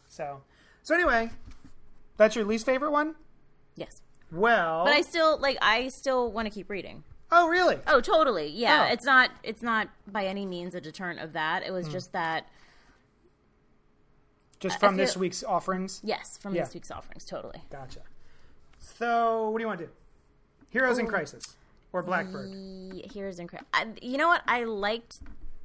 so 0.08 0.42
so 0.82 0.94
anyway 0.94 1.30
that's 2.18 2.36
your 2.36 2.44
least 2.44 2.66
favorite 2.66 2.90
one 2.92 3.14
Yes. 3.76 4.02
well 4.30 4.84
But 4.84 4.92
I 4.94 5.00
still 5.00 5.38
like. 5.38 5.56
I 5.62 5.88
still 5.88 6.30
want 6.30 6.46
to 6.46 6.50
keep 6.52 6.68
reading. 6.68 7.02
oh 7.30 7.48
really 7.48 7.78
Oh, 7.86 8.00
totally. 8.02 8.48
Yeah. 8.48 8.86
Oh. 8.88 8.92
It's 8.92 9.06
not. 9.06 9.30
It's 9.42 9.62
not 9.62 9.88
by 10.06 10.26
any 10.26 10.44
means 10.44 10.74
a 10.74 10.80
deterrent 10.82 11.20
of 11.20 11.32
that. 11.32 11.62
It 11.62 11.70
was 11.72 11.86
Hmm. 11.86 11.92
just 11.92 12.12
that. 12.12 12.46
just 14.60 14.78
from 14.78 14.96
feel- 14.96 15.04
this 15.06 15.16
week's 15.16 15.42
offerings 15.42 16.00
Yes, 16.04 16.38
from 16.38 16.54
Yeah. 16.54 16.64
this 16.64 16.74
week's 16.74 16.90
offerings. 16.90 17.24
Totally. 17.24 17.62
gotcha 17.70 18.00
so 18.82 19.50
what 19.50 19.58
do 19.58 19.62
you 19.62 19.68
want 19.68 19.78
to 19.80 19.86
do 19.86 19.92
heroes 20.70 20.98
in 20.98 21.06
crisis 21.06 21.56
or 21.92 22.02
blackbird 22.02 22.50
Ye- 22.50 23.08
Here's 23.12 23.38
incredible. 23.38 23.68
You 24.00 24.16
know 24.18 24.28
what? 24.28 24.42
I 24.46 24.64
liked 24.64 25.20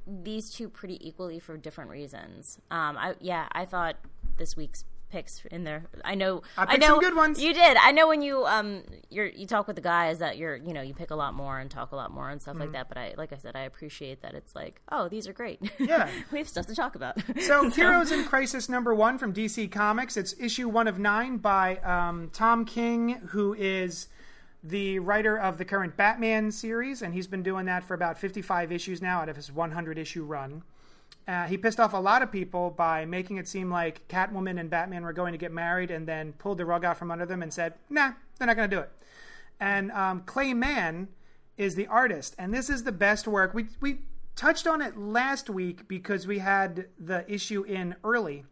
these 0.06 0.50
two 0.50 0.68
pretty 0.68 1.06
equally 1.06 1.38
for 1.38 1.56
different 1.56 1.90
reasons. 1.90 2.58
Um, 2.70 2.96
I 2.96 3.14
yeah, 3.20 3.48
I 3.52 3.64
thought 3.64 3.96
this 4.36 4.56
week's 4.56 4.84
picks 5.10 5.44
in 5.50 5.64
there. 5.64 5.84
I 6.04 6.14
know. 6.14 6.42
I 6.56 6.66
picked 6.66 6.80
know 6.82 6.86
some 6.88 7.00
good 7.00 7.16
ones. 7.16 7.42
You 7.42 7.54
did. 7.54 7.76
I 7.76 7.92
know 7.92 8.08
when 8.08 8.22
you 8.22 8.44
um 8.46 8.82
you're 9.10 9.26
you 9.26 9.46
talk 9.46 9.66
with 9.66 9.76
the 9.76 9.82
guys 9.82 10.18
that 10.18 10.36
you're 10.36 10.56
you 10.56 10.72
know 10.72 10.82
you 10.82 10.94
pick 10.94 11.10
a 11.10 11.16
lot 11.16 11.34
more 11.34 11.58
and 11.58 11.70
talk 11.70 11.92
a 11.92 11.96
lot 11.96 12.10
more 12.10 12.28
and 12.30 12.40
stuff 12.42 12.54
Mm-hmm. 12.54 12.60
like 12.62 12.72
that. 12.72 12.88
But 12.88 12.98
I 12.98 13.14
like 13.16 13.32
I 13.32 13.36
said, 13.36 13.56
I 13.56 13.62
appreciate 13.62 14.22
that 14.22 14.34
it's 14.34 14.54
like 14.54 14.80
oh 14.92 15.08
these 15.08 15.26
are 15.28 15.32
great. 15.32 15.60
Yeah. 15.78 16.08
we 16.32 16.38
have 16.38 16.48
stuff 16.48 16.66
to 16.66 16.74
talk 16.74 16.94
about. 16.94 17.16
So, 17.40 17.70
Heroes 17.78 18.12
in 18.12 18.24
Crisis 18.24 18.68
number 18.68 18.94
one 18.94 19.16
from 19.18 19.32
DC 19.32 19.70
Comics. 19.70 20.16
It's 20.16 20.34
issue 20.38 20.68
one 20.68 20.86
of 20.88 20.98
nine 20.98 21.38
by 21.38 21.76
um, 21.78 22.30
Tom 22.32 22.64
King, 22.64 23.20
who 23.30 23.54
is 23.54 24.08
the 24.62 24.98
writer 24.98 25.38
of 25.38 25.56
the 25.56 25.64
current 25.64 25.96
Batman 25.96 26.50
series, 26.50 27.00
and 27.00 27.14
he's 27.14 27.26
been 27.28 27.42
doing 27.44 27.66
that 27.66 27.84
for 27.84 27.94
about 27.94 28.18
55 28.18 28.72
issues 28.72 29.00
now 29.00 29.20
out 29.20 29.28
of 29.28 29.36
his 29.36 29.52
100 29.52 29.96
issue 29.98 30.24
run. 30.24 30.62
Uh, 31.28 31.44
he 31.44 31.58
pissed 31.58 31.78
off 31.78 31.92
a 31.92 31.98
lot 31.98 32.22
of 32.22 32.32
people 32.32 32.70
by 32.70 33.04
making 33.04 33.36
it 33.36 33.46
seem 33.46 33.70
like 33.70 34.08
Catwoman 34.08 34.58
and 34.58 34.70
Batman 34.70 35.02
were 35.02 35.12
going 35.12 35.32
to 35.32 35.38
get 35.38 35.52
married 35.52 35.90
and 35.90 36.08
then 36.08 36.32
pulled 36.32 36.56
the 36.56 36.64
rug 36.64 36.86
out 36.86 36.96
from 36.96 37.10
under 37.10 37.26
them 37.26 37.42
and 37.42 37.52
said, 37.52 37.74
nah, 37.90 38.12
they're 38.38 38.46
not 38.46 38.56
going 38.56 38.70
to 38.70 38.76
do 38.76 38.80
it. 38.80 38.90
And 39.60 39.92
um, 39.92 40.22
Clay 40.24 40.54
Mann 40.54 41.08
is 41.58 41.74
the 41.74 41.86
artist, 41.88 42.34
and 42.38 42.54
this 42.54 42.70
is 42.70 42.84
the 42.84 42.92
best 42.92 43.28
work. 43.28 43.52
We, 43.52 43.66
we 43.80 43.98
touched 44.36 44.66
on 44.66 44.80
it 44.80 44.96
last 44.96 45.50
week 45.50 45.86
because 45.86 46.26
we 46.26 46.38
had 46.38 46.86
the 46.98 47.30
issue 47.30 47.62
in 47.62 47.96
early. 48.02 48.46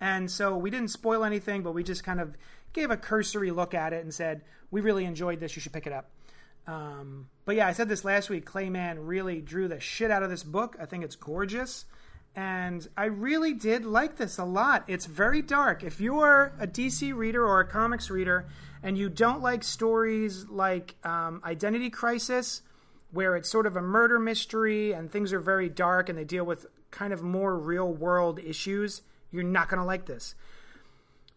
And 0.00 0.30
so 0.30 0.56
we 0.56 0.70
didn't 0.70 0.90
spoil 0.90 1.24
anything, 1.24 1.64
but 1.64 1.72
we 1.72 1.82
just 1.82 2.04
kind 2.04 2.20
of 2.20 2.36
gave 2.74 2.92
a 2.92 2.96
cursory 2.96 3.50
look 3.50 3.74
at 3.74 3.92
it 3.92 4.04
and 4.04 4.14
said, 4.14 4.42
we 4.70 4.80
really 4.80 5.04
enjoyed 5.04 5.40
this. 5.40 5.56
You 5.56 5.62
should 5.62 5.72
pick 5.72 5.86
it 5.86 5.92
up. 5.92 6.10
Um, 6.68 7.30
but 7.46 7.56
yeah, 7.56 7.66
I 7.66 7.72
said 7.72 7.88
this 7.88 8.04
last 8.04 8.28
week. 8.28 8.44
Clay 8.44 8.68
Mann 8.68 9.06
really 9.06 9.40
drew 9.40 9.68
the 9.68 9.80
shit 9.80 10.10
out 10.10 10.22
of 10.22 10.28
this 10.28 10.44
book. 10.44 10.76
I 10.78 10.84
think 10.84 11.02
it's 11.02 11.16
gorgeous. 11.16 11.86
And 12.36 12.86
I 12.94 13.06
really 13.06 13.54
did 13.54 13.86
like 13.86 14.16
this 14.16 14.38
a 14.38 14.44
lot. 14.44 14.84
It's 14.86 15.06
very 15.06 15.40
dark. 15.40 15.82
If 15.82 15.98
you're 15.98 16.52
a 16.60 16.66
DC 16.66 17.16
reader 17.16 17.44
or 17.44 17.60
a 17.60 17.66
comics 17.66 18.10
reader 18.10 18.46
and 18.82 18.98
you 18.98 19.08
don't 19.08 19.40
like 19.40 19.64
stories 19.64 20.44
like 20.46 20.94
um, 21.04 21.40
Identity 21.42 21.88
Crisis, 21.88 22.60
where 23.12 23.34
it's 23.34 23.50
sort 23.50 23.66
of 23.66 23.74
a 23.74 23.82
murder 23.82 24.18
mystery 24.18 24.92
and 24.92 25.10
things 25.10 25.32
are 25.32 25.40
very 25.40 25.70
dark 25.70 26.10
and 26.10 26.18
they 26.18 26.24
deal 26.24 26.44
with 26.44 26.66
kind 26.90 27.14
of 27.14 27.22
more 27.22 27.58
real 27.58 27.90
world 27.90 28.38
issues, 28.38 29.00
you're 29.30 29.42
not 29.42 29.70
going 29.70 29.80
to 29.80 29.86
like 29.86 30.04
this. 30.04 30.34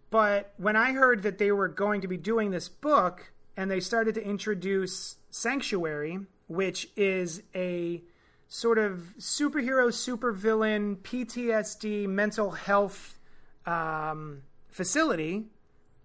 But 0.10 0.54
when 0.58 0.76
I 0.76 0.92
heard 0.92 1.24
that 1.24 1.38
they 1.38 1.54
were 1.54 1.70
going 1.70 2.02
to 2.02 2.08
be 2.10 2.18
doing 2.18 2.52
this 2.52 2.68
book 2.68 3.32
and 3.56 3.72
they 3.72 3.80
started 3.80 4.16
to 4.16 4.24
introduce 4.24 5.16
Sanctuary, 5.32 6.20
which 6.48 6.90
is 6.96 7.42
a 7.56 8.04
sort 8.48 8.78
of 8.78 9.14
superhero, 9.18 9.88
supervillain, 9.88 10.98
PTSD, 10.98 12.08
mental 12.08 12.52
health 12.52 13.18
um, 13.66 14.44
facility 14.68 15.46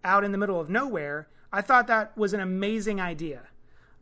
out 0.04 0.24
in 0.24 0.32
the 0.32 0.38
middle 0.38 0.60
of 0.60 0.70
nowhere, 0.70 1.28
I 1.52 1.60
thought 1.60 1.88
that 1.88 2.16
was 2.16 2.32
an 2.32 2.40
amazing 2.40 3.00
idea. 3.00 3.42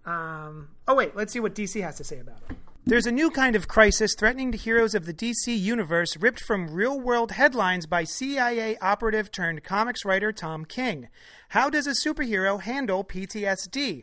Um, 0.04 0.68
oh, 0.86 0.94
wait, 0.94 1.16
let's 1.16 1.32
see 1.32 1.40
what 1.40 1.54
DC 1.54 1.80
has 1.82 1.96
to 1.96 2.04
say 2.04 2.18
about 2.18 2.38
it. 2.50 2.56
There's 2.86 3.06
a 3.06 3.12
new 3.12 3.30
kind 3.30 3.56
of 3.56 3.66
crisis 3.66 4.14
threatening 4.14 4.50
the 4.50 4.58
heroes 4.58 4.94
of 4.94 5.06
the 5.06 5.14
DC 5.14 5.58
universe, 5.58 6.18
ripped 6.18 6.40
from 6.40 6.68
real 6.70 7.00
world 7.00 7.32
headlines 7.32 7.86
by 7.86 8.04
CIA 8.04 8.76
operative 8.76 9.32
turned 9.32 9.64
comics 9.64 10.04
writer 10.04 10.32
Tom 10.32 10.66
King. 10.66 11.08
How 11.50 11.70
does 11.70 11.86
a 11.86 11.92
superhero 11.92 12.60
handle 12.60 13.02
PTSD? 13.02 14.02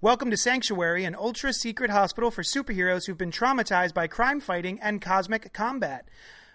Welcome 0.00 0.30
to 0.30 0.36
Sanctuary, 0.36 1.04
an 1.04 1.14
ultra 1.14 1.52
secret 1.52 1.90
hospital 1.90 2.30
for 2.30 2.42
superheroes 2.42 3.06
who've 3.06 3.18
been 3.18 3.30
traumatized 3.30 3.94
by 3.94 4.06
crime 4.06 4.40
fighting 4.40 4.78
and 4.80 5.00
cosmic 5.00 5.52
combat. 5.52 6.08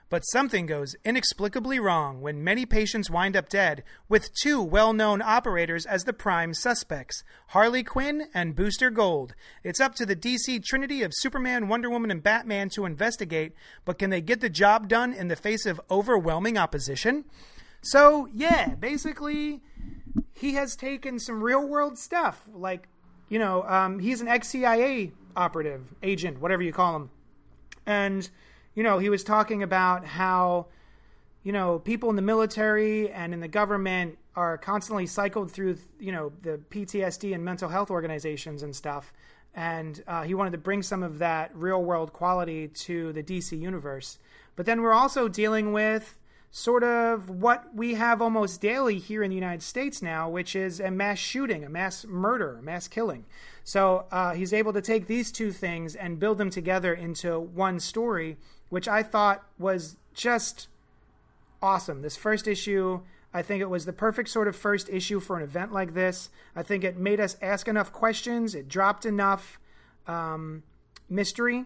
But 0.09 0.21
something 0.21 0.65
goes 0.65 0.95
inexplicably 1.03 1.79
wrong 1.79 2.21
when 2.21 2.43
many 2.43 2.65
patients 2.65 3.09
wind 3.09 3.35
up 3.35 3.49
dead, 3.49 3.83
with 4.07 4.33
two 4.33 4.61
well 4.61 4.93
known 4.93 5.21
operators 5.21 5.85
as 5.85 6.05
the 6.05 6.13
prime 6.13 6.53
suspects 6.53 7.23
Harley 7.47 7.83
Quinn 7.83 8.29
and 8.33 8.55
Booster 8.55 8.89
Gold. 8.89 9.35
It's 9.63 9.81
up 9.81 9.95
to 9.95 10.05
the 10.05 10.15
DC 10.15 10.63
trinity 10.63 11.03
of 11.03 11.11
Superman, 11.13 11.67
Wonder 11.67 11.89
Woman, 11.89 12.09
and 12.09 12.23
Batman 12.23 12.69
to 12.69 12.85
investigate, 12.85 13.53
but 13.83 13.99
can 13.99 14.09
they 14.09 14.21
get 14.21 14.39
the 14.39 14.49
job 14.49 14.87
done 14.87 15.11
in 15.11 15.27
the 15.27 15.35
face 15.35 15.65
of 15.65 15.81
overwhelming 15.91 16.57
opposition? 16.57 17.25
So, 17.81 18.29
yeah, 18.33 18.75
basically, 18.75 19.61
he 20.33 20.53
has 20.53 20.75
taken 20.75 21.19
some 21.19 21.43
real 21.43 21.67
world 21.67 21.97
stuff. 21.97 22.43
Like, 22.53 22.87
you 23.29 23.39
know, 23.39 23.63
um, 23.63 23.99
he's 23.99 24.21
an 24.21 24.27
ex 24.27 24.47
CIA 24.49 25.11
operative, 25.35 25.81
agent, 26.03 26.39
whatever 26.39 26.63
you 26.63 26.73
call 26.73 26.95
him. 26.95 27.09
And 27.85 28.29
you 28.77 28.83
know, 28.83 28.99
he 28.99 29.09
was 29.09 29.23
talking 29.23 29.63
about 29.63 30.05
how, 30.05 30.67
you 31.41 31.51
know, 31.51 31.79
people 31.79 32.11
in 32.11 32.15
the 32.15 32.21
military 32.21 33.09
and 33.09 33.33
in 33.33 33.39
the 33.39 33.47
government 33.47 34.19
are 34.35 34.55
constantly 34.55 35.07
cycled 35.07 35.51
through, 35.51 35.79
you 35.99 36.11
know, 36.11 36.31
the 36.43 36.59
PTSD 36.69 37.33
and 37.33 37.43
mental 37.43 37.69
health 37.69 37.89
organizations 37.89 38.61
and 38.61 38.75
stuff. 38.75 39.11
And 39.55 40.03
uh, 40.07 40.21
he 40.21 40.35
wanted 40.35 40.51
to 40.51 40.59
bring 40.59 40.83
some 40.83 41.01
of 41.01 41.17
that 41.17 41.49
real 41.55 41.83
world 41.83 42.13
quality 42.13 42.67
to 42.67 43.11
the 43.13 43.23
DC 43.23 43.59
universe. 43.59 44.19
But 44.55 44.67
then 44.67 44.83
we're 44.83 44.93
also 44.93 45.27
dealing 45.27 45.73
with 45.73 46.19
sort 46.51 46.83
of 46.83 47.29
what 47.29 47.75
we 47.75 47.95
have 47.95 48.21
almost 48.21 48.61
daily 48.61 48.97
here 48.97 49.21
in 49.21 49.29
the 49.29 49.35
United 49.35 49.61
States 49.61 50.01
now, 50.01 50.29
which 50.29 50.55
is 50.55 50.79
a 50.79 50.89
mass 50.89 51.17
shooting, 51.17 51.63
a 51.63 51.69
mass 51.69 52.05
murder, 52.05 52.57
a 52.57 52.61
mass 52.61 52.87
killing. 52.87 53.25
So 53.63 54.05
uh, 54.11 54.33
he's 54.33 54.53
able 54.53 54.73
to 54.73 54.81
take 54.81 55.07
these 55.07 55.31
two 55.31 55.51
things 55.51 55.95
and 55.95 56.19
build 56.19 56.37
them 56.37 56.49
together 56.49 56.93
into 56.93 57.39
one 57.39 57.79
story 57.79 58.37
which 58.69 58.87
I 58.87 59.03
thought 59.03 59.43
was 59.57 59.97
just 60.13 60.67
awesome. 61.61 62.01
This 62.01 62.17
first 62.17 62.47
issue, 62.47 63.01
I 63.33 63.41
think 63.41 63.61
it 63.61 63.69
was 63.69 63.85
the 63.85 63.93
perfect 63.93 64.29
sort 64.29 64.47
of 64.47 64.55
first 64.55 64.89
issue 64.89 65.19
for 65.19 65.37
an 65.37 65.43
event 65.43 65.71
like 65.71 65.93
this. 65.93 66.29
I 66.55 66.63
think 66.63 66.83
it 66.83 66.97
made 66.97 67.19
us 67.19 67.37
ask 67.41 67.67
enough 67.67 67.91
questions, 67.91 68.55
it 68.55 68.67
dropped 68.67 69.05
enough 69.05 69.59
um, 70.07 70.63
mystery 71.09 71.65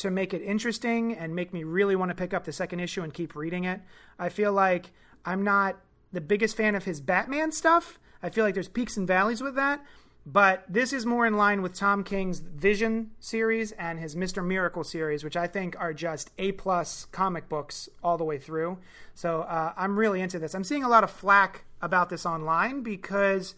to 0.00 0.10
make 0.10 0.32
it 0.32 0.42
interesting 0.42 1.14
and 1.14 1.34
make 1.34 1.52
me 1.52 1.62
really 1.62 1.94
want 1.94 2.10
to 2.10 2.14
pick 2.14 2.32
up 2.32 2.44
the 2.44 2.52
second 2.52 2.80
issue 2.80 3.02
and 3.02 3.12
keep 3.12 3.34
reading 3.34 3.64
it. 3.64 3.80
I 4.18 4.28
feel 4.28 4.52
like 4.52 4.92
I'm 5.24 5.44
not 5.44 5.76
the 6.12 6.20
biggest 6.20 6.56
fan 6.56 6.74
of 6.74 6.84
his 6.84 7.00
Batman 7.00 7.52
stuff. 7.52 7.98
I 8.22 8.30
feel 8.30 8.44
like 8.44 8.54
there's 8.54 8.68
peaks 8.68 8.96
and 8.96 9.06
valleys 9.06 9.42
with 9.42 9.54
that, 9.56 9.84
but 10.26 10.64
this 10.68 10.92
is 10.92 11.04
more 11.04 11.26
in 11.26 11.36
line 11.36 11.62
with 11.62 11.74
Tom 11.74 12.04
King's 12.04 12.40
Vision 12.40 13.10
series 13.20 13.72
and 13.72 13.98
his 13.98 14.16
Mr. 14.16 14.44
Miracle 14.44 14.84
series, 14.84 15.22
which 15.22 15.36
I 15.36 15.46
think 15.46 15.76
are 15.78 15.92
just 15.92 16.30
A 16.38 16.52
plus 16.52 17.06
comic 17.06 17.48
books 17.48 17.88
all 18.02 18.18
the 18.18 18.24
way 18.24 18.38
through. 18.38 18.78
So 19.14 19.42
uh, 19.42 19.72
I'm 19.76 19.98
really 19.98 20.20
into 20.20 20.38
this. 20.38 20.54
I'm 20.54 20.64
seeing 20.64 20.84
a 20.84 20.88
lot 20.88 21.04
of 21.04 21.10
flack 21.10 21.64
about 21.82 22.10
this 22.10 22.24
online 22.24 22.82
because 22.82 23.54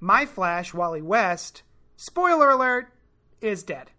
my 0.00 0.26
Flash, 0.26 0.74
Wally 0.74 1.02
West, 1.02 1.62
spoiler 1.96 2.50
alert, 2.50 2.88
is 3.40 3.62
dead, 3.62 3.90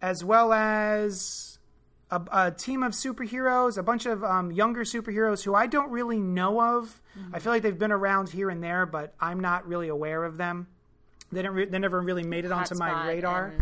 as 0.00 0.24
well 0.24 0.52
as 0.52 1.58
a, 2.10 2.22
a 2.32 2.50
team 2.50 2.82
of 2.82 2.92
superheroes, 2.92 3.78
a 3.78 3.82
bunch 3.82 4.06
of 4.06 4.22
um, 4.22 4.52
younger 4.52 4.82
superheroes 4.82 5.42
who 5.42 5.54
I 5.54 5.66
don't 5.66 5.90
really 5.90 6.18
know 6.18 6.60
of. 6.60 7.02
Mm-hmm. 7.18 7.34
I 7.34 7.38
feel 7.38 7.52
like 7.52 7.62
they've 7.62 7.78
been 7.78 7.92
around 7.92 8.28
here 8.28 8.50
and 8.50 8.62
there, 8.62 8.86
but 8.86 9.14
I'm 9.20 9.40
not 9.40 9.66
really 9.66 9.88
aware 9.88 10.24
of 10.24 10.36
them. 10.36 10.68
They 11.32 11.42
didn't. 11.42 11.54
Re- 11.54 11.64
they 11.66 11.78
never 11.78 12.00
really 12.00 12.22
made 12.22 12.44
it 12.44 12.52
onto 12.52 12.76
my 12.76 13.08
radar. 13.08 13.54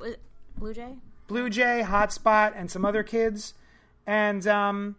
And, 0.00 0.16
Blue 0.56 0.74
Jay. 0.74 0.94
Blue 1.28 1.50
Jay, 1.50 1.82
Hotspot, 1.84 2.54
and 2.56 2.70
some 2.70 2.84
other 2.84 3.02
kids, 3.02 3.54
and 4.06 4.46
um, 4.46 4.96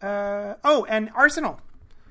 uh, 0.00 0.54
oh, 0.64 0.86
and 0.88 1.10
Arsenal. 1.14 1.60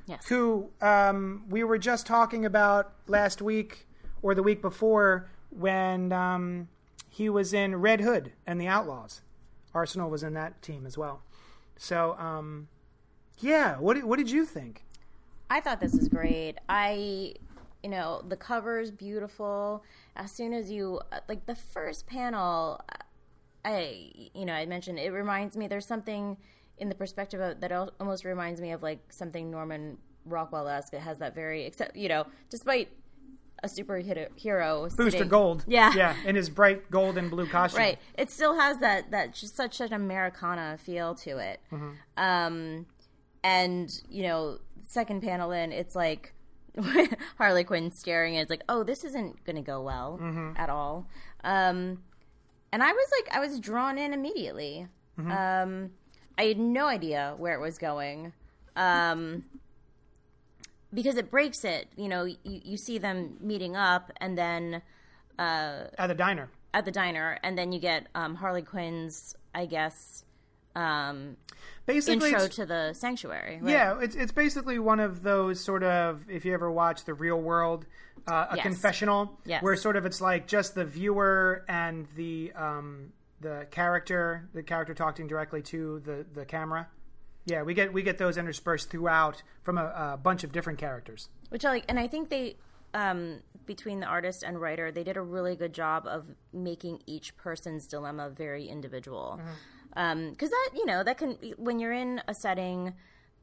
Yes. 0.05 0.25
Who 0.27 0.69
um, 0.79 1.43
we 1.49 1.63
were 1.63 1.77
just 1.77 2.07
talking 2.07 2.45
about 2.45 2.93
last 3.07 3.41
week 3.41 3.87
or 4.21 4.35
the 4.35 4.43
week 4.43 4.61
before 4.61 5.29
when 5.49 6.13
um, 6.13 6.69
he 7.17 7.29
was 7.29 7.51
in 7.51 7.75
Red 7.77 8.01
Hood 8.01 8.33
and 8.45 8.61
the 8.61 8.67
Outlaws. 8.67 9.21
Arsenal 9.73 10.07
was 10.07 10.21
in 10.21 10.35
that 10.35 10.61
team 10.61 10.85
as 10.85 10.99
well. 10.99 11.23
So, 11.75 12.15
um, 12.19 12.67
yeah, 13.39 13.77
what 13.79 13.95
did, 13.95 14.03
what 14.03 14.17
did 14.17 14.29
you 14.29 14.45
think? 14.45 14.85
I 15.49 15.59
thought 15.59 15.79
this 15.79 15.93
was 15.93 16.09
great. 16.09 16.59
I 16.69 17.33
you 17.83 17.89
know 17.89 18.23
the 18.27 18.35
cover's 18.35 18.91
beautiful 18.91 19.83
as 20.15 20.31
soon 20.31 20.51
as 20.51 20.71
you 20.71 20.99
like 21.29 21.45
the 21.45 21.53
first 21.53 22.07
panel 22.07 22.81
i 23.63 24.11
you 24.33 24.45
know 24.45 24.53
i 24.53 24.65
mentioned 24.65 24.97
it 24.97 25.11
reminds 25.11 25.55
me 25.55 25.67
there's 25.67 25.85
something 25.85 26.35
in 26.79 26.89
the 26.89 26.95
perspective 26.95 27.39
of, 27.39 27.61
that 27.61 27.71
almost 27.99 28.25
reminds 28.25 28.59
me 28.59 28.71
of 28.71 28.81
like 28.81 28.99
something 29.09 29.51
norman 29.51 29.99
rockwell-esque 30.25 30.91
it 30.95 31.01
has 31.01 31.19
that 31.19 31.35
very 31.35 31.65
except 31.65 31.95
you 31.95 32.09
know 32.09 32.25
despite 32.49 32.89
a 33.63 33.67
superhero 33.67 34.29
booster 34.95 35.11
sitting, 35.11 35.27
gold 35.27 35.63
yeah 35.67 35.93
yeah 35.95 36.15
in 36.25 36.35
his 36.35 36.49
bright 36.49 36.89
gold 36.91 37.17
and 37.17 37.29
blue 37.31 37.47
costume 37.47 37.79
right 37.79 37.99
it 38.17 38.29
still 38.29 38.59
has 38.59 38.79
that 38.79 39.09
that 39.11 39.33
just 39.33 39.55
such 39.55 39.81
an 39.81 39.93
americana 39.93 40.77
feel 40.79 41.15
to 41.15 41.37
it 41.37 41.59
mm-hmm. 41.71 41.91
um 42.17 42.85
and 43.43 44.01
you 44.09 44.23
know 44.23 44.59
second 44.85 45.21
panel 45.21 45.51
in 45.51 45.71
it's 45.71 45.95
like 45.95 46.33
Harley 47.37 47.63
Quinn 47.63 47.91
staring 47.91 48.35
and 48.35 48.41
it's 48.41 48.49
like, 48.49 48.63
oh, 48.69 48.83
this 48.83 49.03
isn't 49.03 49.43
going 49.45 49.55
to 49.55 49.61
go 49.61 49.81
well 49.81 50.19
mm-hmm. 50.21 50.51
at 50.55 50.69
all. 50.69 51.07
Um, 51.43 52.03
and 52.71 52.83
I 52.83 52.91
was 52.91 53.07
like, 53.17 53.35
I 53.35 53.39
was 53.39 53.59
drawn 53.59 53.97
in 53.97 54.13
immediately. 54.13 54.87
Mm-hmm. 55.19 55.31
Um, 55.31 55.91
I 56.37 56.43
had 56.43 56.59
no 56.59 56.85
idea 56.85 57.33
where 57.37 57.55
it 57.55 57.61
was 57.61 57.77
going. 57.77 58.33
Um, 58.75 59.45
because 60.93 61.17
it 61.17 61.29
breaks 61.29 61.63
it, 61.63 61.87
you 61.95 62.07
know, 62.07 62.25
you, 62.25 62.37
you 62.43 62.77
see 62.77 62.97
them 62.97 63.37
meeting 63.39 63.75
up 63.75 64.11
and 64.17 64.37
then. 64.37 64.81
Uh, 65.37 65.85
at 65.97 66.07
the 66.07 66.15
diner. 66.15 66.49
At 66.73 66.85
the 66.85 66.91
diner. 66.91 67.39
And 67.43 67.57
then 67.57 67.71
you 67.71 67.79
get 67.79 68.07
um, 68.15 68.35
Harley 68.35 68.61
Quinn's, 68.61 69.35
I 69.53 69.65
guess, 69.65 70.23
um, 70.77 71.37
basically 71.85 72.29
intro 72.29 72.47
to 72.47 72.65
the 72.65 72.93
sanctuary. 72.93 73.59
Right? 73.61 73.71
Yeah, 73.71 73.99
it's 73.99 74.15
it's 74.15 74.31
basically 74.31 74.77
one 74.77 74.99
of 74.99 75.23
those 75.23 75.59
sort 75.59 75.83
of 75.83 76.29
if 76.29 76.45
you 76.45 76.53
ever 76.53 76.71
watch 76.71 77.05
the 77.05 77.15
Real 77.15 77.41
World, 77.41 77.85
uh, 78.27 78.47
a 78.51 78.55
yes. 78.57 78.63
confessional, 78.63 79.39
yes. 79.45 79.63
where 79.63 79.75
sort 79.75 79.95
of 79.95 80.05
it's 80.05 80.21
like 80.21 80.47
just 80.47 80.75
the 80.75 80.85
viewer 80.85 81.65
and 81.67 82.07
the 82.15 82.51
um, 82.53 83.13
the 83.41 83.65
character, 83.71 84.47
the 84.53 84.61
character 84.61 84.93
talking 84.93 85.27
directly 85.27 85.63
to 85.63 85.99
the 86.05 86.25
the 86.31 86.45
camera. 86.45 86.87
Yeah, 87.47 87.63
we 87.63 87.73
get 87.73 87.91
we 87.91 88.03
get 88.03 88.19
those 88.19 88.37
interspersed 88.37 88.89
throughout 88.89 89.41
from 89.63 89.77
a, 89.77 90.13
a 90.13 90.19
bunch 90.21 90.43
of 90.43 90.51
different 90.51 90.77
characters. 90.77 91.29
Which 91.49 91.65
I 91.65 91.69
like, 91.69 91.85
and 91.87 91.97
I 91.97 92.07
think 92.07 92.29
they 92.29 92.57
um, 92.93 93.39
between 93.65 94.01
the 94.01 94.05
artist 94.05 94.43
and 94.43 94.61
writer, 94.61 94.91
they 94.91 95.03
did 95.03 95.17
a 95.17 95.21
really 95.21 95.55
good 95.55 95.73
job 95.73 96.05
of 96.05 96.25
making 96.53 97.01
each 97.05 97.35
person's 97.37 97.87
dilemma 97.87 98.29
very 98.29 98.67
individual. 98.67 99.39
Mm-hmm 99.41 99.53
because 99.97 100.13
um, 100.13 100.35
that 100.39 100.69
you 100.75 100.85
know 100.85 101.03
that 101.03 101.17
can 101.17 101.31
when 101.57 101.79
you're 101.79 101.93
in 101.93 102.21
a 102.27 102.33
setting 102.33 102.93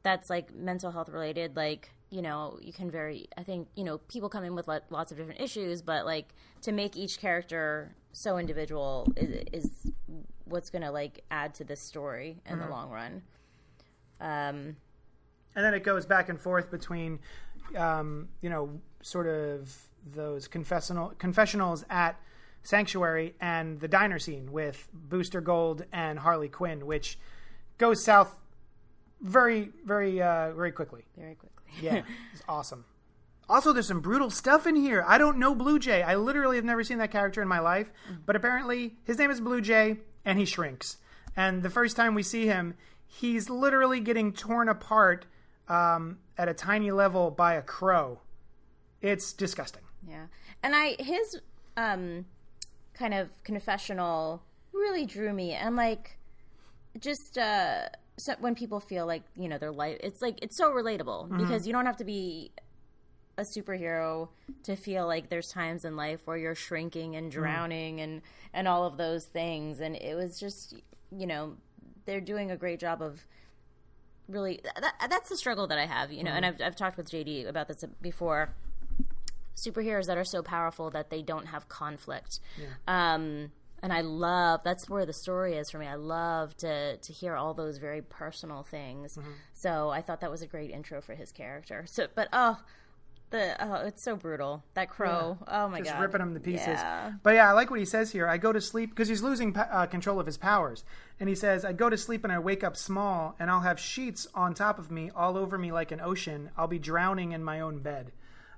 that's 0.03 0.29
like 0.29 0.55
mental 0.55 0.89
health 0.89 1.09
related 1.09 1.55
like 1.57 1.91
you 2.09 2.21
know 2.21 2.57
you 2.61 2.71
can 2.71 2.89
very 2.89 3.27
i 3.37 3.43
think 3.43 3.67
you 3.75 3.83
know 3.83 3.97
people 3.97 4.29
come 4.29 4.45
in 4.45 4.55
with 4.55 4.65
lots 4.67 5.11
of 5.11 5.17
different 5.17 5.41
issues 5.41 5.81
but 5.81 6.05
like 6.05 6.33
to 6.61 6.71
make 6.71 6.95
each 6.95 7.19
character 7.19 7.93
so 8.13 8.37
individual 8.37 9.11
is, 9.17 9.43
is 9.51 9.91
what's 10.45 10.69
gonna 10.69 10.91
like 10.91 11.25
add 11.29 11.53
to 11.53 11.65
this 11.65 11.81
story 11.81 12.41
in 12.45 12.53
mm-hmm. 12.53 12.61
the 12.61 12.69
long 12.69 12.89
run 12.89 13.21
um 14.21 14.75
and 15.55 15.63
then 15.63 15.73
it 15.73 15.83
goes 15.83 16.05
back 16.05 16.29
and 16.29 16.39
forth 16.39 16.71
between 16.71 17.19
um 17.77 18.29
you 18.41 18.49
know 18.49 18.81
sort 19.01 19.27
of 19.27 19.75
those 20.13 20.47
confessional 20.47 21.13
confessionals 21.17 21.85
at 21.89 22.19
Sanctuary 22.65 23.35
and 23.39 23.79
the 23.79 23.87
diner 23.87 24.17
scene 24.17 24.51
with 24.51 24.87
Booster 24.91 25.39
Gold 25.39 25.85
and 25.93 26.17
Harley 26.19 26.49
Quinn, 26.49 26.85
which 26.87 27.19
goes 27.77 28.03
south 28.03 28.35
very, 29.21 29.69
very, 29.85 30.21
uh, 30.21 30.51
very 30.53 30.71
quickly. 30.71 31.05
Very 31.17 31.35
quickly. 31.35 31.63
yeah, 31.81 32.01
it's 32.33 32.41
awesome. 32.49 32.85
Also, 33.47 33.71
there's 33.71 33.87
some 33.87 34.01
brutal 34.01 34.31
stuff 34.31 34.65
in 34.65 34.75
here. 34.75 35.03
I 35.07 35.19
don't 35.19 35.37
know 35.37 35.53
Blue 35.53 35.77
Jay. 35.77 36.01
I 36.01 36.15
literally 36.15 36.55
have 36.55 36.65
never 36.65 36.83
seen 36.83 36.97
that 36.97 37.11
character 37.11 37.41
in 37.41 37.47
my 37.47 37.59
life, 37.59 37.91
mm. 38.11 38.17
but 38.25 38.35
apparently 38.35 38.95
his 39.03 39.19
name 39.19 39.29
is 39.29 39.39
Blue 39.39 39.61
Jay, 39.61 39.97
and 40.23 40.39
he 40.39 40.45
shrinks. 40.45 40.97
And 41.35 41.61
the 41.61 41.69
first 41.69 41.95
time 41.95 42.15
we 42.15 42.23
see 42.23 42.47
him, 42.47 42.73
he's 43.07 43.49
literally 43.49 43.99
getting 43.99 44.33
torn 44.33 44.69
apart 44.69 45.25
um, 45.67 46.19
at 46.37 46.47
a 46.49 46.53
tiny 46.53 46.91
level 46.91 47.31
by 47.31 47.53
a 47.53 47.61
crow. 47.61 48.19
It's 49.01 49.33
disgusting. 49.33 49.83
Yeah, 50.07 50.27
and 50.63 50.75
I 50.75 50.95
his 50.99 51.39
um, 51.77 52.25
kind 52.93 53.13
of 53.13 53.29
confessional 53.43 54.43
really 54.73 55.05
drew 55.05 55.33
me. 55.33 55.51
And 55.53 55.75
like, 55.75 56.17
just 56.99 57.37
uh, 57.37 57.89
so 58.17 58.35
when 58.39 58.55
people 58.55 58.79
feel 58.79 59.05
like 59.05 59.23
you 59.35 59.47
know 59.49 59.57
their 59.57 59.71
life, 59.71 59.97
it's 60.03 60.21
like 60.21 60.39
it's 60.41 60.57
so 60.57 60.71
relatable 60.71 61.25
Mm-hmm. 61.29 61.37
because 61.37 61.65
you 61.67 61.73
don't 61.73 61.85
have 61.85 61.97
to 61.97 62.05
be 62.05 62.51
a 63.37 63.43
superhero 63.43 64.29
to 64.63 64.75
feel 64.77 65.05
like 65.07 65.29
there's 65.29 65.49
times 65.49 65.83
in 65.83 65.97
life 65.97 66.21
where 66.25 66.37
you're 66.37 66.55
shrinking 66.55 67.15
and 67.15 67.31
Mm-hmm. 67.31 67.41
drowning 67.41 68.01
and 68.01 68.21
and 68.53 68.67
all 68.67 68.85
of 68.85 68.97
those 68.97 69.25
things. 69.25 69.79
And 69.81 69.95
it 69.95 70.15
was 70.15 70.39
just 70.39 70.75
you 71.15 71.27
know 71.27 71.57
they're 72.05 72.21
doing 72.21 72.51
a 72.51 72.57
great 72.57 72.79
job 72.79 73.01
of 73.01 73.25
really 74.27 74.61
that, 74.63 74.93
that's 75.09 75.29
the 75.29 75.37
struggle 75.37 75.67
that 75.67 75.77
I 75.77 75.85
have, 75.85 76.11
you 76.11 76.23
know. 76.23 76.31
And 76.31 76.45
I've 76.45 76.61
I've 76.61 76.75
talked 76.75 76.97
with 76.97 77.09
JD 77.09 77.47
about 77.47 77.67
this 77.67 77.83
before. 78.01 78.53
Superheroes 79.55 80.07
that 80.07 80.17
are 80.17 80.25
so 80.25 80.43
powerful 80.43 80.89
that 80.89 81.09
they 81.09 81.21
don't 81.21 81.45
have 81.45 81.69
conflict. 81.69 82.41
Um, 82.87 83.51
and 83.81 83.93
I 83.93 84.01
love 84.01 84.61
that's 84.65 84.89
where 84.89 85.05
the 85.05 85.13
story 85.13 85.53
is 85.55 85.69
for 85.69 85.77
me. 85.77 85.87
I 85.87 85.95
love 85.95 86.57
to 86.57 86.97
to 86.97 87.13
hear 87.13 87.35
all 87.35 87.53
those 87.53 87.77
very 87.77 88.01
personal 88.01 88.63
things. 88.63 89.17
So 89.53 89.89
I 89.89 90.01
thought 90.01 90.19
that 90.21 90.31
was 90.31 90.41
a 90.41 90.47
great 90.47 90.71
intro 90.71 91.01
for 91.01 91.13
his 91.15 91.31
character. 91.31 91.85
So, 91.87 92.07
but 92.13 92.27
oh, 92.33 92.59
the 93.35 93.65
oh, 93.65 93.85
it's 93.85 94.01
so 94.01 94.15
brutal. 94.15 94.63
That 94.73 94.89
crow. 94.89 95.37
Oh 95.47 95.67
my 95.67 95.79
just 95.79 95.91
god, 95.91 96.01
ripping 96.01 96.21
him 96.21 96.33
to 96.33 96.39
pieces. 96.39 96.67
Yeah. 96.67 97.13
But 97.23 97.35
yeah, 97.35 97.49
I 97.49 97.53
like 97.53 97.69
what 97.69 97.79
he 97.79 97.85
says 97.85 98.11
here. 98.11 98.27
I 98.27 98.37
go 98.37 98.51
to 98.51 98.61
sleep 98.61 98.89
because 98.89 99.07
he's 99.07 99.21
losing 99.21 99.55
uh, 99.55 99.85
control 99.85 100.19
of 100.19 100.25
his 100.25 100.37
powers, 100.37 100.83
and 101.19 101.29
he 101.29 101.35
says, 101.35 101.63
"I 101.65 101.73
go 101.73 101.89
to 101.89 101.97
sleep 101.97 102.23
and 102.23 102.33
I 102.33 102.39
wake 102.39 102.63
up 102.63 102.75
small, 102.75 103.35
and 103.39 103.51
I'll 103.51 103.61
have 103.61 103.79
sheets 103.79 104.27
on 104.33 104.53
top 104.53 104.79
of 104.79 104.89
me, 104.89 105.11
all 105.15 105.37
over 105.37 105.57
me 105.57 105.71
like 105.71 105.91
an 105.91 106.01
ocean. 106.01 106.49
I'll 106.57 106.67
be 106.67 106.79
drowning 106.79 107.31
in 107.31 107.43
my 107.43 107.59
own 107.59 107.79
bed," 107.79 108.11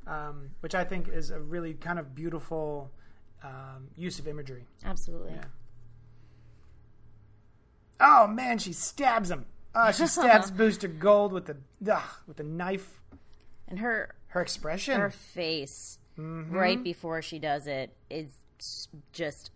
um, 0.05 0.51
which 0.61 0.75
I 0.75 0.83
think 0.83 1.07
is 1.07 1.31
a 1.31 1.39
really 1.39 1.73
kind 1.73 1.99
of 1.99 2.15
beautiful 2.15 2.91
um, 3.43 3.89
use 3.95 4.19
of 4.19 4.27
imagery. 4.27 4.65
Absolutely. 4.85 5.33
Oh 7.99 8.27
man, 8.27 8.59
she 8.59 8.73
stabs 8.73 9.31
him. 9.31 9.45
Oh, 9.73 9.91
she 9.91 10.07
stabs 10.07 10.51
Booster 10.51 10.87
Gold 10.87 11.31
with 11.31 11.45
the 11.45 11.57
ugh, 11.91 12.09
with 12.27 12.37
the 12.37 12.43
knife. 12.43 13.01
And 13.67 13.79
her 13.79 14.15
Her 14.37 14.41
expression. 14.43 14.99
her 14.99 15.09
face 15.09 15.99
Mm-hmm. 16.19 16.55
right 16.55 16.83
before 16.83 17.21
she 17.21 17.37
does 17.37 17.67
it 17.67 17.95
is 18.09 18.39
just 19.13 19.51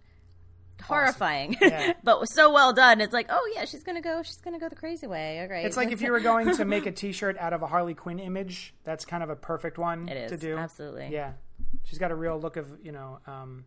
horrifying 0.84 1.58
Yeah. 1.60 1.94
but 2.04 2.28
so 2.30 2.54
well 2.54 2.72
done 2.72 3.02
it's 3.02 3.14
like 3.14 3.26
oh 3.32 3.52
yeah 3.56 3.66
she's 3.66 3.82
gonna 3.82 4.00
go 4.02 4.22
she's 4.22 4.38
gonna 4.38 4.60
go 4.60 4.70
the 4.70 4.76
crazy 4.76 5.08
way 5.08 5.40
all 5.42 5.48
right 5.48 5.66
It's 5.66 5.76
like 5.76 5.92
if 5.92 6.02
you 6.04 6.12
were 6.12 6.20
going 6.20 6.56
to 6.56 6.66
make 6.66 6.86
a 6.86 6.92
T-shirt 6.92 7.36
out 7.40 7.54
of 7.54 7.64
a 7.64 7.68
Harley 7.68 7.96
Quinn 7.96 8.20
image. 8.20 8.76
That's 8.84 9.06
kind 9.06 9.24
of 9.24 9.32
a 9.32 9.36
perfect 9.36 9.80
one 9.80 10.08
It 10.12 10.18
is, 10.18 10.32
to 10.32 10.38
do. 10.38 10.56
absolutely. 10.56 11.10
Yeah, 11.12 11.34
she's 11.86 11.98
got 11.98 12.12
a 12.12 12.16
real 12.16 12.40
look 12.40 12.58
of 12.58 12.68
you 12.84 12.92
know 12.92 13.18
um, 13.26 13.66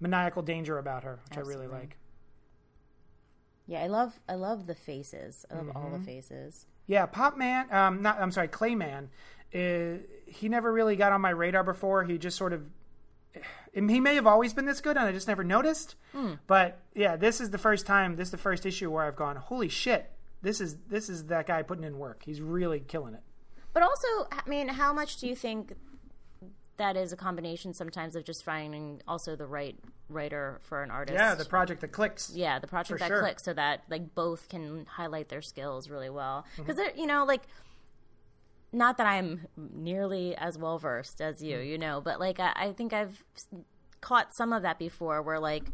maniacal 0.00 0.42
danger 0.42 0.78
about 0.78 1.04
her, 1.04 1.20
which 1.28 1.38
I 1.38 1.42
really 1.42 1.68
like. 1.68 1.96
yeah 3.68 3.80
i 3.82 3.86
love 3.86 4.18
i 4.28 4.34
love 4.34 4.66
the 4.66 4.74
faces 4.74 5.46
i 5.50 5.54
love 5.54 5.70
all 5.76 5.82
Mm-hmm. 5.84 5.98
the 6.00 6.04
faces 6.04 6.66
Yeah, 6.88 7.06
Pop 7.06 7.36
Man. 7.38 7.72
Um, 7.72 8.02
not. 8.02 8.20
I'm 8.20 8.32
sorry, 8.32 8.48
Clay 8.48 8.74
Mann. 8.74 9.08
Uh, 9.54 9.98
he 10.26 10.48
never 10.48 10.72
really 10.72 10.96
got 10.96 11.12
on 11.12 11.20
my 11.20 11.30
radar 11.30 11.62
before. 11.64 12.04
He 12.04 12.18
just 12.18 12.36
sort 12.36 12.52
of. 12.52 12.64
He 13.74 13.80
may 14.00 14.14
have 14.16 14.26
always 14.26 14.52
been 14.52 14.66
this 14.66 14.80
good, 14.82 14.96
and 14.98 15.06
I 15.06 15.12
just 15.12 15.26
never 15.28 15.42
noticed. 15.44 15.94
Hmm. 16.12 16.34
But 16.46 16.78
yeah, 16.94 17.16
this 17.16 17.40
is 17.40 17.50
the 17.50 17.58
first 17.58 17.86
time. 17.86 18.16
This 18.16 18.28
is 18.28 18.32
the 18.32 18.38
first 18.38 18.66
issue 18.66 18.90
where 18.90 19.04
I've 19.04 19.16
gone, 19.16 19.36
"Holy 19.36 19.68
shit! 19.68 20.10
This 20.42 20.60
is 20.60 20.76
this 20.88 21.08
is 21.08 21.26
that 21.26 21.46
guy 21.46 21.62
putting 21.62 21.84
in 21.84 21.98
work. 21.98 22.22
He's 22.24 22.40
really 22.42 22.80
killing 22.80 23.14
it." 23.14 23.20
but 23.74 23.82
also 23.82 24.06
i 24.30 24.46
mean 24.46 24.68
how 24.68 24.92
much 24.92 25.16
do 25.16 25.26
you 25.26 25.34
think 25.34 25.72
that 26.76 26.94
is 26.94 27.10
a 27.10 27.16
combination 27.16 27.72
sometimes 27.72 28.14
of 28.14 28.22
just 28.22 28.44
finding 28.44 29.00
also 29.08 29.34
the 29.34 29.46
right 29.46 29.76
writer 30.10 30.58
for 30.62 30.82
an 30.82 30.90
artist 30.90 31.16
Yeah, 31.18 31.34
the 31.34 31.46
project 31.46 31.80
that 31.80 31.88
clicks. 31.88 32.32
yeah 32.34 32.58
the 32.58 32.66
project 32.66 33.00
that 33.00 33.08
sure. 33.08 33.20
clicks 33.20 33.42
so 33.44 33.54
that 33.54 33.84
like 33.88 34.14
both 34.14 34.50
can 34.50 34.84
highlight 34.84 35.30
their 35.30 35.40
skills 35.40 35.88
really 35.88 36.10
well 36.10 36.44
Mm-hmm. 36.52 36.62
because 36.64 36.76
they're 36.76 36.94
you 36.94 37.06
know 37.06 37.24
like 37.24 37.44
not 38.72 38.96
that 38.96 39.06
i'm 39.06 39.46
nearly 39.56 40.34
as 40.36 40.56
well 40.58 40.78
versed 40.78 41.20
as 41.20 41.42
you 41.42 41.56
Mm. 41.58 41.66
you 41.68 41.78
know 41.78 42.00
but 42.00 42.18
like 42.18 42.40
I, 42.40 42.52
I 42.56 42.72
think 42.72 42.92
i've 42.92 43.22
caught 44.00 44.34
some 44.34 44.52
of 44.52 44.62
that 44.62 44.78
before 44.78 45.22
where 45.22 45.38
like 45.38 45.64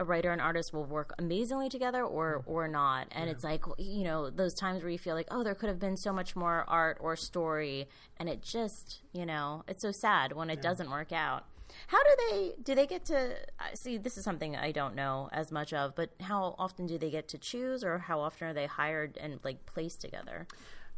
a 0.00 0.04
writer 0.04 0.30
and 0.30 0.40
artist 0.40 0.72
will 0.72 0.84
work 0.84 1.12
amazingly 1.18 1.68
together 1.68 2.04
or 2.04 2.38
Mm. 2.46 2.52
or 2.52 2.68
not. 2.68 3.08
And 3.10 3.28
it's 3.28 3.42
like 3.42 3.64
you 3.78 4.04
know 4.04 4.30
those 4.30 4.54
times 4.54 4.82
where 4.82 4.90
you 4.92 4.98
feel 4.98 5.16
like 5.16 5.26
oh 5.30 5.42
there 5.42 5.56
could 5.56 5.68
have 5.68 5.80
been 5.80 5.96
so 5.96 6.12
much 6.12 6.36
more 6.36 6.64
art 6.68 6.98
or 7.00 7.16
story 7.16 7.88
and 8.16 8.28
it 8.28 8.40
just 8.40 9.00
you 9.12 9.26
know 9.26 9.64
it's 9.66 9.82
so 9.82 9.90
sad 9.90 10.32
when 10.34 10.50
it 10.50 10.62
doesn't 10.62 10.88
work 10.90 11.10
out. 11.12 11.46
How 11.88 11.98
do 12.02 12.10
they 12.30 12.52
do 12.62 12.74
they 12.76 12.86
get 12.86 13.04
to 13.06 13.34
see 13.74 13.98
this 13.98 14.16
is 14.16 14.24
something 14.24 14.56
i 14.56 14.70
don't 14.72 14.94
know 14.94 15.28
as 15.32 15.52
much 15.52 15.72
of 15.74 15.94
but 15.94 16.10
how 16.20 16.54
often 16.58 16.86
do 16.86 16.96
they 16.96 17.10
get 17.10 17.28
to 17.28 17.36
choose 17.38 17.84
or 17.84 17.98
how 17.98 18.20
often 18.20 18.48
are 18.48 18.54
they 18.54 18.66
hired 18.66 19.18
and 19.20 19.38
like 19.44 19.66
placed 19.66 20.00
together 20.00 20.46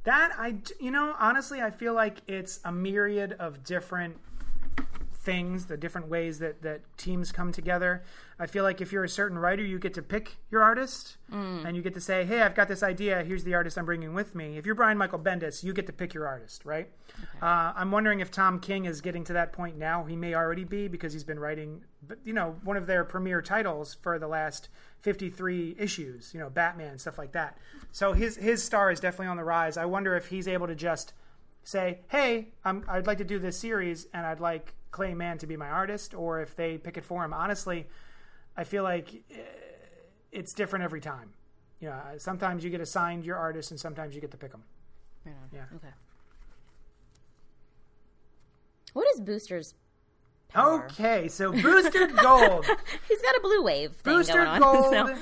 That 0.05 0.33
I, 0.39 0.57
you 0.79 0.91
know, 0.91 1.15
honestly, 1.19 1.61
I 1.61 1.71
feel 1.71 1.93
like 1.95 2.23
it's 2.27 2.61
a 2.65 2.73
myriad 2.73 3.35
of 3.39 3.65
different 3.65 4.17
things, 5.23 5.67
the 5.67 5.77
different 5.77 6.09
ways 6.09 6.39
that 6.39 6.63
that 6.63 6.81
teams 6.97 7.31
come 7.31 7.53
together. 7.53 8.03
I 8.39 8.47
feel 8.47 8.65
like 8.65 8.81
if 8.81 8.91
you're 8.91 9.05
a 9.05 9.09
certain 9.09 9.39
writer, 9.39 9.63
you 9.63 9.79
get 9.79 9.93
to 9.95 10.03
pick 10.03 10.39
your 10.51 10.63
artist, 10.63 11.19
and 11.31 11.77
you 11.77 11.83
get 11.83 11.93
to 11.95 12.01
say, 12.01 12.25
"Hey, 12.25 12.41
I've 12.41 12.55
got 12.55 12.69
this 12.69 12.83
idea. 12.83 13.23
Here's 13.23 13.45
the 13.45 13.55
artist 13.55 13.77
I'm 13.77 13.85
bringing 13.85 14.15
with 14.15 14.35
me." 14.35 14.57
If 14.57 14.65
you're 14.65 14.75
Brian 14.75 14.97
Michael 14.97 15.19
Bendis, 15.19 15.63
you 15.63 15.75
get 15.75 15.87
to 15.87 15.93
pick 15.93 16.15
your 16.15 16.27
artist, 16.27 16.65
right? 16.65 16.91
Uh, 17.43 17.73
I'm 17.77 17.91
wondering 17.93 18.21
if 18.21 18.31
Tom 18.31 18.61
King 18.61 18.87
is 18.87 19.03
getting 19.03 19.25
to 19.25 19.33
that 19.35 19.53
point 19.53 19.77
now. 19.77 20.05
He 20.05 20.17
may 20.17 20.35
already 20.35 20.65
be 20.65 20.89
because 20.89 21.13
he's 21.13 21.25
been 21.25 21.39
writing, 21.39 21.83
you 22.25 22.33
know, 22.33 22.57
one 22.65 22.79
of 22.79 22.87
their 22.87 23.05
premier 23.05 23.43
titles 23.43 23.97
for 24.01 24.19
the 24.19 24.29
last 24.29 24.69
53 25.03 25.77
issues. 25.79 26.33
You 26.33 26.41
know, 26.41 26.49
Batman 26.49 26.99
stuff 26.99 27.19
like 27.19 27.33
that. 27.33 27.59
So 27.93 28.15
his 28.15 28.37
his 28.37 28.63
star 28.63 28.91
is 28.91 29.01
definitely 29.01 29.27
on 29.27 29.37
the 29.37 29.45
rise. 29.45 29.77
I 29.77 29.85
wonder 29.85 30.17
if 30.17 30.29
he's 30.29 30.49
able 30.49 30.67
to 30.67 30.75
just 30.75 31.13
say, 31.63 32.01
"Hey, 32.09 32.49
I'm, 32.65 32.85
I'd 32.89 33.07
like 33.07 33.19
to 33.19 33.25
do 33.25 33.39
this 33.39 33.59
series, 33.59 34.07
and 34.15 34.25
I'd 34.25 34.41
like 34.41 34.75
Clay 34.91 35.15
Mann 35.15 35.39
to 35.39 35.47
be 35.47 35.57
my 35.57 35.69
artist," 35.69 36.15
or 36.15 36.41
if 36.41 36.57
they 36.57 36.79
pick 36.79 36.97
it 36.97 37.05
for 37.05 37.25
him. 37.25 37.33
Honestly, 37.33 37.87
I 38.57 38.65
feel 38.65 38.83
like 38.83 39.15
eh, 39.31 39.37
it's 40.33 40.53
different 40.53 40.85
every 40.85 41.01
time. 41.01 41.31
You 41.81 41.89
know, 41.89 42.01
sometimes 42.19 42.63
you 42.65 42.71
get 42.71 42.81
assigned 42.81 43.25
your 43.25 43.37
artist, 43.37 43.71
and 43.71 43.81
sometimes 43.81 44.15
you 44.15 44.21
get 44.21 44.31
to 44.33 44.37
pick 44.37 44.53
them. 44.53 44.65
Yeah. 45.53 45.65
okay 45.77 45.89
what 48.93 49.07
is 49.15 49.21
booster's 49.21 49.75
power? 50.49 50.87
Okay, 50.87 51.29
so 51.29 51.53
Booster 51.53 52.07
Gold. 52.09 52.67
he's 53.09 53.23
got 53.23 53.37
a 53.37 53.41
blue 53.41 53.63
wave 53.63 54.03
Booster 54.03 54.45
going 54.45 54.49
on 54.49 54.61
Gold. 54.93 55.17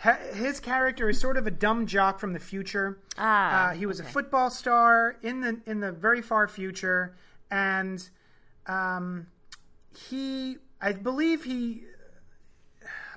so- 0.00 0.14
His 0.34 0.60
character 0.60 1.08
is 1.08 1.18
sort 1.20 1.36
of 1.36 1.46
a 1.46 1.50
dumb 1.50 1.86
jock 1.86 2.20
from 2.20 2.32
the 2.32 2.38
future. 2.38 3.00
Ah, 3.16 3.70
uh, 3.70 3.74
he 3.74 3.86
was 3.86 4.00
okay. 4.00 4.08
a 4.08 4.12
football 4.12 4.50
star 4.50 5.16
in 5.22 5.40
the 5.40 5.60
in 5.66 5.80
the 5.80 5.90
very 5.92 6.22
far 6.22 6.46
future, 6.46 7.16
and 7.50 8.08
um, 8.68 9.26
he, 10.08 10.58
I 10.80 10.92
believe 10.92 11.44
he, 11.44 11.82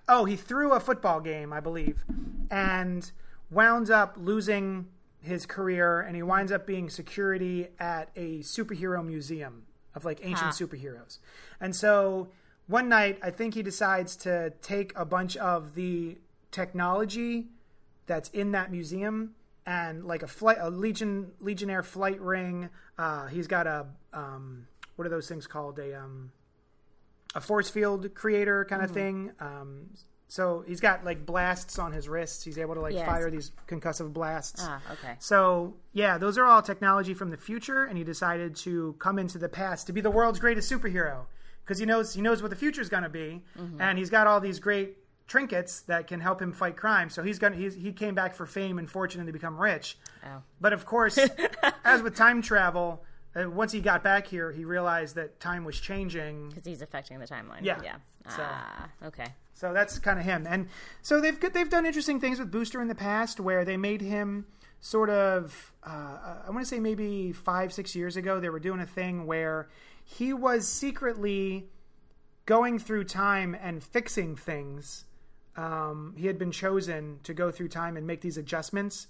oh, 0.08 0.26
he 0.26 0.36
threw 0.36 0.74
a 0.74 0.80
football 0.80 1.20
game, 1.20 1.54
I 1.54 1.60
believe, 1.60 2.04
and 2.50 3.12
wound 3.50 3.92
up 3.92 4.16
losing 4.18 4.88
his 5.22 5.46
career, 5.46 6.00
and 6.02 6.16
he 6.16 6.24
winds 6.24 6.52
up 6.52 6.66
being 6.66 6.90
security 6.90 7.68
at 7.80 8.10
a 8.16 8.40
superhero 8.40 9.06
museum 9.06 9.64
of 9.94 10.06
like 10.06 10.20
ancient 10.24 10.54
Huh. 10.58 10.66
superheroes. 10.66 11.20
And 11.60 11.76
so 11.76 12.30
one 12.68 12.90
night, 12.90 13.20
I 13.22 13.30
think 13.30 13.54
he 13.54 13.62
decides 13.62 14.16
to 14.18 14.52
take 14.62 14.94
a 14.96 15.06
bunch 15.06 15.36
of 15.38 15.76
the 15.76 16.18
technology 16.50 17.48
that's 18.08 18.30
in 18.30 18.52
that 18.54 18.72
museum 18.72 19.36
and 19.66 20.06
like 20.06 20.24
a 20.24 20.28
flight, 20.28 20.58
a 20.60 20.70
legion 20.70 21.32
legionnaire 21.40 21.84
flight 21.84 22.20
ring. 22.20 22.70
Uh, 22.98 23.28
he's 23.28 23.48
got 23.48 23.68
a 23.68 23.86
um, 24.14 24.66
what 24.96 25.06
are 25.06 25.10
those 25.10 25.28
things 25.28 25.48
called? 25.48 25.80
A 25.80 25.98
um, 26.00 26.32
a 27.36 27.42
force 27.42 27.70
field 27.70 28.14
creator 28.14 28.66
kind 28.66 28.82
of 28.84 28.92
thing. 28.92 29.32
Um, 29.40 29.90
so 30.28 30.64
he's 30.68 30.80
got 30.80 31.04
like 31.04 31.26
blasts 31.26 31.78
on 31.80 31.92
his 31.92 32.08
wrists. 32.08 32.44
He's 32.44 32.58
able 32.58 32.76
to 32.76 32.82
like 32.82 32.94
Yes. 32.94 33.06
fire 33.06 33.30
these 33.30 33.52
concussive 33.68 34.14
blasts. 34.14 34.62
ah 34.66 34.82
okay 34.92 35.16
So 35.20 35.76
yeah, 35.94 36.18
those 36.18 36.38
are 36.38 36.46
all 36.46 36.62
technology 36.62 37.14
from 37.14 37.30
the 37.30 37.38
future, 37.38 37.84
and 37.84 37.98
he 37.98 38.04
decided 38.04 38.56
to 38.58 38.96
come 39.00 39.20
into 39.20 39.38
the 39.38 39.50
past 39.50 39.88
to 39.88 39.94
be 39.94 40.02
the 40.02 40.12
world's 40.12 40.40
greatest 40.40 40.72
superhero 40.72 41.26
because 41.64 41.80
he 41.80 41.86
knows 41.86 42.14
he 42.14 42.22
knows 42.22 42.42
what 42.42 42.50
the 42.50 42.56
future 42.58 42.82
is 42.82 42.90
going 42.90 43.04
to 43.04 43.10
be, 43.10 43.44
and 43.80 43.98
he's 43.98 44.10
got 44.10 44.26
all 44.28 44.40
these 44.40 44.60
great 44.60 44.98
trinkets 45.28 45.80
that 45.82 46.08
can 46.08 46.20
help 46.20 46.42
him 46.42 46.52
fight 46.52 46.76
crime. 46.76 47.10
So 47.10 47.24
he's 47.24 47.40
gonna 47.40 47.56
he's, 47.56 47.76
he 47.76 47.94
came 47.94 48.16
back 48.16 48.34
for 48.36 48.46
fame 48.46 48.78
and 48.80 48.90
fortune 48.90 49.22
and 49.22 49.28
to 49.28 49.34
become 49.34 49.58
rich. 49.58 49.98
Oh. 50.26 50.44
But 50.60 50.74
of 50.74 50.86
course, 50.86 51.18
as 51.86 52.02
with 52.02 52.16
time 52.16 52.42
travel, 52.42 53.04
uh, 53.36 53.50
once 53.50 53.72
he 53.72 53.80
got 53.80 54.04
back 54.04 54.28
here, 54.28 54.52
he 54.52 54.66
realized 54.66 55.16
that 55.16 55.40
time 55.40 55.64
was 55.64 55.80
changing. 55.80 56.50
because 56.50 56.66
he's 56.66 56.82
affecting 56.82 57.20
the 57.20 57.28
timeline 57.28 57.62
Yeah. 57.62 57.80
yeah 57.84 57.96
So- 58.30 58.44
ah 58.44 58.90
okay 59.06 59.28
So 59.54 59.74
that's 59.74 60.00
kind 60.00 60.18
of 60.20 60.26
him. 60.26 60.48
And 60.50 60.68
so 61.02 61.22
they've 61.22 61.40
they've 61.54 61.70
done 61.70 61.86
interesting 61.86 62.20
things 62.20 62.40
with 62.40 62.50
Booster 62.52 62.82
in 62.82 62.88
the 62.88 62.96
past, 62.96 63.40
where 63.40 63.64
they 63.64 63.78
made 63.78 64.02
him 64.02 64.46
sort 64.80 65.10
of 65.10 65.72
uh, 65.84 66.42
I 66.48 66.50
want 66.50 66.62
to 66.62 66.66
say 66.66 66.80
maybe 66.80 67.32
five 67.32 67.72
six 67.72 67.96
years 67.96 68.16
ago 68.18 68.40
they 68.40 68.50
were 68.50 68.60
doing 68.60 68.80
a 68.80 68.86
thing 68.86 69.26
where 69.28 69.70
he 70.04 70.34
was 70.34 70.68
secretly 70.68 71.70
going 72.46 72.80
through 72.80 73.04
time 73.06 73.56
and 73.62 73.84
fixing 73.84 74.36
things 74.36 75.06
um, 75.58 76.16
he 76.18 76.28
had 76.28 76.40
been 76.40 76.52
chosen 76.52 77.20
to 77.24 77.34
go 77.34 77.52
through 77.52 77.68
time 77.68 77.98
and 77.98 78.08
make 78.08 78.22
these 78.22 78.38
adjustments, 78.38 79.08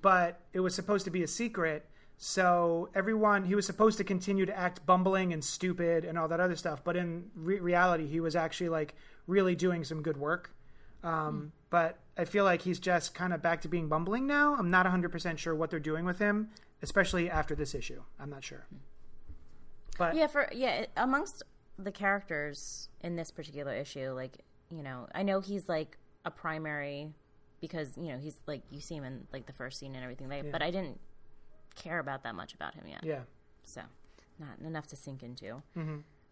but 0.00 0.40
it 0.52 0.60
was 0.60 0.72
supposed 0.74 1.04
to 1.04 1.10
be 1.10 1.22
a 1.24 1.26
secret. 1.26 1.84
So 2.22 2.90
everyone, 2.94 3.44
he 3.44 3.54
was 3.54 3.64
supposed 3.64 3.96
to 3.96 4.04
continue 4.04 4.44
to 4.44 4.54
act 4.54 4.84
bumbling 4.84 5.32
and 5.32 5.42
stupid 5.42 6.04
and 6.04 6.18
all 6.18 6.28
that 6.28 6.38
other 6.38 6.54
stuff. 6.54 6.84
But 6.84 6.94
in 6.94 7.30
re- 7.34 7.60
reality, 7.60 8.06
he 8.06 8.20
was 8.20 8.36
actually 8.36 8.68
like 8.68 8.94
really 9.26 9.56
doing 9.56 9.84
some 9.84 10.02
good 10.02 10.18
work. 10.18 10.54
Um, 11.02 11.52
But 11.70 11.98
I 12.18 12.26
feel 12.26 12.44
like 12.44 12.60
he's 12.60 12.78
just 12.78 13.14
kind 13.14 13.32
of 13.32 13.40
back 13.40 13.62
to 13.62 13.68
being 13.68 13.88
bumbling 13.88 14.26
now. 14.26 14.54
I'm 14.54 14.70
not 14.70 14.84
100% 14.84 15.38
sure 15.38 15.54
what 15.54 15.70
they're 15.70 15.80
doing 15.80 16.04
with 16.04 16.18
him, 16.18 16.50
especially 16.82 17.30
after 17.30 17.54
this 17.54 17.74
issue. 17.74 18.02
I'm 18.18 18.28
not 18.28 18.44
sure. 18.44 18.66
But 19.96 20.14
Yeah, 20.14 20.26
for 20.26 20.50
yeah, 20.52 20.84
amongst 20.98 21.42
the 21.78 21.90
characters 21.90 22.90
in 23.00 23.16
this 23.16 23.30
particular 23.30 23.72
issue, 23.72 24.10
like 24.10 24.44
you 24.70 24.82
know, 24.82 25.08
I 25.14 25.22
know 25.22 25.40
he's 25.40 25.70
like 25.70 25.96
a 26.26 26.30
primary 26.30 27.14
because 27.62 27.96
you 27.96 28.08
know 28.08 28.18
he's 28.18 28.36
like 28.46 28.60
you 28.70 28.82
see 28.82 28.96
him 28.96 29.04
in 29.04 29.26
like 29.32 29.46
the 29.46 29.54
first 29.54 29.78
scene 29.78 29.94
and 29.94 30.04
everything. 30.04 30.28
Like, 30.28 30.52
But 30.52 30.60
I 30.60 30.70
didn't 30.70 31.00
care 31.74 31.98
about 31.98 32.22
that 32.24 32.34
much 32.34 32.54
about 32.54 32.74
him 32.74 32.84
yet. 32.88 33.04
yeah. 33.04 33.20
so 33.64 33.82
not 34.38 34.58
enough 34.64 34.86
to 34.88 34.96
sink 34.96 35.22
into. 35.22 35.62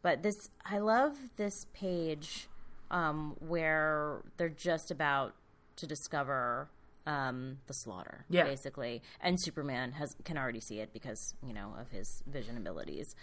But 0.01 0.23
this, 0.23 0.49
I 0.65 0.79
love 0.79 1.17
this 1.37 1.67
page 1.75 2.49
um, 2.91 3.37
where 3.41 4.23
they're 4.37 4.49
just 4.49 4.91
about 4.91 5.35
to 5.77 5.87
discover 5.87 6.71
um, 7.07 7.59
the 7.67 7.75
slaughter, 7.75 8.25
Yeah. 8.29 8.45
basically, 8.45 9.03
and 9.21 9.41
Superman 9.41 9.93
has 9.93 10.15
can 10.25 10.37
already 10.39 10.61
see 10.61 10.81
it 10.81 10.93
because 10.93 11.35
you 11.43 11.53
know 11.53 11.75
of 11.79 11.91
his 11.91 12.23
vision 12.27 12.57
abilities. 12.57 13.15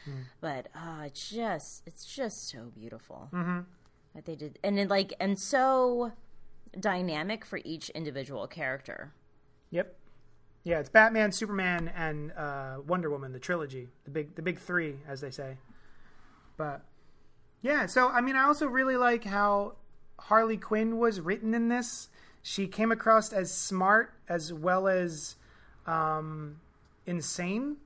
But 0.41 0.67
uh, 0.75 1.03
it's 1.05 1.29
just, 1.29 1.83
it's 1.85 2.05
just 2.05 2.49
so 2.49 2.71
beautiful 2.75 3.29
mm-hmm. 3.33 3.59
that 4.15 4.25
they 4.25 4.35
did, 4.35 4.59
and 4.63 4.77
then 4.77 4.87
like, 4.87 5.13
and 5.19 5.39
so 5.39 6.11
dynamic 6.79 7.45
for 7.45 7.59
each 7.63 7.89
individual 7.91 8.47
character. 8.47 9.13
Yep. 9.71 9.95
Yeah, 10.65 10.79
it's 10.79 10.89
Batman, 10.89 11.31
Superman, 11.31 11.91
and 11.95 12.31
uh, 12.31 12.77
Wonder 12.85 13.09
Woman, 13.11 13.31
the 13.31 13.39
trilogy, 13.39 13.87
the 14.03 14.09
big, 14.09 14.33
the 14.35 14.41
big 14.41 14.59
three, 14.59 14.95
as 15.07 15.21
they 15.21 15.29
say. 15.29 15.57
But 16.57 16.81
yeah, 17.61 17.85
so 17.85 18.09
I 18.09 18.19
mean, 18.21 18.35
I 18.35 18.45
also 18.45 18.65
really 18.65 18.97
like 18.97 19.23
how 19.23 19.75
Harley 20.19 20.57
Quinn 20.57 20.97
was 20.97 21.21
written 21.21 21.53
in 21.53 21.69
this. 21.69 22.09
She 22.41 22.67
came 22.67 22.91
across 22.91 23.31
as 23.31 23.51
smart 23.51 24.11
as 24.27 24.51
well 24.51 24.87
as 24.87 25.35
um, 25.85 26.59
insane. 27.05 27.77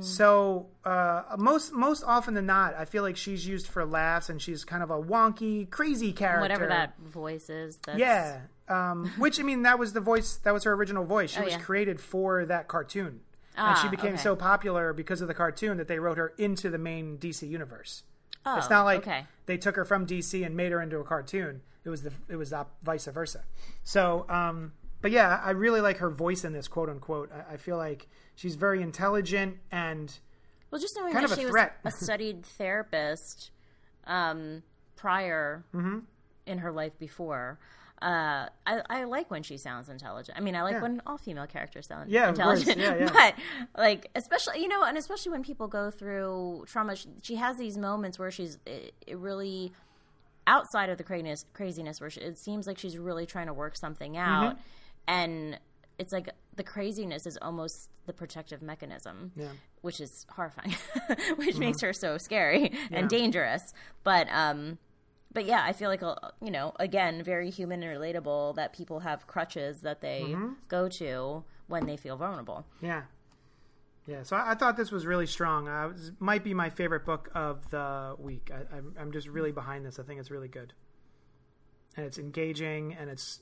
So 0.00 0.68
uh, 0.86 1.36
most 1.36 1.74
most 1.74 2.04
often 2.06 2.32
than 2.32 2.46
not, 2.46 2.74
I 2.74 2.86
feel 2.86 3.02
like 3.02 3.18
she's 3.18 3.46
used 3.46 3.66
for 3.66 3.84
laughs, 3.84 4.30
and 4.30 4.40
she's 4.40 4.64
kind 4.64 4.82
of 4.82 4.90
a 4.90 4.96
wonky, 5.02 5.68
crazy 5.68 6.12
character. 6.12 6.40
Whatever 6.40 6.68
that 6.68 6.98
voice 7.00 7.50
is, 7.50 7.76
that's, 7.84 7.98
Yeah. 7.98 8.40
Um, 8.68 9.10
which 9.18 9.38
I 9.38 9.42
mean, 9.42 9.62
that 9.62 9.78
was 9.78 9.92
the 9.92 10.00
voice. 10.00 10.36
That 10.36 10.52
was 10.54 10.64
her 10.64 10.72
original 10.72 11.04
voice. 11.04 11.32
She 11.32 11.40
Oh, 11.40 11.44
was 11.44 11.52
yeah. 11.52 11.60
created 11.60 12.00
for 12.00 12.46
that 12.46 12.66
cartoon, 12.68 13.06
and 13.06 13.20
Ah, 13.56 13.78
she 13.82 13.88
became 13.88 14.14
okay. 14.14 14.22
so 14.22 14.34
popular 14.36 14.92
because 14.92 15.20
of 15.20 15.28
the 15.28 15.34
cartoon 15.34 15.76
that 15.76 15.86
they 15.88 15.98
wrote 15.98 16.16
her 16.16 16.32
into 16.38 16.70
the 16.70 16.78
main 16.78 17.18
DC 17.18 17.46
universe. 17.48 18.04
Oh, 18.46 18.56
it's 18.56 18.70
not 18.70 18.84
like 18.84 19.00
okay. 19.00 19.26
they 19.46 19.56
took 19.58 19.76
her 19.76 19.84
from 19.84 20.06
DC 20.06 20.44
and 20.44 20.56
made 20.56 20.72
her 20.72 20.80
into 20.80 20.98
a 20.98 21.04
cartoon. 21.04 21.60
It 21.84 21.90
was 21.90 22.02
the 22.02 22.12
it 22.28 22.36
was 22.36 22.52
op- 22.54 22.74
vice 22.82 23.04
versa. 23.06 23.44
So, 23.82 24.24
um, 24.30 24.72
but 25.02 25.10
yeah, 25.10 25.40
I 25.44 25.50
really 25.50 25.82
like 25.82 25.98
her 25.98 26.08
voice 26.10 26.44
in 26.44 26.52
this 26.54 26.66
quote 26.68 26.88
unquote. 26.88 27.30
I, 27.32 27.54
I 27.54 27.56
feel 27.58 27.76
like 27.76 28.08
she's 28.34 28.54
very 28.54 28.80
intelligent 28.80 29.58
and 29.70 30.10
Well, 30.70 30.80
just 30.80 30.96
knowing 30.96 31.12
kind 31.12 31.26
that 31.26 31.32
of 31.32 31.38
a 31.38 31.40
she 31.42 31.48
threat. 31.48 31.76
was 31.84 32.00
a 32.00 32.04
studied 32.04 32.44
therapist 32.46 33.50
um, 34.06 34.62
prior 34.96 35.64
Mm-hmm. 35.74 35.98
in 36.46 36.58
her 36.58 36.72
life 36.72 36.98
before, 36.98 37.58
uh, 38.02 38.48
I, 38.66 38.82
I 38.90 39.04
like 39.04 39.30
when 39.30 39.42
she 39.42 39.56
sounds 39.56 39.88
intelligent. 39.88 40.36
I 40.36 40.40
mean, 40.40 40.54
I 40.56 40.62
like 40.62 40.74
Yeah. 40.74 40.82
when 40.82 41.00
all 41.06 41.16
female 41.16 41.46
characters 41.46 41.86
sound 41.86 42.10
Yeah, 42.10 42.28
intelligent. 42.30 42.78
Yeah, 42.78 42.96
yeah. 42.96 43.10
But 43.14 43.34
like, 43.76 44.10
especially 44.14 44.60
you 44.60 44.68
know, 44.68 44.82
and 44.82 44.98
especially 44.98 45.32
when 45.32 45.42
people 45.42 45.68
go 45.68 45.90
through 45.90 46.64
trauma, 46.66 46.96
she, 46.96 47.08
she 47.22 47.36
has 47.36 47.56
these 47.56 47.78
moments 47.78 48.18
where 48.18 48.30
she's 48.30 48.58
it, 48.66 48.94
it 49.06 49.16
really 49.18 49.72
outside 50.46 50.90
of 50.90 50.98
the 50.98 51.04
craziness, 51.04 51.44
craziness 51.54 52.00
where 52.00 52.10
she, 52.10 52.20
it 52.20 52.38
seems 52.38 52.66
like 52.66 52.78
she's 52.78 52.98
really 52.98 53.24
trying 53.26 53.46
to 53.46 53.54
work 53.54 53.76
something 53.76 54.12
Mm-hmm. 54.12 54.44
out, 54.44 54.58
and 55.08 55.58
it's 55.98 56.12
like 56.12 56.28
the 56.56 56.64
craziness 56.64 57.24
is 57.26 57.38
almost 57.40 57.88
the 58.06 58.12
protective 58.12 58.60
mechanism, 58.60 59.32
Yeah. 59.36 59.48
which 59.80 60.00
is 60.00 60.26
horrifying, 60.30 60.74
which 61.36 61.56
makes 61.56 61.80
her 61.80 61.92
so 61.92 62.18
scary 62.18 62.72
and 62.90 63.08
dangerous. 63.08 63.62
But 64.02 64.28
um, 64.30 64.78
but 65.34 65.44
yeah, 65.44 65.62
I 65.62 65.72
feel 65.72 65.90
like 65.90 66.02
uh, 66.02 66.14
you 66.40 66.50
know, 66.50 66.72
again, 66.80 67.22
very 67.22 67.50
human 67.50 67.82
and 67.82 67.92
relatable 68.00 68.54
that 68.56 68.72
people 68.72 69.00
have 69.00 69.26
crutches 69.26 69.80
that 69.82 70.00
they 70.00 70.34
go 70.68 70.88
to 70.88 71.44
when 71.66 71.86
they 71.86 71.96
feel 71.96 72.16
vulnerable. 72.16 72.64
Yeah, 72.80 73.02
yeah. 74.06 74.22
So 74.22 74.36
I, 74.36 74.52
I 74.52 74.54
thought 74.54 74.76
this 74.76 74.90
was 74.90 75.04
really 75.06 75.26
strong. 75.26 75.68
Uh, 75.68 75.86
it 75.88 75.92
was, 75.92 76.12
might 76.18 76.44
be 76.44 76.54
my 76.54 76.70
favorite 76.70 77.04
book 77.04 77.30
of 77.34 77.68
the 77.70 78.14
week. 78.18 78.50
I, 78.54 78.76
I'm, 78.76 78.94
I'm 78.98 79.12
just 79.12 79.28
really 79.28 79.52
behind 79.52 79.84
this. 79.84 79.98
I 79.98 80.02
think 80.04 80.20
it's 80.20 80.30
really 80.30 80.48
good, 80.48 80.72
and 81.96 82.06
it's 82.06 82.18
engaging, 82.18 82.94
and 82.94 83.10
it's. 83.10 83.40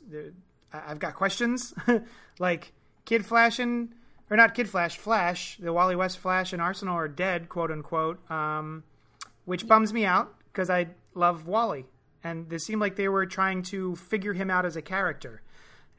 I- 0.72 0.82
I've 0.90 0.98
got 0.98 1.14
questions, 1.14 1.74
like 2.38 2.72
Kid 3.04 3.26
Flash 3.26 3.58
and 3.58 3.94
or 4.30 4.36
not 4.38 4.54
Kid 4.54 4.68
Flash, 4.70 4.96
Flash, 4.96 5.58
the 5.58 5.70
Wally 5.72 5.94
West 5.94 6.16
Flash 6.18 6.54
and 6.54 6.62
Arsenal 6.62 6.96
are 6.96 7.08
dead, 7.08 7.50
quote 7.50 7.70
unquote, 7.70 8.18
um, 8.30 8.82
which 9.44 9.66
bums 9.68 9.92
me 9.92 10.06
out 10.06 10.34
because 10.50 10.70
I 10.70 10.86
love 11.14 11.46
Wally, 11.46 11.86
and 12.24 12.48
this 12.48 12.64
seemed 12.64 12.80
like 12.80 12.96
they 12.96 13.08
were 13.08 13.26
trying 13.26 13.62
to 13.64 13.96
figure 13.96 14.32
him 14.32 14.50
out 14.50 14.64
as 14.66 14.76
a 14.76 14.82
character, 14.82 15.42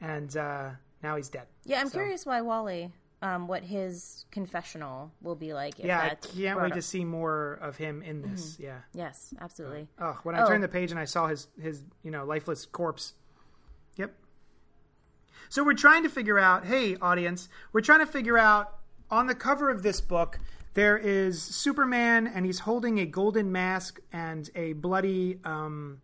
and 0.00 0.36
uh, 0.36 0.70
now 1.02 1.16
he's 1.16 1.28
dead. 1.28 1.46
Yeah, 1.64 1.80
I'm 1.80 1.88
So- 1.88 1.98
curious 1.98 2.24
why 2.26 2.40
Wally, 2.40 2.92
um, 3.22 3.46
what 3.48 3.62
his 3.64 4.26
confessional 4.30 5.12
will 5.22 5.34
be 5.36 5.54
like. 5.54 5.78
If 5.80 5.86
Yeah, 5.86 6.00
I 6.00 6.14
can't 6.14 6.60
wait 6.60 6.72
up. 6.72 6.76
to 6.76 6.82
see 6.82 7.04
more 7.04 7.54
of 7.54 7.76
him 7.76 8.02
in 8.02 8.20
this. 8.22 8.58
Yeah. 8.58 8.80
Yes, 8.92 9.32
absolutely. 9.40 9.88
Oh, 9.98 10.18
when 10.24 10.34
I 10.34 10.42
Oh. 10.42 10.48
turned 10.48 10.62
the 10.62 10.68
page 10.68 10.90
and 10.90 11.00
I 11.00 11.04
saw 11.06 11.28
his 11.28 11.48
his 11.60 11.84
you 12.02 12.10
know 12.10 12.24
lifeless 12.24 12.66
corpse. 12.66 13.14
Yep. 13.96 14.14
So 15.48 15.64
we're 15.64 15.74
trying 15.74 16.02
to 16.02 16.08
figure 16.08 16.38
out, 16.38 16.66
hey 16.66 16.96
audience, 16.96 17.48
we're 17.72 17.80
trying 17.80 18.00
to 18.00 18.06
figure 18.06 18.36
out 18.38 18.78
on 19.10 19.26
the 19.26 19.34
cover 19.34 19.70
of 19.70 19.82
this 19.82 20.00
book 20.00 20.38
there 20.74 20.98
is 20.98 21.40
Superman 21.40 22.26
and 22.26 22.44
he's 22.44 22.60
holding 22.60 22.98
a 22.98 23.06
golden 23.06 23.50
mask 23.50 24.00
and 24.12 24.50
a 24.54 24.74
bloody 24.74 25.38
um, 25.44 26.00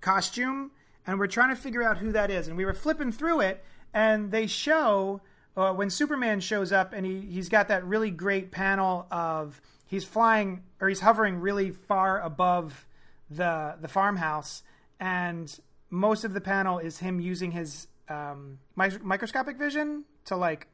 costume, 0.00 0.70
and 1.06 1.18
we're 1.18 1.26
trying 1.26 1.50
to 1.50 1.60
figure 1.60 1.82
out 1.82 1.98
who 1.98 2.12
that 2.12 2.30
is. 2.30 2.48
And 2.48 2.56
we 2.56 2.64
were 2.64 2.74
flipping 2.74 3.12
through 3.12 3.40
it, 3.40 3.62
and 3.92 4.30
they 4.30 4.46
show 4.46 5.20
uh, 5.56 5.72
when 5.72 5.90
Superman 5.90 6.40
shows 6.40 6.72
up, 6.72 6.92
and 6.92 7.04
he 7.04 7.20
he's 7.20 7.48
got 7.48 7.68
that 7.68 7.84
really 7.84 8.10
great 8.10 8.50
panel 8.50 9.06
of 9.10 9.60
he's 9.86 10.04
flying 10.04 10.62
or 10.80 10.88
he's 10.88 11.00
hovering 11.00 11.36
really 11.36 11.70
far 11.70 12.20
above 12.20 12.86
the 13.28 13.76
the 13.80 13.88
farmhouse, 13.88 14.62
and 14.98 15.60
most 15.90 16.24
of 16.24 16.32
the 16.32 16.40
panel 16.40 16.78
is 16.78 16.98
him 16.98 17.20
using 17.20 17.50
his 17.50 17.88
um, 18.08 18.58
mi- 18.76 18.98
microscopic 19.02 19.58
vision 19.58 20.04
to 20.24 20.36
like 20.36 20.68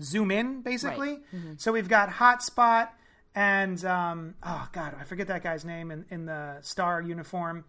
zoom 0.00 0.30
in 0.30 0.62
basically. 0.62 1.20
So 1.58 1.72
we've 1.72 1.88
got 1.88 2.08
Hotspot 2.10 2.88
and 3.34 3.82
um, 3.84 4.34
oh 4.42 4.68
god, 4.72 4.94
I 5.00 5.04
forget 5.04 5.28
that 5.28 5.42
guy's 5.42 5.64
name 5.64 5.90
in, 5.90 6.04
in 6.10 6.26
the 6.26 6.58
star 6.60 7.00
uniform. 7.00 7.64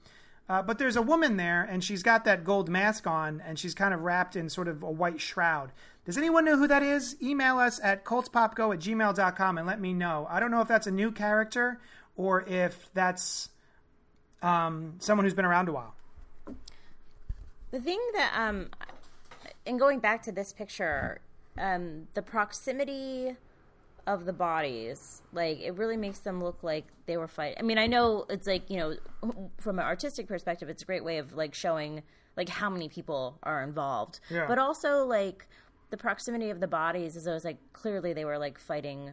Uh, 0.49 0.61
but 0.61 0.77
there's 0.77 0.97
a 0.97 1.01
woman 1.01 1.37
there, 1.37 1.63
and 1.63 1.81
she's 1.81 2.03
got 2.03 2.25
that 2.25 2.43
gold 2.43 2.67
mask 2.67 3.07
on, 3.07 3.41
and 3.45 3.57
she's 3.57 3.73
kind 3.73 3.93
of 3.93 4.01
wrapped 4.01 4.35
in 4.35 4.49
sort 4.49 4.67
of 4.67 4.83
a 4.83 4.91
white 4.91 5.21
shroud. 5.21 5.71
Does 6.05 6.17
anyone 6.17 6.43
know 6.43 6.57
who 6.57 6.67
that 6.67 6.83
is? 6.83 7.15
Email 7.21 7.59
us 7.59 7.79
at 7.81 8.03
cultspopgo 8.03 8.73
at 8.73 8.79
gmail.com 8.81 9.57
and 9.57 9.65
let 9.65 9.79
me 9.79 9.93
know. 9.93 10.27
I 10.29 10.41
don't 10.41 10.51
know 10.51 10.59
if 10.59 10.67
that's 10.67 10.85
a 10.85 10.91
new 10.91 11.11
character 11.11 11.79
or 12.17 12.41
if 12.41 12.89
that's 12.93 13.49
um, 14.41 14.95
someone 14.99 15.23
who's 15.23 15.33
been 15.33 15.45
around 15.45 15.69
a 15.69 15.71
while. 15.71 15.95
The 17.71 17.79
thing 17.79 17.99
that, 18.15 18.33
um, 18.35 18.69
in 19.65 19.77
going 19.77 19.99
back 19.99 20.23
to 20.23 20.33
this 20.33 20.51
picture, 20.51 21.21
um, 21.57 22.07
the 22.13 22.21
proximity 22.21 23.35
of 24.05 24.25
the 24.25 24.33
bodies, 24.33 25.21
like 25.31 25.59
it 25.61 25.75
really 25.75 25.97
makes 25.97 26.19
them 26.19 26.43
look 26.43 26.61
like 26.61 26.85
they 27.05 27.15
were 27.17 27.27
fighting. 27.27 27.57
I 27.59 27.61
mean, 27.63 27.77
I 27.77 27.87
know 27.87 28.25
it's 28.29 28.47
like 28.47 28.69
you 28.69 28.77
know, 28.77 28.95
from 29.59 29.79
an 29.79 29.85
artistic 29.85 30.27
perspective, 30.27 30.69
it's 30.69 30.83
a 30.83 30.85
great 30.85 31.03
way 31.03 31.17
of 31.19 31.33
like 31.33 31.53
showing 31.53 32.03
like 32.35 32.49
how 32.49 32.69
many 32.69 32.89
people 32.89 33.37
are 33.43 33.63
involved, 33.63 34.19
Yeah. 34.29 34.45
but 34.47 34.57
also 34.59 35.05
like 35.05 35.47
the 35.93 35.97
proximity 35.97 36.49
of 36.49 36.59
the 36.59 36.67
bodies 36.67 37.15
is 37.15 37.27
always 37.27 37.45
like 37.45 37.59
clearly 37.71 38.13
they 38.13 38.25
were 38.25 38.39
like 38.39 38.57
fighting 38.57 39.11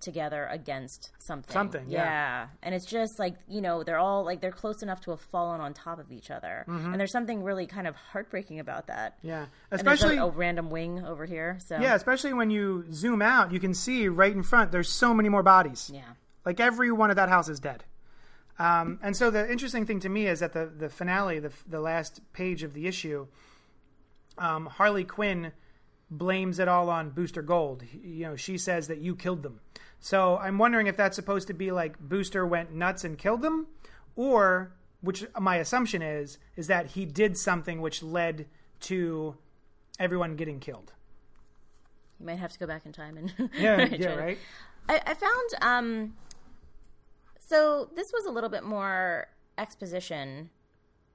together 0.00 0.46
against 0.48 1.10
something. 1.18 1.52
Something, 1.52 1.86
yeah. 1.88 2.46
And 2.62 2.72
it's 2.72 2.86
just 2.86 3.18
like, 3.18 3.34
you 3.48 3.60
know, 3.60 3.82
they're 3.82 3.98
all 3.98 4.24
like 4.24 4.40
they're 4.40 4.52
close 4.52 4.80
enough 4.80 5.00
to 5.02 5.10
have 5.10 5.20
fallen 5.20 5.60
on 5.60 5.74
top 5.74 5.98
of 5.98 6.12
each 6.12 6.30
other. 6.30 6.64
And 6.68 7.00
there's 7.00 7.10
something 7.10 7.42
really 7.42 7.66
kind 7.66 7.88
of 7.88 7.96
heartbreaking 7.96 8.60
about 8.60 8.86
that. 8.86 9.18
Yeah, 9.22 9.46
especially 9.72 10.20
like 10.20 10.28
a 10.28 10.30
random 10.30 10.70
wing 10.70 11.04
over 11.04 11.26
here. 11.26 11.58
So 11.66 11.80
yeah, 11.80 11.96
especially 11.96 12.32
when 12.32 12.50
you 12.50 12.84
zoom 12.92 13.20
out, 13.20 13.50
you 13.50 13.58
can 13.58 13.74
see 13.74 14.06
right 14.06 14.32
in 14.32 14.44
front. 14.44 14.70
There's 14.70 14.88
so 14.88 15.12
many 15.12 15.28
more 15.28 15.42
bodies. 15.42 15.90
Yeah. 15.92 16.02
Like 16.46 16.60
every 16.60 16.92
one 16.92 17.10
of 17.10 17.16
that 17.16 17.28
house 17.28 17.48
is 17.48 17.58
dead. 17.58 17.82
Um, 18.60 19.00
and 19.02 19.16
so 19.16 19.32
the 19.32 19.50
interesting 19.50 19.84
thing 19.84 19.98
to 19.98 20.08
me 20.08 20.28
is 20.28 20.38
that 20.38 20.52
the 20.52 20.66
the 20.66 20.88
finale, 20.88 21.40
the 21.40 21.50
the 21.68 21.80
last 21.80 22.20
page 22.32 22.62
of 22.62 22.72
the 22.72 22.86
issue, 22.86 23.26
um, 24.38 24.66
Harley 24.66 25.02
Quinn 25.02 25.52
blames 26.10 26.58
it 26.58 26.68
all 26.68 26.90
on 26.90 27.10
Booster 27.10 27.42
Gold. 27.42 27.82
You 27.92 28.26
know, 28.26 28.36
she 28.36 28.58
says 28.58 28.88
that 28.88 28.98
you 28.98 29.16
killed 29.16 29.42
them. 29.42 29.60
So 30.00 30.36
I'm 30.38 30.58
wondering 30.58 30.86
if 30.86 30.96
that's 30.96 31.16
supposed 31.16 31.48
to 31.48 31.54
be 31.54 31.70
like 31.70 31.98
Booster 31.98 32.46
went 32.46 32.72
nuts 32.74 33.04
and 33.04 33.16
killed 33.16 33.42
them, 33.42 33.68
or 34.16 34.72
which 35.00 35.24
my 35.40 35.56
assumption 35.56 36.02
is 36.02 36.38
is 36.56 36.66
that 36.66 36.88
he 36.88 37.04
did 37.04 37.36
something 37.36 37.80
which 37.80 38.02
led 38.02 38.46
to 38.80 39.36
everyone 39.98 40.36
getting 40.36 40.60
killed. 40.60 40.92
You 42.20 42.26
might 42.26 42.38
have 42.38 42.52
to 42.52 42.58
go 42.58 42.66
back 42.66 42.86
in 42.86 42.92
time 42.92 43.16
and 43.16 43.50
Yeah, 43.58 43.84
yeah, 43.92 44.14
right. 44.14 44.38
I, 44.88 45.00
I 45.06 45.14
found 45.14 45.50
um 45.62 46.14
so 47.38 47.90
this 47.94 48.12
was 48.12 48.24
a 48.26 48.30
little 48.30 48.50
bit 48.50 48.64
more 48.64 49.28
exposition. 49.58 50.50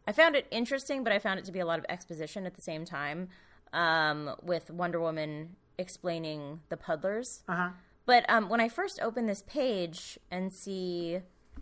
I 0.07 0.11
found 0.11 0.35
it 0.35 0.47
interesting, 0.51 1.03
but 1.03 1.13
I 1.13 1.19
found 1.19 1.39
it 1.39 1.45
to 1.45 1.51
be 1.51 1.59
a 1.59 1.65
lot 1.65 1.79
of 1.79 1.85
exposition 1.89 2.45
at 2.45 2.55
the 2.55 2.61
same 2.61 2.85
time. 2.85 3.29
Um, 3.73 4.35
with 4.41 4.71
Wonder 4.71 4.99
Woman 4.99 5.55
explaining 5.77 6.61
the 6.69 6.77
puddlers. 6.77 7.43
Uh 7.47 7.55
huh. 7.55 7.69
But 8.05 8.27
um, 8.29 8.49
when 8.49 8.59
I 8.59 8.69
first 8.69 8.99
open 9.01 9.27
this 9.27 9.43
page 9.43 10.17
and 10.31 10.51
see 10.51 11.19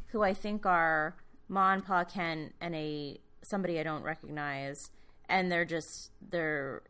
who 0.08 0.24
I 0.24 0.34
think 0.34 0.66
are 0.66 1.16
Ma 1.49 1.74
and 1.74 1.86
Pa 1.86 2.03
Kent 2.03 2.55
and 2.62 2.76
a 2.76 3.20
somebody 3.41 3.80
I 3.80 3.84
don't 3.84 4.03
recognize, 4.03 4.91
and 5.30 5.51
they're 5.51 5.66
just 5.66 6.12
they're 6.22 6.84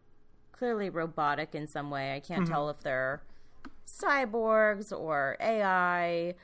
clearly 0.51 0.89
robotic 0.89 1.53
in 1.55 1.68
some 1.68 1.89
way. 1.89 2.15
I 2.15 2.20
can't 2.20 2.47
tell 2.47 2.70
if 2.70 2.80
they're 2.82 3.24
cyborgs 3.86 4.91
or 4.91 5.38
AI 5.39 6.36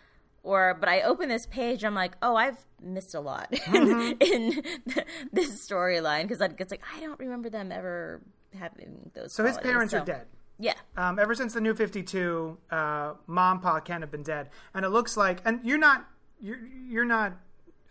or 0.43 0.75
but 0.79 0.89
I 0.89 1.01
open 1.01 1.29
this 1.29 1.45
page 1.45 1.83
I'm 1.83 1.95
like, 1.95 2.15
"Oh, 2.21 2.35
I've 2.35 2.65
missed 2.81 3.15
a 3.15 3.19
lot 3.19 3.53
in, 3.73 4.17
in 4.19 4.63
this 5.31 5.67
storyline 5.67 6.23
because 6.23 6.41
it's 6.41 6.71
like 6.71 6.83
I 6.95 6.99
don't 6.99 7.19
remember 7.19 7.49
them 7.49 7.71
ever 7.71 8.21
having 8.55 9.11
those 9.13 9.33
So 9.33 9.45
his 9.45 9.57
parents 9.57 9.91
So- 9.91 9.99
are 10.01 10.05
dead. 10.05 10.27
Yeah. 10.59 10.73
Um, 10.95 11.17
ever 11.17 11.33
since 11.33 11.53
the 11.53 11.61
New 11.61 11.73
Fifty 11.73 12.03
Two, 12.03 12.57
uh, 12.69 13.13
mom, 13.27 13.59
pa, 13.59 13.79
Kent 13.79 14.01
have 14.01 14.11
been 14.11 14.21
dead, 14.23 14.49
and 14.73 14.85
it 14.85 14.89
looks 14.89 15.17
like, 15.17 15.39
and 15.45 15.59
you're 15.63 15.79
not, 15.79 16.05
you're 16.39 16.59
you're 16.87 17.05
not 17.05 17.33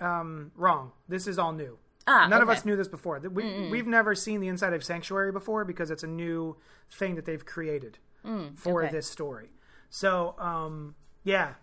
um, 0.00 0.52
wrong. 0.56 0.92
This 1.08 1.26
is 1.26 1.38
all 1.38 1.52
new. 1.52 1.78
Ah, 2.06 2.26
None 2.28 2.40
of 2.40 2.48
us 2.48 2.64
knew 2.64 2.74
this 2.76 2.88
before. 2.88 3.18
We, 3.20 3.68
we've 3.68 3.86
never 3.86 4.14
seen 4.14 4.40
the 4.40 4.48
inside 4.48 4.72
of 4.72 4.82
Sanctuary 4.82 5.30
before 5.32 5.64
because 5.64 5.90
it's 5.90 6.02
a 6.02 6.08
new 6.08 6.56
thing 6.90 7.14
that 7.16 7.24
they've 7.26 7.44
created 7.44 7.98
for 8.22 8.28
Mm, 8.82 8.84
okay. 8.84 8.90
this 8.92 9.08
story. 9.08 9.50
So, 9.90 10.34
um, 10.38 10.94
yeah, 11.24 11.54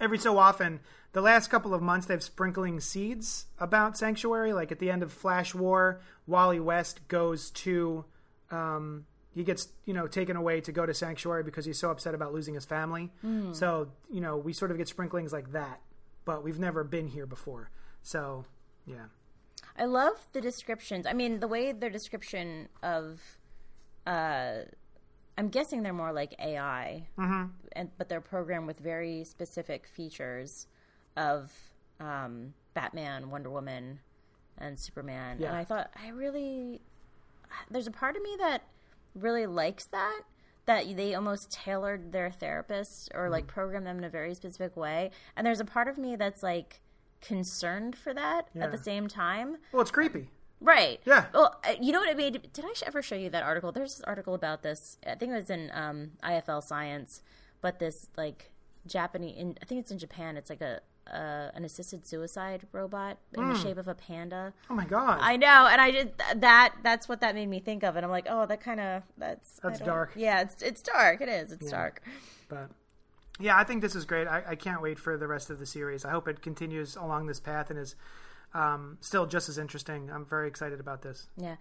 every 0.00 0.18
so 0.18 0.38
often, 0.38 0.80
the 1.12 1.20
last 1.20 1.50
couple 1.50 1.74
of 1.74 1.82
months, 1.82 2.06
they've 2.06 2.22
sprinkling 2.22 2.80
seeds 2.80 3.46
about 3.58 3.96
Sanctuary. 3.98 4.52
Like 4.52 4.70
at 4.70 4.78
the 4.78 4.90
end 4.90 5.02
of 5.02 5.12
Flash 5.12 5.54
War, 5.54 6.00
Wally 6.26 6.60
West 6.60 7.06
goes 7.08 7.50
to, 7.50 8.04
um, 8.50 9.06
he 9.34 9.42
gets 9.42 9.68
you 9.84 9.94
know 9.94 10.06
taken 10.06 10.36
away 10.36 10.60
to 10.60 10.72
go 10.72 10.86
to 10.86 10.94
Sanctuary 10.94 11.42
because 11.42 11.64
he's 11.64 11.78
so 11.78 11.90
upset 11.90 12.14
about 12.14 12.32
losing 12.32 12.54
his 12.54 12.64
family. 12.64 13.10
Mm. 13.24 13.54
So 13.54 13.88
you 14.10 14.20
know 14.20 14.36
we 14.36 14.52
sort 14.52 14.70
of 14.70 14.78
get 14.78 14.88
sprinklings 14.88 15.32
like 15.32 15.52
that, 15.52 15.80
but 16.24 16.44
we've 16.44 16.58
never 16.58 16.84
been 16.84 17.08
here 17.08 17.26
before. 17.26 17.70
So 18.02 18.44
yeah. 18.86 19.06
I 19.76 19.86
love 19.86 20.26
the 20.32 20.40
descriptions. 20.40 21.06
I 21.06 21.12
mean, 21.12 21.40
the 21.40 21.48
way 21.48 21.72
their 21.72 21.90
description 21.90 22.68
of, 22.82 23.38
uh, 24.06 24.62
I'm 25.38 25.48
guessing 25.48 25.82
they're 25.82 25.92
more 25.92 26.12
like 26.12 26.34
AI, 26.38 27.06
mm-hmm. 27.18 27.44
and 27.72 27.90
but 27.96 28.08
they're 28.08 28.20
programmed 28.20 28.66
with 28.66 28.78
very 28.78 29.24
specific 29.24 29.86
features 29.86 30.66
of 31.16 31.52
um, 31.98 32.54
Batman, 32.74 33.30
Wonder 33.30 33.50
Woman, 33.50 34.00
and 34.58 34.78
Superman. 34.78 35.38
Yeah. 35.40 35.48
And 35.48 35.56
I 35.56 35.64
thought 35.64 35.90
I 36.02 36.08
really, 36.08 36.80
there's 37.70 37.86
a 37.86 37.92
part 37.92 38.16
of 38.16 38.22
me 38.22 38.36
that 38.38 38.62
really 39.14 39.46
likes 39.46 39.86
that. 39.86 40.20
That 40.66 40.96
they 40.96 41.14
almost 41.14 41.50
tailored 41.50 42.12
their 42.12 42.30
therapists 42.30 43.08
or 43.14 43.28
like 43.28 43.46
programmed 43.46 43.86
them 43.86 43.98
in 43.98 44.04
a 44.04 44.10
very 44.10 44.34
specific 44.34 44.76
way, 44.76 45.10
and 45.34 45.44
there's 45.44 45.58
a 45.58 45.64
part 45.64 45.88
of 45.88 45.98
me 45.98 46.14
that's 46.14 46.42
like 46.44 46.80
concerned 47.20 47.96
for 47.96 48.14
that 48.14 48.48
at 48.54 48.70
the 48.70 48.78
same 48.78 49.08
time. 49.08 49.56
Well, 49.72 49.82
it's 49.82 49.90
creepy. 49.90 50.28
Right. 50.60 51.00
Yeah. 51.06 51.26
Well, 51.32 51.58
uh, 51.64 51.74
you 51.80 51.90
know 51.92 52.00
what 52.00 52.10
I 52.10 52.14
made? 52.14 52.52
Did 52.52 52.64
I 52.64 52.72
ever 52.86 53.00
show 53.00 53.14
you 53.14 53.30
that 53.30 53.42
article? 53.42 53.72
There's 53.72 53.96
this 53.96 54.04
article 54.04 54.34
about 54.34 54.62
this. 54.62 54.98
I 55.06 55.14
think 55.14 55.32
it 55.32 55.36
was 55.36 55.50
in 55.50 55.70
um, 55.72 56.12
IFL 56.22 56.62
Science, 56.62 57.22
but 57.62 57.78
this 57.78 58.08
like 58.16 58.50
Japanese. 58.86 59.36
In, 59.38 59.56
I 59.62 59.64
think 59.64 59.80
it's 59.80 59.90
in 59.90 59.98
Japan. 59.98 60.36
It's 60.36 60.50
like 60.50 60.60
a 60.60 60.80
uh, 61.12 61.50
an 61.54 61.64
assisted 61.64 62.06
suicide 62.06 62.66
robot 62.72 63.18
in 63.34 63.42
Hmm. 63.42 63.52
the 63.52 63.58
shape 63.58 63.76
of 63.78 63.88
a 63.88 63.94
panda. 63.94 64.52
Oh 64.68 64.74
my 64.74 64.84
god. 64.84 65.18
I 65.20 65.36
know, 65.36 65.66
and 65.66 65.80
I 65.80 65.90
did 65.90 66.18
th- 66.18 66.40
that. 66.40 66.74
That's 66.82 67.08
what 67.08 67.20
that 67.20 67.34
made 67.34 67.48
me 67.48 67.60
think 67.60 67.82
of, 67.82 67.96
and 67.96 68.04
I'm 68.04 68.10
like, 68.10 68.26
oh, 68.28 68.46
that 68.46 68.60
kind 68.60 68.80
of 68.80 69.02
that's 69.18 69.60
That's 69.62 69.80
dark. 69.80 70.12
Yeah, 70.16 70.40
it's 70.42 70.62
it's 70.62 70.82
dark. 70.82 71.20
It 71.20 71.28
is. 71.28 71.52
It's 71.52 71.70
dark. 71.70 72.02
But 72.48 72.70
yeah, 73.38 73.56
I 73.56 73.64
think 73.64 73.80
this 73.82 73.94
is 73.94 74.04
great. 74.04 74.26
I, 74.26 74.42
I 74.48 74.54
can't 74.54 74.82
wait 74.82 74.98
for 74.98 75.16
the 75.16 75.26
rest 75.26 75.50
of 75.50 75.58
the 75.58 75.66
series. 75.66 76.04
I 76.04 76.10
hope 76.10 76.28
it 76.28 76.42
continues 76.42 76.96
along 76.96 77.26
this 77.26 77.40
path 77.40 77.70
and 77.70 77.78
is 77.78 77.94
um, 78.54 78.98
still 79.00 79.26
just 79.26 79.48
as 79.48 79.58
interesting. 79.58 80.10
I'm 80.12 80.24
very 80.26 80.46
excited 80.48 80.80
about 80.80 81.02
this. 81.02 81.28
Yeah. 81.36 81.56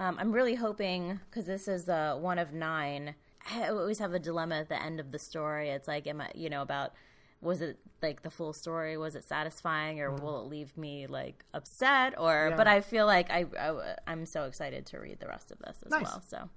Um, 0.00 0.16
I'm 0.18 0.32
really 0.32 0.56
hoping 0.56 1.20
because 1.30 1.46
this 1.46 1.68
is 1.68 1.88
uh, 1.88 2.16
one 2.20 2.38
of 2.38 2.52
nine. 2.52 3.14
I 3.54 3.68
always 3.68 3.98
have 4.00 4.12
a 4.12 4.18
dilemma 4.18 4.56
at 4.56 4.68
the 4.68 4.82
end 4.82 4.98
of 5.00 5.12
the 5.12 5.18
story. 5.18 5.68
It's 5.70 5.86
like, 5.86 6.06
am 6.06 6.20
I, 6.20 6.30
you 6.34 6.50
know, 6.50 6.62
about 6.62 6.92
was 7.40 7.60
it 7.60 7.78
like 8.02 8.22
the 8.22 8.30
full 8.30 8.52
story? 8.52 8.96
Was 8.96 9.14
it 9.16 9.24
satisfying, 9.24 10.00
or 10.00 10.10
will 10.12 10.40
it 10.42 10.48
leave 10.48 10.76
me 10.76 11.06
like 11.06 11.44
upset? 11.54 12.14
Or, 12.18 12.32
Mm-hmm. 12.32 12.50
Yeah. 12.50 12.56
but 12.56 12.66
I 12.66 12.80
feel 12.80 13.06
like 13.06 13.30
I, 13.30 13.44
I 13.58 13.94
I'm 14.06 14.26
so 14.26 14.44
excited 14.44 14.86
to 14.86 14.98
read 14.98 15.20
the 15.20 15.28
rest 15.28 15.50
of 15.50 15.58
this 15.58 15.76
as 15.84 15.90
Nice. 15.90 16.02
well. 16.04 16.22
So 16.26 16.48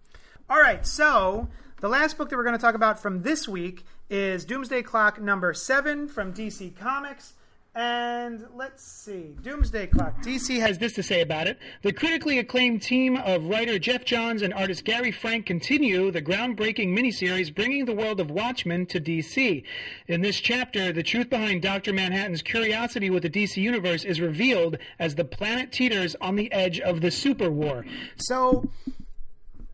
All 0.49 0.59
right, 0.59 0.85
so 0.85 1.47
the 1.81 1.89
last 1.89 2.17
book 2.17 2.29
that 2.29 2.37
we're 2.37 2.43
going 2.43 2.55
to 2.57 2.61
talk 2.61 2.75
about 2.75 2.99
from 3.01 3.21
this 3.23 3.47
week 3.47 3.85
is 4.09 4.45
Doomsday 4.45 4.81
Clock 4.83 5.19
number 5.21 5.53
seven 5.53 6.07
from 6.07 6.33
DC 6.33 6.75
Comics. 6.77 7.33
And 7.77 8.43
let's 8.55 8.83
see, 8.83 9.35
Doomsday 9.43 9.85
Clock. 9.85 10.23
DC 10.23 10.59
has 10.59 10.79
this 10.79 10.93
to 10.93 11.03
say 11.03 11.21
about 11.21 11.45
it. 11.45 11.59
The 11.83 11.93
critically 11.93 12.39
acclaimed 12.39 12.81
team 12.81 13.17
of 13.17 13.45
writer 13.45 13.77
Geoff 13.77 14.03
Johns 14.03 14.41
and 14.41 14.51
artist 14.51 14.83
Gary 14.83 15.11
Frank 15.11 15.45
continue 15.45 16.09
the 16.09 16.19
groundbreaking 16.19 16.97
miniseries 16.97 17.53
bringing 17.53 17.85
the 17.85 17.93
world 17.93 18.19
of 18.19 18.31
Watchmen 18.31 18.87
to 18.87 18.99
DC. 18.99 19.61
In 20.07 20.21
this 20.21 20.39
chapter, 20.39 20.91
the 20.91 21.03
truth 21.03 21.29
behind 21.29 21.61
Dr. 21.61 21.93
Manhattan's 21.93 22.41
curiosity 22.41 23.11
with 23.11 23.21
the 23.21 23.29
DC 23.29 23.57
Universe 23.57 24.03
is 24.03 24.19
revealed 24.19 24.79
as 24.97 25.13
the 25.13 25.23
planet 25.23 25.71
teeters 25.71 26.15
on 26.19 26.35
the 26.35 26.51
edge 26.51 26.79
of 26.79 27.01
the 27.01 27.11
Super 27.11 27.51
War. 27.51 27.85
So, 28.15 28.71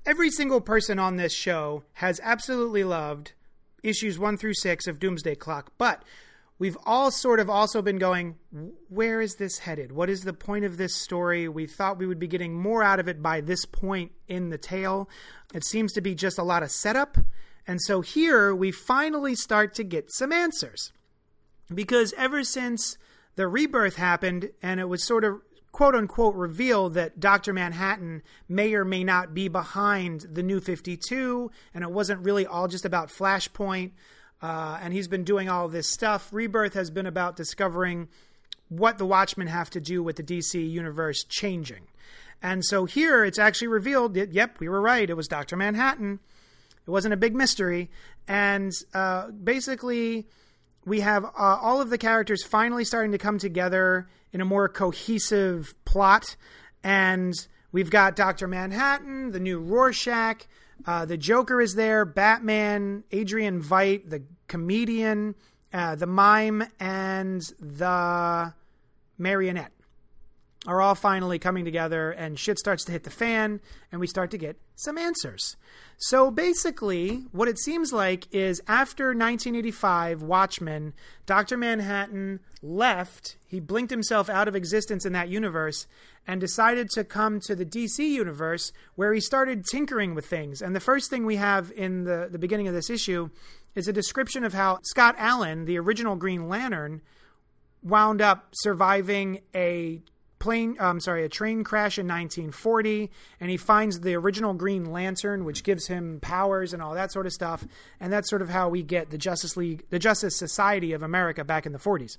every 0.05 0.29
single 0.29 0.59
person 0.59 0.99
on 0.99 1.15
this 1.15 1.33
show 1.33 1.83
has 1.93 2.19
absolutely 2.21 2.83
loved 2.83 3.31
issues 3.81 4.19
one 4.19 4.35
through 4.35 4.55
six 4.55 4.87
of 4.87 4.99
Doomsday 4.99 5.35
Clock, 5.35 5.71
but 5.77 6.03
we've 6.63 6.77
all 6.85 7.11
sort 7.11 7.41
of 7.41 7.49
also 7.49 7.81
been 7.81 7.97
going, 7.97 8.35
where 8.87 9.19
is 9.19 9.35
this 9.35 9.57
headed? 9.57 9.91
What 9.91 10.09
is 10.09 10.21
the 10.21 10.31
point 10.31 10.63
of 10.63 10.77
this 10.77 10.95
story? 10.95 11.49
We 11.49 11.67
thought 11.67 11.97
we 11.97 12.07
would 12.07 12.19
be 12.19 12.27
getting 12.27 12.53
more 12.53 12.81
out 12.81 13.01
of 13.01 13.09
it 13.09 13.21
by 13.21 13.41
this 13.41 13.65
point 13.65 14.13
in 14.29 14.47
the 14.47 14.57
tale. 14.57 15.09
It 15.53 15.65
seems 15.65 15.91
to 15.91 15.99
be 15.99 16.15
just 16.15 16.37
a 16.37 16.43
lot 16.43 16.63
of 16.63 16.71
setup. 16.71 17.17
And 17.67 17.81
so 17.81 17.99
here 17.99 18.55
we 18.55 18.71
finally 18.71 19.35
start 19.35 19.75
to 19.75 19.83
get 19.83 20.13
some 20.13 20.31
answers 20.31 20.93
because 21.75 22.13
ever 22.15 22.45
since 22.45 22.97
the 23.35 23.49
rebirth 23.49 23.97
happened 23.97 24.51
and 24.61 24.79
it 24.79 24.87
was 24.87 25.05
sort 25.05 25.25
of 25.25 25.41
quote 25.73 25.95
unquote 25.95 26.35
revealed 26.35 26.93
that 26.93 27.19
Dr. 27.19 27.51
Manhattan 27.51 28.21
may 28.47 28.73
or 28.73 28.85
may 28.85 29.03
not 29.03 29.33
be 29.33 29.49
behind 29.49 30.27
the 30.31 30.43
new 30.43 30.61
52 30.61 31.51
and 31.73 31.83
it 31.83 31.91
wasn't 31.91 32.21
really 32.21 32.47
all 32.47 32.69
just 32.69 32.85
about 32.85 33.09
Flashpoint 33.09 33.91
uh, 34.43 34.77
and 34.81 34.93
he's 34.93 35.07
been 35.07 35.23
doing 35.23 35.47
all 35.47 35.69
this 35.69 35.89
stuff. 35.89 36.27
Rebirth 36.33 36.73
has 36.73 36.91
been 36.91 37.05
about 37.05 37.37
discovering 37.37 38.09
what 38.67 38.97
the 38.97 39.05
Watchmen 39.05 39.47
have 39.47 39.69
to 39.69 39.79
do 39.79 40.03
with 40.03 40.17
the 40.17 40.23
DC 40.23 40.69
universe 40.69 41.23
changing. 41.23 41.87
And 42.41 42.65
so 42.65 42.83
here 42.83 43.23
it's 43.23 43.39
actually 43.39 43.69
revealed 43.69 44.15
that, 44.15 44.33
yep, 44.33 44.59
we 44.59 44.67
were 44.67 44.81
right. 44.81 45.09
It 45.09 45.15
was 45.15 45.29
Dr. 45.29 45.55
Manhattan. 45.55 46.19
It 46.85 46.91
wasn't 46.91 47.13
a 47.13 47.17
big 47.17 47.33
mystery. 47.33 47.89
And 48.27 48.73
uh, 48.93 49.29
basically, 49.29 50.27
we 50.85 50.99
have 50.99 51.23
uh, 51.23 51.29
all 51.37 51.79
of 51.79 51.89
the 51.89 51.97
characters 51.97 52.43
finally 52.43 52.83
starting 52.83 53.13
to 53.13 53.17
come 53.17 53.37
together 53.39 54.09
in 54.33 54.41
a 54.41 54.45
more 54.45 54.67
cohesive 54.67 55.73
plot. 55.85 56.35
And 56.83 57.33
we've 57.71 57.89
got 57.89 58.17
Dr. 58.17 58.49
Manhattan, 58.49 59.31
the 59.31 59.39
new 59.39 59.59
Rorschach, 59.59 60.45
uh, 60.85 61.05
the 61.05 61.17
Joker 61.17 61.61
is 61.61 61.75
there, 61.75 62.05
Batman, 62.05 63.03
Adrian 63.11 63.61
Veidt, 63.61 64.09
the 64.09 64.23
comedian, 64.47 65.35
uh, 65.71 65.95
the 65.95 66.05
mime, 66.05 66.63
and 66.79 67.41
the 67.59 68.53
marionette. 69.17 69.71
are 70.65 70.81
all 70.81 70.95
finally 70.95 71.39
coming 71.39 71.65
together 71.65 72.11
and 72.11 72.39
shit 72.39 72.57
starts 72.57 72.83
to 72.85 72.91
hit 72.91 73.03
the 73.03 73.09
fan 73.09 73.59
and 73.91 73.99
we 73.99 74.07
start 74.07 74.31
to 74.31 74.37
get 74.37 74.57
some 74.75 74.97
answers. 74.97 75.55
So 75.97 76.31
basically, 76.31 77.25
what 77.31 77.47
it 77.47 77.59
seems 77.59 77.93
like 77.93 78.27
is 78.31 78.61
after 78.67 79.05
1985 79.05 80.21
Watchmen, 80.21 80.93
Dr. 81.25 81.55
Manhattan 81.55 82.39
left, 82.61 83.37
he 83.45 83.59
blinked 83.59 83.91
himself 83.91 84.29
out 84.29 84.47
of 84.47 84.55
existence 84.55 85.05
in 85.05 85.13
that 85.13 85.29
universe 85.29 85.87
and 86.27 86.41
decided 86.41 86.89
to 86.91 87.03
come 87.03 87.39
to 87.41 87.55
the 87.55 87.65
DC 87.65 87.99
universe 87.99 88.71
where 88.95 89.13
he 89.13 89.19
started 89.19 89.65
tinkering 89.65 90.15
with 90.15 90.25
things. 90.25 90.61
And 90.61 90.75
the 90.75 90.79
first 90.79 91.09
thing 91.09 91.25
we 91.25 91.35
have 91.35 91.71
in 91.75 92.03
the, 92.03 92.27
the 92.31 92.39
beginning 92.39 92.67
of 92.67 92.73
this 92.73 92.89
issue 92.89 93.29
is 93.75 93.87
a 93.87 93.93
description 93.93 94.43
of 94.43 94.53
how 94.53 94.79
Scott 94.83 95.15
Allen, 95.17 95.65
the 95.65 95.79
original 95.79 96.15
Green 96.15 96.47
Lantern, 96.47 97.01
wound 97.81 98.21
up 98.21 98.49
surviving 98.53 99.41
a 99.53 100.01
plane 100.43 100.75
I'm 100.77 100.99
sorry, 100.99 101.23
a 101.23 101.29
train 101.29 101.63
crash 101.63 101.97
in 101.97 102.05
1940 102.05 103.09
and 103.39 103.49
he 103.49 103.55
finds 103.55 104.01
the 104.01 104.13
original 104.15 104.53
Green 104.53 104.91
Lantern 104.91 105.45
which 105.45 105.63
gives 105.63 105.87
him 105.87 106.19
powers 106.21 106.73
and 106.73 106.81
all 106.81 106.93
that 106.95 107.13
sort 107.13 107.25
of 107.25 107.31
stuff 107.31 107.65
and 108.01 108.11
that's 108.11 108.29
sort 108.29 108.41
of 108.41 108.49
how 108.49 108.67
we 108.67 108.83
get 108.83 109.09
the 109.09 109.17
Justice 109.17 109.55
League 109.55 109.85
the 109.89 109.99
Justice 109.99 110.35
Society 110.35 110.91
of 110.91 111.01
America 111.01 111.45
back 111.45 111.65
in 111.65 111.71
the 111.71 111.79
40s. 111.79 112.17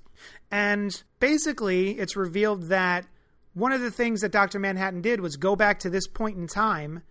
And 0.49 1.03
basically 1.19 1.91
it's 1.91 2.15
revealed 2.15 2.63
that 2.63 3.05
one 3.53 3.71
of 3.71 3.81
the 3.81 3.91
things 3.91 4.21
that 4.21 4.31
Dr. 4.31 4.57
Manhattan 4.57 5.01
did 5.01 5.21
was 5.21 5.37
go 5.37 5.55
back 5.55 5.79
to 5.79 5.89
this 5.91 6.07
point 6.07 6.35
in 6.35 6.47
time 6.47 7.03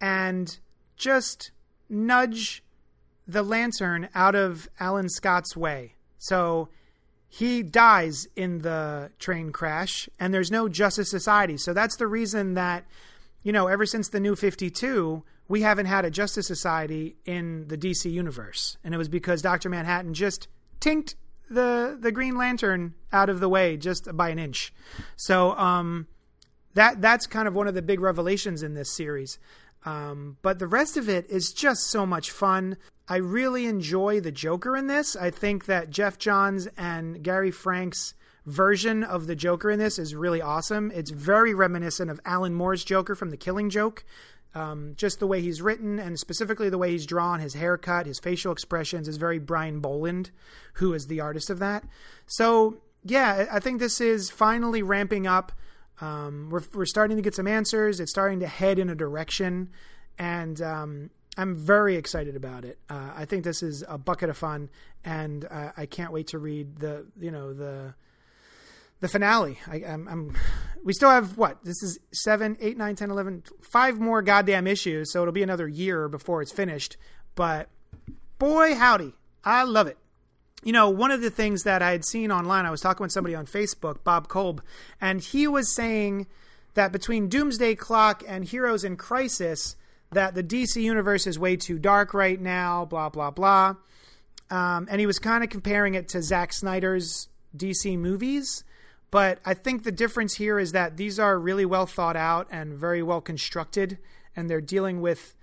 and 0.00 0.56
just 0.96 1.50
nudge 1.88 2.62
the 3.26 3.42
lantern 3.42 4.08
out 4.14 4.36
of 4.36 4.68
Alan 4.78 5.08
Scott's 5.08 5.56
way. 5.56 5.94
So 6.18 6.68
he 7.34 7.62
dies 7.62 8.28
in 8.36 8.58
the 8.58 9.10
train 9.18 9.52
crash 9.52 10.06
and 10.20 10.34
there's 10.34 10.50
no 10.50 10.68
justice 10.68 11.08
society. 11.08 11.56
So 11.56 11.72
that's 11.72 11.96
the 11.96 12.06
reason 12.06 12.52
that 12.54 12.84
you 13.42 13.52
know 13.52 13.68
ever 13.68 13.86
since 13.86 14.10
the 14.10 14.20
new 14.20 14.36
52 14.36 15.24
we 15.48 15.62
haven't 15.62 15.86
had 15.86 16.04
a 16.04 16.10
justice 16.10 16.46
society 16.46 17.16
in 17.24 17.68
the 17.68 17.78
dc 17.78 18.04
universe. 18.04 18.76
And 18.84 18.92
it 18.94 18.98
was 18.98 19.08
because 19.08 19.40
dr 19.40 19.66
manhattan 19.66 20.12
just 20.12 20.46
tinked 20.78 21.14
the 21.48 21.96
the 21.98 22.12
green 22.12 22.36
lantern 22.36 22.92
out 23.14 23.30
of 23.30 23.40
the 23.40 23.48
way 23.48 23.78
just 23.78 24.14
by 24.14 24.28
an 24.28 24.38
inch. 24.38 24.74
So 25.16 25.56
um 25.56 26.08
that 26.74 27.00
that's 27.00 27.26
kind 27.26 27.48
of 27.48 27.54
one 27.54 27.66
of 27.66 27.72
the 27.72 27.80
big 27.80 28.00
revelations 28.00 28.62
in 28.62 28.74
this 28.74 28.94
series. 28.94 29.38
Um, 29.86 30.36
but 30.42 30.58
the 30.58 30.66
rest 30.66 30.98
of 30.98 31.08
it 31.08 31.28
is 31.30 31.52
just 31.52 31.86
so 31.86 32.06
much 32.06 32.30
fun. 32.30 32.76
I 33.08 33.16
really 33.16 33.66
enjoy 33.66 34.20
the 34.20 34.32
Joker 34.32 34.76
in 34.76 34.86
this. 34.86 35.16
I 35.16 35.30
think 35.30 35.66
that 35.66 35.90
Geoff 35.90 36.18
Johns 36.18 36.68
and 36.76 37.22
Gary 37.22 37.50
Frank's 37.50 38.14
version 38.46 39.04
of 39.04 39.26
the 39.26 39.36
Joker 39.36 39.70
in 39.70 39.78
this 39.78 39.98
is 39.98 40.14
really 40.14 40.40
awesome. 40.40 40.90
It's 40.94 41.10
very 41.10 41.54
reminiscent 41.54 42.10
of 42.10 42.20
Alan 42.24 42.54
Moore's 42.54 42.84
Joker 42.84 43.14
from 43.14 43.30
The 43.30 43.36
Killing 43.36 43.70
Joke. 43.70 44.04
Um, 44.54 44.92
just 44.96 45.18
the 45.18 45.26
way 45.26 45.40
he's 45.40 45.62
written 45.62 45.98
and 45.98 46.18
specifically 46.18 46.68
the 46.68 46.76
way 46.76 46.90
he's 46.90 47.06
drawn, 47.06 47.40
his 47.40 47.54
haircut, 47.54 48.04
his 48.06 48.18
facial 48.18 48.52
expressions 48.52 49.08
is 49.08 49.16
very 49.16 49.38
Brian 49.38 49.80
Bolland, 49.80 50.30
who 50.74 50.92
is 50.92 51.06
the 51.06 51.20
artist 51.20 51.48
of 51.48 51.58
that. 51.60 51.84
So, 52.26 52.82
yeah, 53.02 53.46
I 53.50 53.60
think 53.60 53.80
this 53.80 54.00
is 54.00 54.28
finally 54.28 54.82
ramping 54.82 55.26
up 55.26 55.52
um, 56.02 56.48
we're, 56.50 56.62
we're 56.74 56.86
starting 56.86 57.16
to 57.16 57.22
get 57.22 57.34
some 57.34 57.46
answers. 57.46 58.00
It's 58.00 58.10
starting 58.10 58.40
to 58.40 58.46
head 58.46 58.78
in 58.78 58.90
a 58.90 58.94
direction, 58.94 59.70
and 60.18 60.60
um, 60.60 61.10
I'm 61.36 61.56
very 61.56 61.96
excited 61.96 62.36
about 62.36 62.64
it. 62.64 62.78
Uh, 62.90 63.10
I 63.14 63.24
think 63.24 63.44
this 63.44 63.62
is 63.62 63.84
a 63.88 63.96
bucket 63.96 64.28
of 64.28 64.36
fun, 64.36 64.68
and 65.04 65.46
uh, 65.50 65.72
I 65.76 65.86
can't 65.86 66.12
wait 66.12 66.28
to 66.28 66.38
read 66.38 66.76
the 66.76 67.06
you 67.18 67.30
know 67.30 67.52
the 67.52 67.94
the 69.00 69.08
finale. 69.08 69.58
I, 69.66 69.76
am 69.78 70.34
we 70.84 70.92
still 70.92 71.10
have 71.10 71.38
what 71.38 71.64
this 71.64 71.82
is 71.82 71.98
seven, 72.12 72.56
eight, 72.60 72.76
nine, 72.76 72.96
ten, 72.96 73.10
eleven, 73.10 73.42
five 73.62 73.98
more 73.98 74.20
goddamn 74.20 74.66
issues, 74.66 75.12
so 75.12 75.22
it'll 75.22 75.32
be 75.32 75.42
another 75.42 75.68
year 75.68 76.08
before 76.08 76.42
it's 76.42 76.52
finished. 76.52 76.96
But 77.34 77.68
boy, 78.38 78.74
howdy, 78.74 79.14
I 79.44 79.64
love 79.64 79.86
it 79.86 79.96
you 80.62 80.72
know, 80.72 80.88
one 80.88 81.10
of 81.10 81.20
the 81.20 81.30
things 81.30 81.64
that 81.64 81.82
I 81.82 81.90
had 81.90 82.04
seen 82.04 82.30
online, 82.30 82.66
I 82.66 82.70
was 82.70 82.80
talking 82.80 83.02
with 83.02 83.12
somebody 83.12 83.34
on 83.34 83.46
Facebook, 83.46 84.04
Bob 84.04 84.28
Kolb, 84.28 84.62
and 85.00 85.20
he 85.20 85.46
was 85.48 85.74
saying 85.74 86.28
that 86.74 86.92
between 86.92 87.28
Doomsday 87.28 87.74
Clock 87.74 88.22
and 88.26 88.44
Heroes 88.44 88.84
in 88.84 88.96
Crisis, 88.96 89.76
that 90.12 90.34
the 90.34 90.42
DC 90.42 90.80
universe 90.82 91.26
is 91.26 91.38
way 91.38 91.56
too 91.56 91.78
dark 91.78 92.14
right 92.14 92.40
now, 92.40 92.84
blah, 92.84 93.08
blah, 93.08 93.30
blah. 93.30 93.76
Um, 94.50 94.86
and 94.90 95.00
he 95.00 95.06
was 95.06 95.18
kind 95.18 95.42
of 95.42 95.50
comparing 95.50 95.94
it 95.94 96.08
to 96.10 96.22
Zack 96.22 96.52
Snyder's 96.52 97.28
DC 97.56 97.98
movies. 97.98 98.64
But 99.10 99.40
I 99.44 99.54
think 99.54 99.84
the 99.84 99.92
difference 99.92 100.34
here 100.34 100.58
is 100.58 100.72
that 100.72 100.96
these 100.96 101.18
are 101.18 101.38
really 101.38 101.64
well 101.64 101.86
thought 101.86 102.16
out 102.16 102.48
and 102.50 102.74
very 102.74 103.02
well 103.02 103.20
constructed, 103.20 103.98
and 104.34 104.48
they're 104.48 104.60
dealing 104.60 105.00
with 105.00 105.34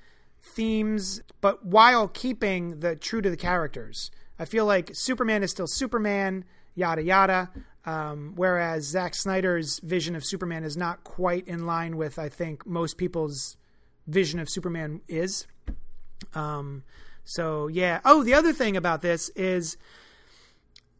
themes, 0.41 1.21
but 1.41 1.65
while 1.65 2.07
keeping 2.07 2.79
the 2.79 2.95
true 2.95 3.21
to 3.21 3.29
the 3.29 3.37
characters. 3.37 4.09
I 4.39 4.45
feel 4.45 4.65
like 4.65 4.91
Superman 4.93 5.43
is 5.43 5.51
still 5.51 5.67
Superman, 5.67 6.45
yada 6.75 7.03
yada. 7.03 7.49
Um, 7.85 8.33
whereas 8.35 8.85
Zack 8.85 9.15
Snyder's 9.15 9.79
vision 9.79 10.15
of 10.15 10.23
Superman 10.25 10.63
is 10.63 10.77
not 10.77 11.03
quite 11.03 11.47
in 11.47 11.65
line 11.65 11.97
with 11.97 12.19
I 12.19 12.29
think 12.29 12.65
most 12.65 12.97
people's 12.97 13.57
vision 14.09 14.39
of 14.39 14.49
Superman 14.49 15.01
is. 15.07 15.47
Um, 16.33 16.83
so 17.23 17.67
yeah. 17.67 18.01
Oh, 18.05 18.23
the 18.23 18.33
other 18.33 18.53
thing 18.53 18.75
about 18.75 19.01
this 19.01 19.29
is 19.29 19.77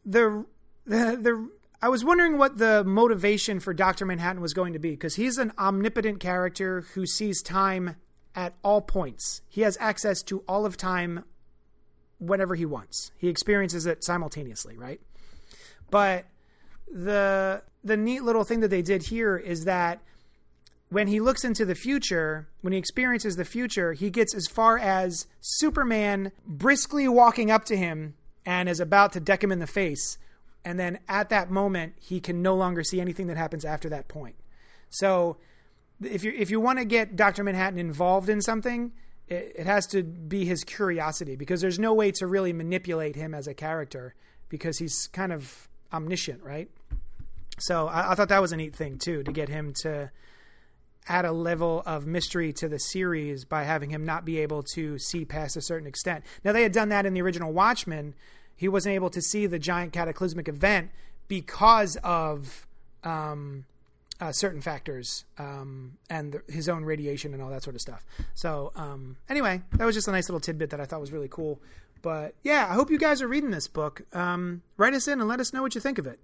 the 0.06 0.46
the 0.86 1.18
the. 1.20 1.50
I 1.82 1.88
was 1.88 2.04
wondering 2.04 2.38
what 2.38 2.58
the 2.58 2.84
motivation 2.84 3.62
for 3.62 3.74
Doctor 3.74 4.06
Manhattan 4.06 4.42
was 4.42 4.54
going 4.54 4.74
to 4.74 4.80
be 4.80 4.92
because 4.92 5.16
he's 5.16 5.38
an 5.38 5.54
omnipotent 5.58 6.20
character 6.20 6.82
who 6.94 7.06
sees 7.06 7.42
time 7.42 7.96
at 8.36 8.54
all 8.64 8.82
points. 8.82 9.42
He 9.48 9.62
has 9.62 9.78
access 9.80 10.22
to 10.24 10.44
all 10.48 10.66
of 10.66 10.76
time 10.76 11.24
whenever 12.20 12.56
he 12.56 12.66
wants. 12.66 13.12
He 13.18 13.30
experiences 13.30 13.86
it 13.86 14.04
simultaneously, 14.04 14.78
right? 14.78 15.00
But 15.90 16.26
the 16.92 17.64
the 17.84 17.98
neat 17.98 18.24
little 18.24 18.44
thing 18.44 18.60
that 18.60 18.68
they 18.68 18.82
did 18.82 19.04
here 19.04 19.38
is 19.38 19.66
that 19.66 20.02
when 20.90 21.08
he 21.08 21.20
looks 21.20 21.44
into 21.44 21.66
the 21.66 21.76
future, 21.76 22.48
when 22.62 22.74
he 22.74 22.80
experiences 22.80 23.36
the 23.36 23.46
future, 23.46 23.94
he 23.94 24.10
gets 24.10 24.34
as 24.34 24.48
far 24.48 24.78
as 24.78 25.28
Superman 25.40 26.32
briskly 26.46 27.08
walking 27.08 27.52
up 27.52 27.66
to 27.66 27.78
him 27.78 28.16
and 28.46 28.68
is 28.68 28.80
about 28.80 29.14
to 29.14 29.20
deck 29.20 29.44
him 29.44 29.52
in 29.52 29.60
the 29.60 29.68
face. 29.68 30.18
And 30.66 30.80
then 30.80 31.00
at 31.08 31.30
that 31.30 31.52
moment, 31.52 31.94
he 32.00 32.20
can 32.20 32.42
no 32.42 32.56
longer 32.56 32.84
see 32.84 33.00
anything 33.00 33.28
that 33.28 33.38
happens 33.38 33.64
after 33.64 33.90
that 33.90 34.08
point. 34.08 34.36
So 34.90 35.38
if 36.04 36.24
you 36.24 36.34
if 36.36 36.50
you 36.50 36.60
want 36.60 36.80
to 36.80 36.86
get 36.86 37.16
Dr. 37.16 37.44
Manhattan 37.44 37.80
involved 37.80 38.30
in 38.30 38.42
something, 38.42 38.92
it, 39.28 39.54
it 39.60 39.66
has 39.66 39.86
to 39.88 40.04
be 40.04 40.46
his 40.46 40.64
curiosity 40.64 41.36
because 41.36 41.62
there's 41.62 41.80
no 41.80 41.94
way 41.94 42.12
to 42.14 42.28
really 42.28 42.54
manipulate 42.54 43.16
him 43.16 43.34
as 43.34 43.48
a 43.48 43.54
character 43.54 44.16
because 44.50 44.80
he's 44.80 45.08
kind 45.14 45.32
of 45.32 45.70
omniscient, 45.94 46.44
right? 46.44 46.70
So 47.60 47.88
I, 47.88 48.12
I, 48.12 48.16
thought 48.16 48.30
that 48.30 48.42
was 48.42 48.52
a 48.52 48.58
neat 48.58 48.76
thing 48.76 48.98
too 48.98 49.22
to 49.24 49.32
get 49.32 49.50
him 49.50 49.74
to 49.82 50.12
add 51.10 51.26
a 51.26 51.32
level 51.32 51.84
of 51.86 52.06
mystery 52.06 52.54
to 52.54 52.70
the 52.70 52.80
series 52.80 53.44
by 53.44 53.64
having 53.64 53.90
him 53.90 54.06
not 54.06 54.24
be 54.24 54.38
able 54.40 54.64
to 54.64 54.98
see 55.00 55.26
past 55.26 55.58
a 55.58 55.62
certain 55.62 55.88
extent. 55.88 56.24
Now 56.46 56.52
they 56.52 56.64
had 56.64 56.72
done 56.72 56.90
that 56.90 57.06
in 57.06 57.14
the 57.14 57.22
original 57.22 57.52
Watchmen. 57.52 58.14
He 58.56 58.68
wasn't 58.68 58.96
able 58.96 59.10
to 59.10 59.22
see 59.22 59.48
the 59.48 59.60
giant 59.60 59.92
cataclysmic 59.92 60.48
event 60.48 60.92
because 61.28 61.96
of 61.98 62.68
um, 63.04 63.66
uh, 64.22 64.32
certain 64.32 64.62
factors 64.62 65.26
um, 65.38 65.98
and 66.10 66.34
the, 66.34 66.54
his 66.54 66.70
own 66.70 66.84
radiation 66.84 67.34
and 67.34 67.42
all 67.42 67.50
that 67.50 67.64
sort 67.64 67.76
of 67.76 67.82
stuff. 67.82 68.06
So 68.36 68.72
um, 68.76 69.18
anyway, 69.30 69.62
that 69.74 69.86
was 69.86 69.96
just 69.96 70.08
a 70.08 70.12
nice 70.12 70.30
little 70.30 70.42
tidbit 70.42 70.70
that 70.72 70.80
I 70.80 70.86
thought 70.86 71.02
was 71.02 71.12
really 71.12 71.30
cool. 71.30 71.60
But 72.02 72.36
yeah, 72.44 72.68
I 72.70 72.74
hope 72.74 72.92
you 72.92 72.98
guys 72.98 73.22
are 73.22 73.28
reading 73.28 73.52
this 73.52 73.68
book. 73.68 74.02
Um, 74.14 74.62
write 74.78 74.94
us 74.94 75.08
in 75.08 75.20
and 75.20 75.28
let 75.28 75.40
us 75.40 75.54
know 75.54 75.62
what 75.62 75.76
you 75.76 75.82
think 75.82 75.98
of 75.98 76.08
it. 76.08 76.20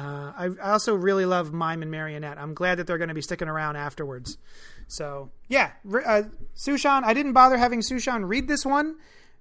Uh, 0.00 0.32
I, 0.36 0.48
I, 0.62 0.70
also 0.72 0.94
really 0.94 1.26
love 1.26 1.52
Mime 1.52 1.82
and 1.82 1.90
Marionette. 1.90 2.38
I'm 2.38 2.54
glad 2.54 2.78
that 2.78 2.86
they're 2.86 2.98
going 2.98 3.08
to 3.08 3.14
be 3.14 3.20
sticking 3.20 3.48
around 3.48 3.76
afterwards. 3.76 4.38
So 4.88 5.30
yeah, 5.48 5.72
uh, 5.86 6.22
Sushan, 6.56 7.04
I 7.04 7.12
didn't 7.12 7.34
bother 7.34 7.58
having 7.58 7.80
Sushan 7.80 8.26
read 8.26 8.48
this 8.48 8.64
one 8.64 8.96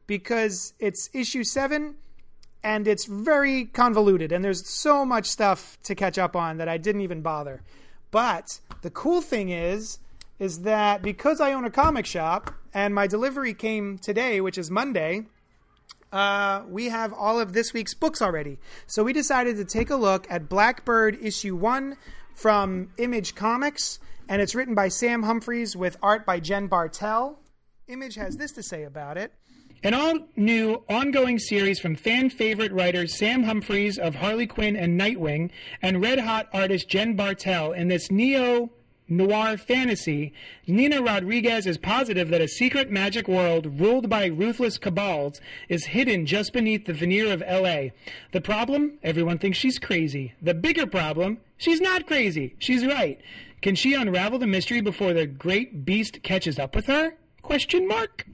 because 0.06 0.74
it's 0.80 1.10
issue 1.14 1.44
seven 1.44 1.96
and 2.62 2.88
it's 2.88 3.06
very 3.06 3.66
convoluted 3.66 4.32
and 4.32 4.44
there's 4.44 4.68
so 4.68 5.06
much 5.06 5.28
stuff 5.28 5.78
to 5.84 5.96
catch 5.96 6.18
up 6.18 6.36
on 6.36 6.58
that 6.58 6.68
I 6.68 6.78
didn't 6.78 7.02
even 7.02 7.22
bother. 7.22 7.64
But 8.12 8.60
the 8.82 8.90
cool 8.90 9.22
thing 9.22 9.50
is, 9.50 10.00
is 10.40 10.64
that 10.64 11.02
because 11.02 11.40
I 11.40 11.54
own 11.54 11.64
a 11.64 11.72
comic 11.72 12.06
shop 12.06 12.54
and 12.74 12.94
my 12.94 13.08
delivery 13.08 13.54
came 13.54 13.98
today, 13.98 14.42
which 14.42 14.58
is 14.58 14.70
Monday, 14.70 15.28
uh, 16.12 16.64
we 16.68 16.90
have 16.90 17.14
all 17.14 17.40
of 17.40 17.54
this 17.54 17.74
week's 17.74 17.94
books 17.94 18.22
already. 18.22 18.60
So 18.88 19.04
we 19.04 19.14
decided 19.14 19.58
to 19.58 19.66
take 19.66 19.90
a 19.90 19.96
look 19.96 20.28
at 20.30 20.50
Blackbird 20.50 21.18
issue 21.22 21.56
one 21.56 21.98
from 22.34 22.92
Image 22.98 23.36
Comics, 23.36 24.00
and 24.28 24.42
it's 24.42 24.56
written 24.56 24.76
by 24.76 24.88
Sam 24.88 25.24
Humphries 25.24 25.76
with 25.76 25.98
art 26.02 26.26
by 26.26 26.40
Jen 26.40 26.68
Bartel. 26.68 27.40
Image 27.88 28.16
has 28.16 28.38
this 28.38 28.52
to 28.54 28.64
say 28.64 28.84
about 28.84 29.18
it. 29.18 29.34
An 29.82 29.94
all 29.94 30.28
new 30.36 30.84
ongoing 30.90 31.40
series 31.40 31.80
from 31.80 31.96
fan 31.96 32.30
favorite 32.30 32.74
writers 32.74 33.18
Sam 33.18 33.44
Humphries 33.44 33.98
of 33.98 34.16
Harley 34.16 34.46
Quinn 34.46 34.76
and 34.76 35.00
Nightwing 35.00 35.52
and 35.82 36.02
red 36.02 36.20
hot 36.20 36.50
artist 36.52 36.90
Jen 36.90 37.16
Bartel 37.16 37.72
in 37.72 37.88
this 37.88 38.12
neo 38.12 38.72
noir 39.10 39.58
fantasy, 39.58 40.34
Nina 40.68 41.02
Rodriguez 41.02 41.66
is 41.66 41.78
positive 41.78 42.30
that 42.30 42.42
a 42.42 42.48
secret 42.48 42.90
magic 42.92 43.28
world 43.28 43.80
ruled 43.80 44.10
by 44.10 44.26
ruthless 44.26 44.78
cabals 44.78 45.42
is 45.68 45.86
hidden 45.86 46.26
just 46.26 46.54
beneath 46.54 46.86
the 46.86 46.94
veneer 46.94 47.32
of 47.32 47.42
LA. 47.42 47.90
The 48.32 48.42
problem? 48.42 49.00
Everyone 49.04 49.38
thinks 49.38 49.58
she's 49.58 49.80
crazy. 49.80 50.34
The 50.42 50.54
bigger 50.54 50.86
problem? 50.88 51.40
She's 51.58 51.82
not 51.82 52.08
crazy. 52.08 52.56
She's 52.60 52.86
right. 52.86 53.20
Can 53.62 53.76
she 53.76 53.94
unravel 53.94 54.40
the 54.40 54.48
mystery 54.48 54.82
before 54.82 55.14
the 55.14 55.26
great 55.26 55.84
beast 55.84 56.24
catches 56.24 56.58
up 56.58 56.76
with 56.76 56.86
her? 56.86 57.16
Question 57.42 57.88
mark. 57.88 58.26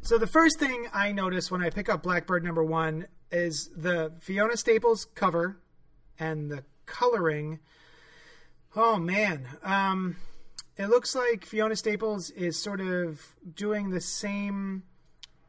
So 0.00 0.18
the 0.18 0.26
first 0.26 0.58
thing 0.58 0.88
I 0.92 1.12
notice 1.12 1.50
when 1.50 1.62
I 1.62 1.70
pick 1.70 1.88
up 1.88 2.02
Blackbird 2.02 2.42
number 2.42 2.64
one 2.64 3.06
is 3.30 3.70
the 3.76 4.12
Fiona 4.20 4.56
Staples 4.56 5.06
cover 5.14 5.60
and 6.18 6.50
the 6.50 6.64
coloring. 6.86 7.60
Oh 8.74 8.96
man, 8.96 9.46
um, 9.62 10.16
it 10.78 10.86
looks 10.86 11.14
like 11.14 11.44
Fiona 11.44 11.76
Staples 11.76 12.30
is 12.30 12.58
sort 12.58 12.80
of 12.80 13.34
doing 13.54 13.90
the 13.90 14.00
same 14.00 14.84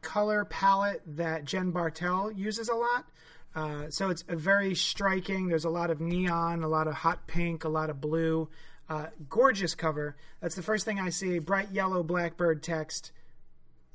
color 0.02 0.44
palette 0.44 1.00
that 1.06 1.46
Jen 1.46 1.70
Bartel 1.70 2.30
uses 2.30 2.68
a 2.68 2.74
lot. 2.74 3.06
Uh, 3.54 3.88
so 3.88 4.10
it's 4.10 4.24
a 4.28 4.36
very 4.36 4.74
striking. 4.74 5.48
There's 5.48 5.64
a 5.64 5.70
lot 5.70 5.90
of 5.90 6.02
neon, 6.02 6.62
a 6.62 6.68
lot 6.68 6.86
of 6.86 6.94
hot 6.94 7.26
pink, 7.26 7.64
a 7.64 7.68
lot 7.68 7.88
of 7.88 7.98
blue. 7.98 8.50
Uh, 8.90 9.06
gorgeous 9.30 9.74
cover. 9.74 10.16
That's 10.42 10.56
the 10.56 10.62
first 10.62 10.84
thing 10.84 11.00
I 11.00 11.08
see. 11.08 11.38
Bright 11.38 11.70
yellow 11.72 12.02
Blackbird 12.02 12.62
text. 12.62 13.12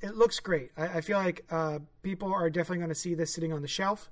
It 0.01 0.15
looks 0.15 0.39
great. 0.39 0.71
I, 0.75 0.87
I 0.87 1.01
feel 1.01 1.19
like 1.19 1.45
uh, 1.51 1.79
people 2.01 2.33
are 2.33 2.49
definitely 2.49 2.77
going 2.77 2.89
to 2.89 2.95
see 2.95 3.13
this 3.13 3.31
sitting 3.31 3.53
on 3.53 3.61
the 3.61 3.67
shelf. 3.67 4.09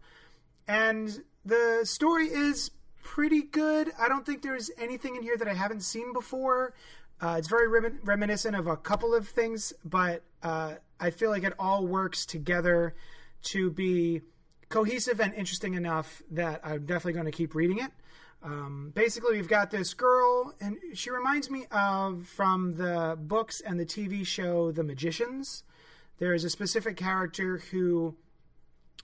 And 0.68 1.24
the 1.44 1.82
story 1.86 2.28
is 2.28 2.70
pretty 3.08 3.42
good. 3.42 3.90
I 3.98 4.10
don't 4.10 4.26
think 4.26 4.42
there's 4.42 4.70
anything 4.78 5.16
in 5.16 5.24
here 5.24 5.38
that 5.38 5.48
I 5.48 5.54
haven't 5.54 5.80
seen 5.80 6.12
before. 6.12 6.74
Uh, 7.22 7.36
it's 7.38 7.48
very 7.48 7.68
remin- 7.68 8.00
reminiscent 8.04 8.54
of 8.54 8.68
a 8.68 8.76
couple 8.76 9.16
of 9.16 9.30
things, 9.30 9.74
but 9.86 10.24
uh, 10.44 10.74
I 11.00 11.12
feel 11.12 11.30
like 11.30 11.44
it 11.44 11.54
all 11.58 11.88
works 11.88 12.26
together 12.26 12.96
to 13.44 13.72
be 13.72 14.22
cohesive 14.68 15.22
and 15.22 15.34
interesting 15.34 15.74
enough 15.74 16.22
that 16.32 16.60
I'm 16.66 16.86
definitely 16.86 17.14
going 17.14 17.26
to 17.26 17.32
keep 17.32 17.56
reading 17.56 17.80
it. 17.80 17.92
Um, 18.44 18.92
basically, 18.94 19.38
we've 19.38 19.48
got 19.48 19.72
this 19.72 19.94
girl, 19.94 20.54
and 20.60 20.78
she 20.94 21.10
reminds 21.10 21.50
me 21.50 21.66
of 21.72 22.28
from 22.28 22.76
the 22.76 23.18
books 23.18 23.62
and 23.62 23.80
the 23.80 23.86
TV 23.86 24.28
show 24.28 24.72
The 24.72 24.84
Magicians. 24.84 25.64
There 26.20 26.34
is 26.34 26.44
a 26.44 26.50
specific 26.50 26.98
character 26.98 27.60
who 27.72 28.18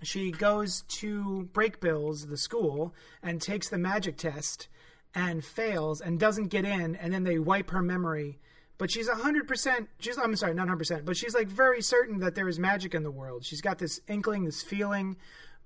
she 0.02 0.32
goes 0.32 0.84
to 1.00 1.50
Brakebills, 1.54 2.30
the 2.30 2.38
school, 2.38 2.94
and 3.22 3.42
takes 3.42 3.70
the 3.70 3.78
magic 3.78 4.18
test 4.18 4.68
and 5.16 5.44
fails 5.46 6.02
and 6.02 6.20
doesn't 6.20 6.48
get 6.48 6.66
in, 6.66 6.96
and 6.96 7.14
then 7.14 7.24
they 7.24 7.40
wipe 7.40 7.70
her 7.70 7.82
memory. 7.82 8.40
But 8.78 8.92
she's 8.92 9.08
100%, 9.08 9.88
she's, 10.00 10.18
I'm 10.18 10.36
sorry, 10.36 10.54
not 10.54 10.68
100%, 10.68 11.06
but 11.06 11.16
she's 11.16 11.36
like 11.36 11.48
very 11.48 11.82
certain 11.82 12.20
that 12.20 12.36
there 12.36 12.50
is 12.50 12.60
magic 12.60 12.96
in 12.96 13.04
the 13.04 13.12
world. 13.12 13.46
She's 13.46 13.62
got 13.62 13.78
this 13.78 14.02
inkling, 14.08 14.46
this 14.46 14.64
feeling. 14.64 15.16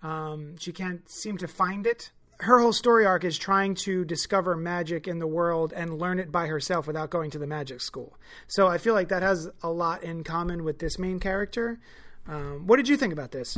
Um, 0.03 0.57
she 0.57 0.71
can't 0.71 1.09
seem 1.09 1.37
to 1.37 1.47
find 1.47 1.87
it. 1.87 2.11
Her 2.39 2.59
whole 2.59 2.73
story 2.73 3.05
arc 3.05 3.23
is 3.23 3.37
trying 3.37 3.73
to 3.85 4.05
discover 4.05 4.55
magic 4.55 5.07
in 5.07 5.17
the 5.17 5.25
world 5.25 5.73
and 5.75 5.97
learn 5.97 6.19
it 6.19 6.31
by 6.31 6.45
herself 6.45 6.85
without 6.85 7.09
going 7.09 7.31
to 7.31 7.39
the 7.39 7.47
magic 7.47 7.81
school. 7.81 8.15
So 8.45 8.67
I 8.67 8.77
feel 8.77 8.93
like 8.93 9.07
that 9.07 9.23
has 9.23 9.49
a 9.63 9.71
lot 9.71 10.03
in 10.03 10.23
common 10.23 10.63
with 10.63 10.77
this 10.77 10.99
main 10.99 11.19
character. 11.19 11.79
Um, 12.27 12.67
what 12.67 12.77
did 12.77 12.87
you 12.87 12.97
think 12.97 13.13
about 13.13 13.31
this? 13.31 13.57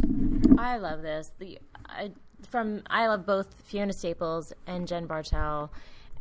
I 0.57 0.78
love 0.78 1.01
this. 1.01 1.32
The 1.39 1.59
I, 1.88 2.11
from 2.49 2.84
I 2.88 3.07
love 3.07 3.26
both 3.26 3.53
Fiona 3.65 3.93
Staples 3.93 4.53
and 4.67 4.88
Jen 4.88 5.05
Bartel, 5.07 5.72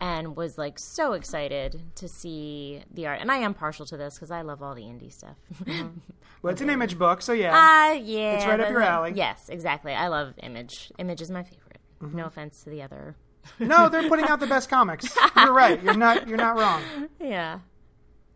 and 0.01 0.37
was 0.37 0.57
like 0.59 0.79
so 0.79 1.13
excited 1.13 1.83
to 1.97 2.09
see 2.09 2.83
the 2.93 3.07
art. 3.07 3.21
And 3.21 3.31
I 3.31 3.37
am 3.39 3.53
partial 3.55 3.85
to 3.87 3.97
this 3.97 4.15
because 4.15 4.31
I 4.31 4.41
love 4.43 4.63
all 4.63 4.75
the 4.75 4.83
indie 4.83 5.13
stuff. 5.13 5.37
Well, 6.41 6.53
it's 6.53 6.63
an 6.63 6.71
image 6.71 6.97
book, 6.99 7.21
so 7.21 7.33
yeah. 7.33 7.51
Ah, 7.53 7.93
yeah, 7.93 8.35
It's 8.37 8.47
right 8.47 8.61
up 8.61 8.71
your 8.71 8.81
alley. 8.81 9.13
Yes, 9.15 9.49
exactly. 9.49 9.93
I 9.93 10.07
love 10.07 10.35
Image. 10.43 10.93
Image 10.99 11.21
is 11.21 11.31
my 11.33 11.43
favorite. 11.43 11.81
Mm-hmm. 12.01 12.17
No 12.17 12.27
offense 12.27 12.63
to 12.63 12.71
the 12.71 12.81
other. 12.81 13.17
no, 13.59 13.89
they're 13.89 14.09
putting 14.09 14.27
out 14.27 14.39
the 14.39 14.47
best 14.47 14.71
comics. 14.71 15.17
You're 15.37 15.53
right. 15.53 15.83
You're 15.83 15.97
not. 15.97 16.29
You're 16.29 16.37
not 16.39 16.57
wrong. 16.57 16.83
Yeah, 17.21 17.59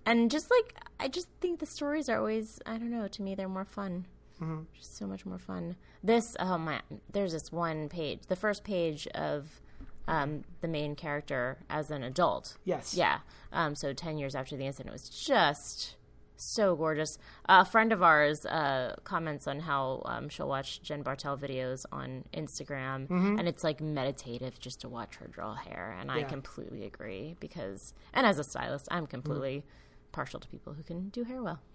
and 0.07 0.30
just 0.30 0.50
like 0.50 0.74
I 1.00 1.09
just 1.09 1.28
think 1.40 1.61
the 1.61 1.66
stories 1.66 2.09
are 2.09 2.18
always 2.18 2.61
I 2.66 2.72
don't 2.78 2.90
know. 2.90 3.09
To 3.09 3.22
me, 3.22 3.34
they're 3.34 3.48
more 3.48 3.64
fun. 3.64 4.07
Mm-hmm. 4.40 4.62
Just 4.76 4.96
so 4.96 5.07
much 5.07 5.24
more 5.24 5.38
fun. 5.38 5.76
This 6.03 6.36
oh 6.40 6.59
man, 6.59 6.82
there's 7.12 7.32
this 7.32 7.53
one 7.53 7.88
page, 7.88 8.20
the 8.28 8.36
first 8.36 8.64
page 8.64 9.07
of 9.09 9.61
um, 10.09 10.42
the 10.61 10.68
main 10.68 10.96
character 10.96 11.59
as 11.70 11.90
an 11.90 12.03
adult. 12.03 12.57
Yes. 12.64 12.94
Yeah. 12.94 13.18
Um, 13.53 13.74
so 13.74 13.92
ten 13.92 14.18
years 14.18 14.34
after 14.34 14.57
the 14.57 14.66
incident, 14.66 14.90
it 14.90 14.92
was 14.92 15.09
just 15.09 15.96
so 16.36 16.74
gorgeous. 16.74 17.18
a 17.46 17.64
friend 17.64 17.92
of 17.92 18.03
ours 18.03 18.44
uh, 18.46 18.96
comments 19.05 19.46
on 19.46 19.61
how 19.61 20.03
um, 20.07 20.28
she'll 20.28 20.48
watch 20.48 20.82
Jen 20.82 21.03
Bartel 21.03 21.38
videos 21.38 21.84
on 21.92 22.24
Instagram, 22.34 23.09
and 23.11 23.48
it's 23.48 23.62
like 23.62 23.80
meditative 23.80 24.59
just 24.59 24.80
to 24.80 24.88
watch 24.88 25.16
her 25.16 25.28
draw 25.28 25.55
hair. 25.55 25.96
And 26.00 26.11
I 26.11 26.24
completely 26.24 26.84
agree 26.84 27.36
because, 27.38 27.94
and 28.12 28.26
as 28.26 28.40
a 28.40 28.44
stylist, 28.44 28.88
I'm 28.90 29.07
completely 29.07 29.64
partial 30.12 30.38
to 30.40 30.48
people 30.48 30.72
who 30.74 30.82
can 30.82 31.08
do 31.08 31.24
hair 31.24 31.42
well. 31.42 31.58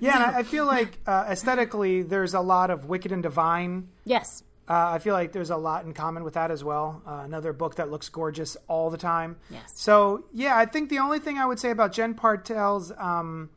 Yeah, 0.00 0.28
and 0.28 0.36
I 0.36 0.42
feel 0.42 0.64
like 0.66 0.98
uh, 1.06 1.26
aesthetically, 1.28 2.02
there's 2.02 2.34
a 2.34 2.40
lot 2.40 2.70
of 2.70 2.86
Wicked 2.86 3.12
and 3.12 3.22
Divine. 3.22 3.88
yes. 4.04 4.42
Uh, 4.68 4.94
I 4.94 4.98
feel 4.98 5.14
like 5.14 5.30
there's 5.30 5.50
a 5.50 5.56
lot 5.56 5.84
in 5.84 5.94
common 5.94 6.24
with 6.24 6.34
that 6.34 6.50
as 6.50 6.64
well. 6.64 7.00
Uh, 7.06 7.22
another 7.24 7.52
book 7.52 7.76
that 7.76 7.88
looks 7.88 8.08
gorgeous 8.08 8.56
all 8.66 8.90
the 8.90 8.98
time. 8.98 9.36
Yes. 9.48 9.72
So 9.76 10.24
yeah, 10.34 10.56
I 10.56 10.66
think 10.66 10.90
the 10.90 10.98
only 10.98 11.20
thing 11.20 11.38
I 11.38 11.46
would 11.46 11.60
say 11.60 11.70
about 11.70 11.92
Jen 11.92 12.14
Bartel's 12.16 12.90
um, 12.98 13.48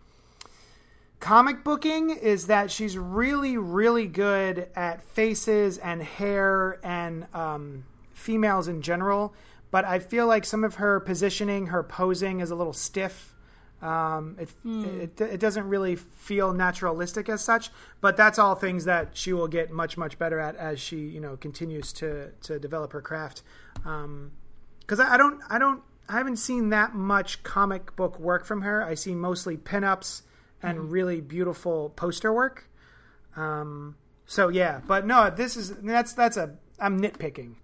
comic 1.20 1.64
booking 1.64 2.12
is 2.12 2.46
that 2.46 2.70
she's 2.70 2.96
really, 2.96 3.58
really 3.58 4.06
good 4.06 4.68
at 4.76 5.02
faces 5.04 5.80
and 5.80 6.04
hair 6.04 6.80
and 6.84 7.26
um, 7.34 7.86
females 8.14 8.68
in 8.68 8.84
general. 8.84 9.34
But 9.72 9.86
I 9.86 9.98
feel 9.98 10.28
like 10.28 10.46
some 10.46 10.64
of 10.64 10.76
her 10.76 11.00
positioning, 11.00 11.68
her 11.68 11.82
posing, 11.82 12.40
is 12.40 12.52
a 12.52 12.56
little 12.56 12.74
stiff. 12.74 13.34
Um, 13.82 14.36
it, 14.38 14.50
it 14.66 15.22
it 15.22 15.40
doesn't 15.40 15.68
really 15.70 15.96
feel 15.96 16.54
naturalistic 16.54 17.30
as 17.30 17.42
such, 17.42 17.72
but 18.02 18.18
that's 18.18 18.38
all 18.38 18.56
things 18.56 18.86
that 18.86 19.10
she 19.14 19.32
will 19.32 19.48
get 19.48 19.72
much 19.72 19.98
much 19.98 20.20
better 20.20 20.40
at 20.40 20.56
as 20.58 20.80
she 20.80 20.98
you 20.98 21.22
know 21.22 21.38
continues 21.38 21.94
to 21.94 22.32
to 22.44 22.60
develop 22.60 22.92
her 22.92 23.02
craft. 23.02 23.44
Because 23.76 25.00
I, 25.00 25.14
I 25.14 25.18
don't 25.18 25.42
I 25.50 25.60
don't 25.60 25.82
I 26.10 26.14
haven't 26.14 26.38
seen 26.38 26.70
that 26.70 26.94
much 26.94 27.42
comic 27.44 27.96
book 27.96 28.20
work 28.20 28.46
from 28.46 28.64
her. 28.64 28.84
I 28.84 28.96
see 28.96 29.16
mostly 29.16 29.56
pinups 29.56 30.24
and 30.62 30.92
really 30.92 31.22
beautiful 31.22 31.92
poster 31.92 32.34
work. 32.34 32.68
Um, 33.38 33.96
so 34.26 34.50
yeah, 34.50 34.82
but 34.88 35.06
no, 35.06 35.30
this 35.30 35.56
is 35.56 35.70
that's 35.78 36.14
that's 36.14 36.36
a 36.36 36.56
I'm 36.80 37.00
nitpicking 37.00 37.56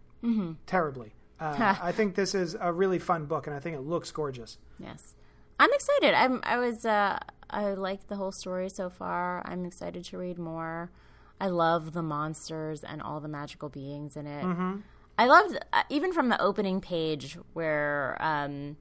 terribly. 0.66 1.14
Uh, 1.40 1.76
I 1.82 1.92
think 1.92 2.16
this 2.16 2.34
is 2.34 2.56
a 2.60 2.72
really 2.72 3.00
fun 3.00 3.26
book, 3.26 3.48
and 3.48 3.56
I 3.56 3.60
think 3.60 3.76
it 3.76 3.82
looks 3.82 4.12
gorgeous. 4.12 4.58
Yes. 4.80 5.14
I'm 5.60 5.74
excited. 5.74 6.14
I'm 6.14 6.42
I 6.44 6.58
was 6.58 6.86
uh 6.86 7.20
I 7.50 7.74
like 7.74 8.08
the 8.08 8.16
whole 8.16 8.32
story 8.32 8.70
so 8.70 8.90
far. 8.90 9.44
I'm 9.46 9.66
excited 9.66 10.04
to 10.06 10.18
read 10.18 10.38
more. 10.38 10.92
I 11.40 11.48
love 11.48 11.94
the 11.94 12.04
monsters 12.04 12.84
and 12.84 13.02
all 13.02 13.20
the 13.20 13.28
magical 13.28 13.70
beings 13.70 14.16
in 14.16 14.26
it. 14.28 14.44
Mm-hmm. 14.44 14.78
I 15.18 15.28
loved 15.28 15.58
uh, 15.74 15.84
even 15.90 16.12
from 16.12 16.30
the 16.30 16.42
opening 16.42 16.82
page 16.82 17.38
where 17.54 18.18
um 18.20 18.78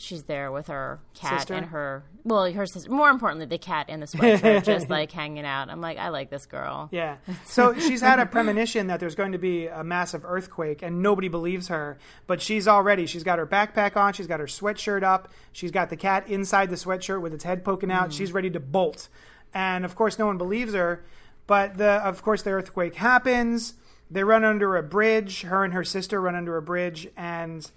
she's 0.00 0.24
there 0.24 0.50
with 0.50 0.68
her 0.68 1.00
cat 1.14 1.40
Sister? 1.40 1.54
and 1.54 1.66
her 1.66 2.02
well 2.24 2.50
her 2.50 2.66
sister 2.66 2.90
more 2.90 3.10
importantly 3.10 3.46
the 3.46 3.58
cat 3.58 3.86
and 3.88 4.02
the 4.02 4.06
sweatshirt 4.06 4.64
just 4.64 4.88
like 4.88 5.12
hanging 5.12 5.44
out. 5.44 5.68
I'm 5.68 5.80
like 5.80 5.98
I 5.98 6.08
like 6.08 6.30
this 6.30 6.46
girl. 6.46 6.88
Yeah. 6.90 7.16
So 7.44 7.74
she's 7.78 8.00
had 8.00 8.20
a 8.20 8.26
premonition 8.26 8.86
that 8.88 9.00
there's 9.00 9.14
going 9.14 9.32
to 9.32 9.38
be 9.38 9.66
a 9.66 9.82
massive 9.82 10.24
earthquake, 10.24 10.82
and 10.82 11.02
nobody 11.02 11.28
believes 11.28 11.68
her. 11.68 11.98
But 12.26 12.40
she's 12.40 12.68
already, 12.68 13.06
she's 13.06 13.24
got 13.24 13.38
her 13.38 13.46
backpack 13.46 13.96
on, 13.96 14.12
she's 14.12 14.28
got 14.28 14.40
her 14.40 14.46
sweatshirt 14.46 15.02
up, 15.02 15.28
she's 15.52 15.70
got 15.72 15.90
the 15.90 15.96
cat 15.96 16.28
inside 16.28 16.70
the 16.70 16.76
sweatshirt 16.76 17.20
with 17.20 17.34
its 17.34 17.44
head 17.44 17.64
poking 17.64 17.90
out. 17.90 18.10
Mm. 18.10 18.12
She's 18.12 18.32
ready 18.32 18.50
to 18.50 18.60
bolt. 18.60 19.08
And 19.52 19.84
of 19.84 19.96
course, 19.96 20.18
no 20.18 20.26
one 20.26 20.38
believes 20.38 20.74
her. 20.74 21.04
But 21.46 21.76
the, 21.76 21.90
of 22.04 22.22
course, 22.22 22.42
the 22.42 22.50
earthquake 22.50 22.94
happens. 22.94 23.74
They 24.10 24.22
run 24.22 24.44
under 24.44 24.76
a 24.76 24.82
bridge. 24.82 25.42
Her 25.42 25.64
and 25.64 25.74
her 25.74 25.84
sister 25.84 26.20
run 26.20 26.36
under 26.36 26.56
a 26.56 26.62
bridge 26.62 27.08
and 27.16 27.68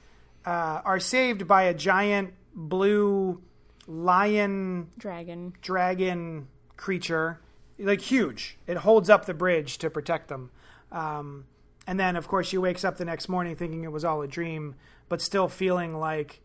uh, 0.45 0.81
are 0.83 0.99
saved 0.99 1.47
by 1.47 1.63
a 1.63 1.73
giant 1.73 2.33
blue 2.55 3.41
lion 3.87 4.87
Dragon. 4.97 5.53
dragon 5.61 6.47
creature, 6.77 7.39
like 7.79 8.01
huge. 8.01 8.57
It 8.67 8.77
holds 8.77 9.09
up 9.09 9.25
the 9.25 9.33
bridge 9.33 9.77
to 9.79 9.89
protect 9.89 10.27
them. 10.29 10.51
Um, 10.91 11.45
and 11.87 11.99
then, 11.99 12.15
of 12.15 12.27
course, 12.27 12.47
she 12.47 12.57
wakes 12.57 12.83
up 12.85 12.97
the 12.97 13.05
next 13.05 13.27
morning 13.27 13.55
thinking 13.55 13.83
it 13.83 13.91
was 13.91 14.05
all 14.05 14.21
a 14.21 14.27
dream, 14.27 14.75
but 15.09 15.21
still 15.21 15.47
feeling 15.49 15.97
like 15.97 16.41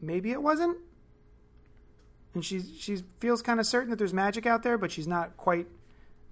maybe 0.00 0.30
it 0.30 0.42
wasn't. 0.42 0.78
And 2.34 2.44
she 2.44 2.60
she 2.60 3.02
feels 3.20 3.42
kind 3.42 3.60
of 3.60 3.66
certain 3.66 3.90
that 3.90 3.96
there's 3.96 4.14
magic 4.14 4.46
out 4.46 4.62
there, 4.62 4.78
but 4.78 4.90
she's 4.90 5.06
not 5.06 5.36
quite 5.36 5.66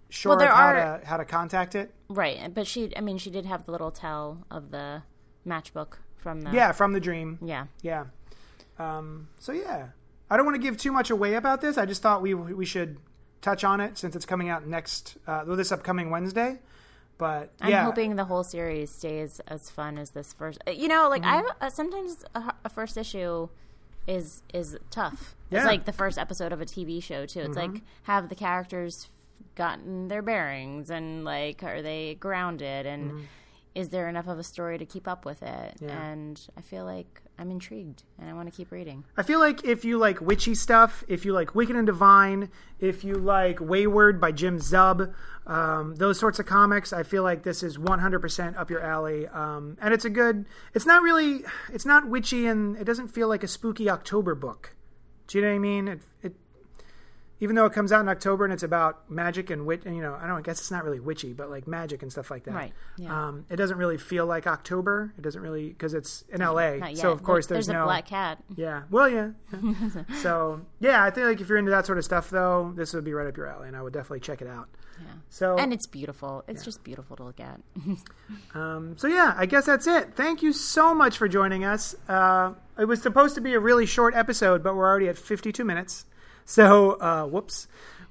sure 0.08 0.34
of 0.34 0.40
how 0.48 0.68
are- 0.68 0.98
to 1.00 1.06
how 1.06 1.16
to 1.18 1.24
contact 1.26 1.74
it. 1.74 1.92
Right, 2.08 2.52
but 2.52 2.66
she, 2.66 2.96
I 2.96 3.00
mean, 3.02 3.18
she 3.18 3.30
did 3.30 3.44
have 3.46 3.66
the 3.66 3.72
little 3.72 3.90
tell 3.90 4.46
of 4.50 4.70
the 4.70 5.02
matchbook 5.46 5.98
from 6.20 6.42
the. 6.42 6.50
Yeah, 6.52 6.72
from 6.72 6.92
the 6.92 7.00
dream. 7.00 7.38
Yeah. 7.42 7.66
Yeah. 7.82 8.04
Um, 8.78 9.28
so 9.38 9.52
yeah, 9.52 9.88
I 10.30 10.36
don't 10.36 10.46
want 10.46 10.56
to 10.56 10.62
give 10.62 10.76
too 10.78 10.92
much 10.92 11.10
away 11.10 11.34
about 11.34 11.60
this. 11.60 11.76
I 11.78 11.86
just 11.86 12.02
thought 12.02 12.22
we 12.22 12.34
we 12.34 12.64
should 12.64 12.98
touch 13.42 13.64
on 13.64 13.80
it 13.80 13.98
since 13.98 14.14
it's 14.16 14.26
coming 14.26 14.48
out 14.48 14.66
next, 14.66 15.16
uh, 15.26 15.44
this 15.44 15.72
upcoming 15.72 16.10
Wednesday. 16.10 16.58
But 17.18 17.52
yeah. 17.66 17.80
I'm 17.80 17.84
hoping 17.86 18.16
the 18.16 18.24
whole 18.24 18.44
series 18.44 18.90
stays 18.90 19.40
as 19.46 19.68
fun 19.68 19.98
as 19.98 20.10
this 20.10 20.32
first. 20.32 20.58
uh, 20.66 20.70
You 20.70 20.88
know, 20.88 21.08
like 21.10 21.22
Mm-hmm. 21.22 21.46
I 21.60 21.66
uh, 21.66 21.70
sometimes 21.70 22.24
a, 22.34 22.54
a 22.64 22.68
first 22.70 22.96
issue 22.96 23.48
is 24.06 24.42
is 24.54 24.78
tough. 24.90 25.36
Yeah. 25.50 25.58
Mm-hmm. 25.58 25.66
It's 25.66 25.66
like 25.66 25.84
the 25.84 25.92
first 25.92 26.16
episode 26.18 26.52
of 26.52 26.60
a 26.62 26.64
TV 26.64 27.02
show 27.02 27.26
too. 27.26 27.40
It's 27.40 27.56
like 27.56 27.82
have 28.04 28.30
the 28.30 28.34
characters 28.34 29.08
gotten 29.56 30.08
their 30.08 30.22
bearings 30.22 30.88
and 30.90 31.24
like 31.24 31.62
are 31.62 31.82
they 31.82 32.14
grounded 32.14 32.86
and 32.86 33.26
is 33.74 33.90
there 33.90 34.08
enough 34.08 34.26
of 34.26 34.38
a 34.38 34.42
story 34.42 34.78
to 34.78 34.84
keep 34.84 35.06
up 35.06 35.24
with 35.24 35.42
it? 35.42 35.76
Yeah. 35.80 36.02
And 36.02 36.40
I 36.56 36.60
feel 36.60 36.84
like 36.84 37.22
I'm 37.38 37.50
intrigued 37.50 38.02
and 38.18 38.28
I 38.28 38.32
want 38.32 38.50
to 38.50 38.56
keep 38.56 38.72
reading. 38.72 39.04
I 39.16 39.22
feel 39.22 39.38
like 39.38 39.64
if 39.64 39.84
you 39.84 39.96
like 39.98 40.20
witchy 40.20 40.54
stuff, 40.54 41.04
if 41.08 41.24
you 41.24 41.32
like 41.32 41.54
Wicked 41.54 41.76
and 41.76 41.86
Divine, 41.86 42.50
if 42.80 43.04
you 43.04 43.14
like 43.14 43.60
Wayward 43.60 44.20
by 44.20 44.32
Jim 44.32 44.58
Zub, 44.58 45.14
um, 45.46 45.94
those 45.96 46.18
sorts 46.18 46.38
of 46.38 46.46
comics, 46.46 46.92
I 46.92 47.02
feel 47.02 47.22
like 47.22 47.42
this 47.42 47.62
is 47.62 47.78
100% 47.78 48.58
up 48.58 48.70
your 48.70 48.82
alley. 48.82 49.28
Um, 49.28 49.78
and 49.80 49.94
it's 49.94 50.04
a 50.04 50.10
good, 50.10 50.46
it's 50.74 50.86
not 50.86 51.02
really, 51.02 51.44
it's 51.72 51.86
not 51.86 52.08
witchy 52.08 52.46
and 52.46 52.76
it 52.76 52.84
doesn't 52.84 53.08
feel 53.08 53.28
like 53.28 53.44
a 53.44 53.48
spooky 53.48 53.88
October 53.88 54.34
book. 54.34 54.74
Do 55.28 55.38
you 55.38 55.42
know 55.42 55.50
what 55.50 55.56
I 55.56 55.58
mean? 55.60 55.88
It, 55.88 56.00
it 56.22 56.34
even 57.40 57.56
though 57.56 57.64
it 57.64 57.72
comes 57.72 57.90
out 57.92 58.00
in 58.00 58.08
October 58.08 58.44
and 58.44 58.52
it's 58.52 58.62
about 58.62 59.10
magic 59.10 59.50
and 59.50 59.66
wit, 59.66 59.84
and 59.86 59.96
you 59.96 60.02
know, 60.02 60.14
I 60.20 60.26
don't 60.26 60.36
I 60.38 60.42
guess 60.42 60.60
it's 60.60 60.70
not 60.70 60.84
really 60.84 61.00
witchy, 61.00 61.32
but 61.32 61.50
like 61.50 61.66
magic 61.66 62.02
and 62.02 62.10
stuff 62.12 62.30
like 62.30 62.44
that. 62.44 62.54
Right, 62.54 62.72
yeah. 62.98 63.28
Um, 63.28 63.46
it 63.50 63.56
doesn't 63.56 63.78
really 63.78 63.98
feel 63.98 64.26
like 64.26 64.46
October. 64.46 65.12
It 65.18 65.22
doesn't 65.22 65.40
really 65.40 65.68
because 65.68 65.94
it's 65.94 66.24
in 66.28 66.40
LA. 66.40 66.76
Not 66.76 66.90
yet. 66.90 66.98
So 66.98 67.10
of 67.12 67.22
course 67.22 67.46
There- 67.46 67.56
there's, 67.56 67.66
there's 67.66 67.74
no 67.74 67.82
a 67.82 67.86
black 67.86 68.06
cat. 68.06 68.42
yeah. 68.56 68.82
Well, 68.90 69.08
yeah. 69.08 69.30
yeah. 69.62 70.02
so 70.22 70.60
yeah, 70.80 71.02
I 71.04 71.10
think 71.10 71.26
like 71.26 71.40
if 71.40 71.48
you're 71.48 71.58
into 71.58 71.70
that 71.70 71.86
sort 71.86 71.98
of 71.98 72.04
stuff, 72.04 72.30
though, 72.30 72.72
this 72.76 72.92
would 72.94 73.04
be 73.04 73.14
right 73.14 73.26
up 73.26 73.36
your 73.36 73.46
alley, 73.46 73.68
and 73.68 73.76
I 73.76 73.82
would 73.82 73.92
definitely 73.92 74.20
check 74.20 74.42
it 74.42 74.48
out. 74.48 74.68
Yeah. 75.00 75.06
So 75.30 75.56
And 75.56 75.72
it's 75.72 75.86
beautiful. 75.86 76.44
It's 76.46 76.62
just 76.62 76.84
beautiful 76.84 77.16
to 77.16 77.22
look 77.24 77.40
at. 77.40 77.58
um, 78.54 78.96
so 78.98 79.08
yeah, 79.08 79.34
I 79.36 79.46
guess 79.46 79.66
that's 79.66 79.86
it. 79.86 80.14
Thank 80.14 80.42
you 80.42 80.52
so 80.52 80.94
much 80.94 81.16
for 81.16 81.28
joining 81.28 81.64
us. 81.64 81.94
Uh, 82.08 82.52
it 82.78 82.84
was 82.84 83.00
supposed 83.00 83.34
to 83.36 83.40
be 83.40 83.54
a 83.54 83.60
really 83.60 83.86
short 83.86 84.14
episode, 84.14 84.62
but 84.62 84.74
we're 84.76 84.86
already 84.86 85.08
at 85.08 85.16
52 85.16 85.64
minutes. 85.64 86.04
So 86.50 86.98
uh, 87.00 87.26
whoops. 87.26 87.68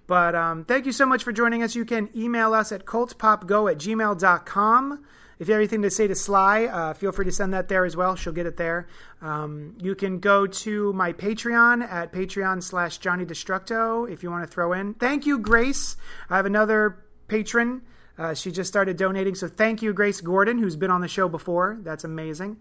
But 0.08 0.34
um, 0.34 0.64
thank 0.64 0.86
you 0.86 0.94
so 0.94 1.06
much 1.06 1.26
for 1.26 1.34
joining 1.34 1.62
us. 1.62 1.76
You 1.76 1.84
can 1.84 2.10
email 2.16 2.54
us 2.54 2.72
at 2.72 2.86
cultpopgo 2.86 3.70
at 3.70 3.78
gmail.com. 3.78 5.06
If 5.40 5.48
you 5.48 5.54
have 5.54 5.60
anything 5.60 5.82
to 5.82 5.90
say 5.90 6.08
to 6.08 6.16
Sly, 6.16 6.66
uh, 6.66 6.94
feel 6.94 7.12
free 7.12 7.26
to 7.26 7.34
send 7.34 7.54
that 7.54 7.68
there 7.68 7.84
as 7.84 7.98
well. 7.98 8.16
She'll 8.16 8.32
get 8.32 8.46
it 8.46 8.56
there. 8.56 8.88
Um, 9.22 9.76
you 9.82 9.94
can 9.94 10.20
go 10.20 10.48
to 10.48 10.94
my 10.94 11.12
Patreon 11.12 11.84
at 11.84 12.14
patreon 12.14 12.64
slash 12.64 13.00
Johnny 13.00 13.26
Destructo 13.26 14.10
if 14.10 14.24
you 14.24 14.32
want 14.32 14.46
to 14.46 14.48
throw 14.50 14.72
in. 14.72 14.94
Thank 14.94 15.26
you, 15.26 15.38
Grace. 15.38 15.98
I 16.30 16.38
have 16.38 16.46
another 16.46 17.04
patron. 17.28 17.82
Uh, 18.18 18.34
she 18.34 18.52
just 18.52 18.70
started 18.70 18.96
donating. 18.96 19.36
So 19.36 19.50
thank 19.50 19.82
you, 19.82 19.92
Grace 19.92 20.22
Gordon, 20.22 20.60
who's 20.60 20.78
been 20.78 20.92
on 20.92 21.02
the 21.02 21.10
show 21.10 21.28
before. 21.28 21.78
That's 21.82 22.06
amazing. 22.06 22.58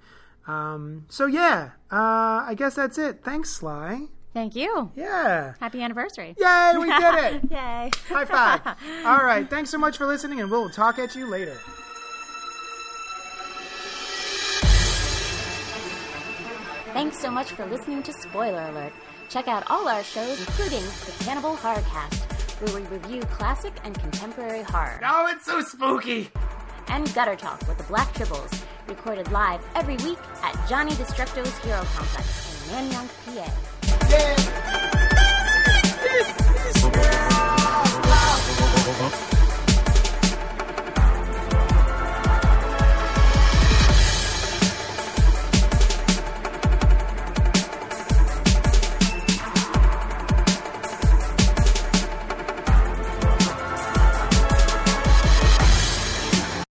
Um, 0.48 1.06
so 1.08 1.26
yeah, 1.26 1.70
uh, 1.92 2.42
I 2.46 2.54
guess 2.56 2.74
that's 2.74 2.98
it. 2.98 3.22
Thanks, 3.22 3.50
Sly. 3.50 4.08
Thank 4.34 4.54
you. 4.54 4.90
Yeah. 4.94 5.54
Happy 5.60 5.82
anniversary. 5.82 6.34
Yay, 6.38 6.72
we 6.78 6.86
did 6.86 7.14
it. 7.14 7.42
Yay. 7.50 7.90
High 8.08 8.24
five. 8.24 8.60
All 9.06 9.24
right. 9.24 9.48
Thanks 9.48 9.70
so 9.70 9.78
much 9.78 9.96
for 9.98 10.06
listening, 10.06 10.40
and 10.40 10.50
we'll 10.50 10.70
talk 10.70 10.98
at 10.98 11.14
you 11.16 11.26
later. 11.26 11.58
Thanks 16.92 17.18
so 17.18 17.30
much 17.30 17.52
for 17.52 17.64
listening 17.66 18.02
to 18.04 18.12
Spoiler 18.12 18.62
Alert. 18.70 18.92
Check 19.28 19.46
out 19.46 19.64
all 19.70 19.88
our 19.88 20.02
shows, 20.02 20.40
including 20.40 20.82
the 20.82 21.12
Cannibal 21.24 21.54
Horror 21.56 21.82
Cast, 21.82 22.22
where 22.62 22.80
we 22.80 22.86
review 22.88 23.20
classic 23.22 23.74
and 23.84 23.98
contemporary 23.98 24.62
horror, 24.62 25.00
Oh, 25.04 25.28
it's 25.30 25.44
so 25.44 25.60
spooky. 25.60 26.30
and 26.88 27.12
Gutter 27.14 27.36
Talk 27.36 27.60
with 27.68 27.76
the 27.78 27.84
Black 27.84 28.12
Tribbles, 28.14 28.62
recorded 28.88 29.30
live 29.30 29.60
every 29.74 29.96
week 29.98 30.18
at 30.42 30.68
Johnny 30.68 30.92
Destructo's 30.92 31.56
Hero 31.58 31.82
Complex 31.94 32.68
in 32.70 32.88
Nanyang, 32.88 33.08
PA. 33.36 33.77
Yeah. 34.10 34.48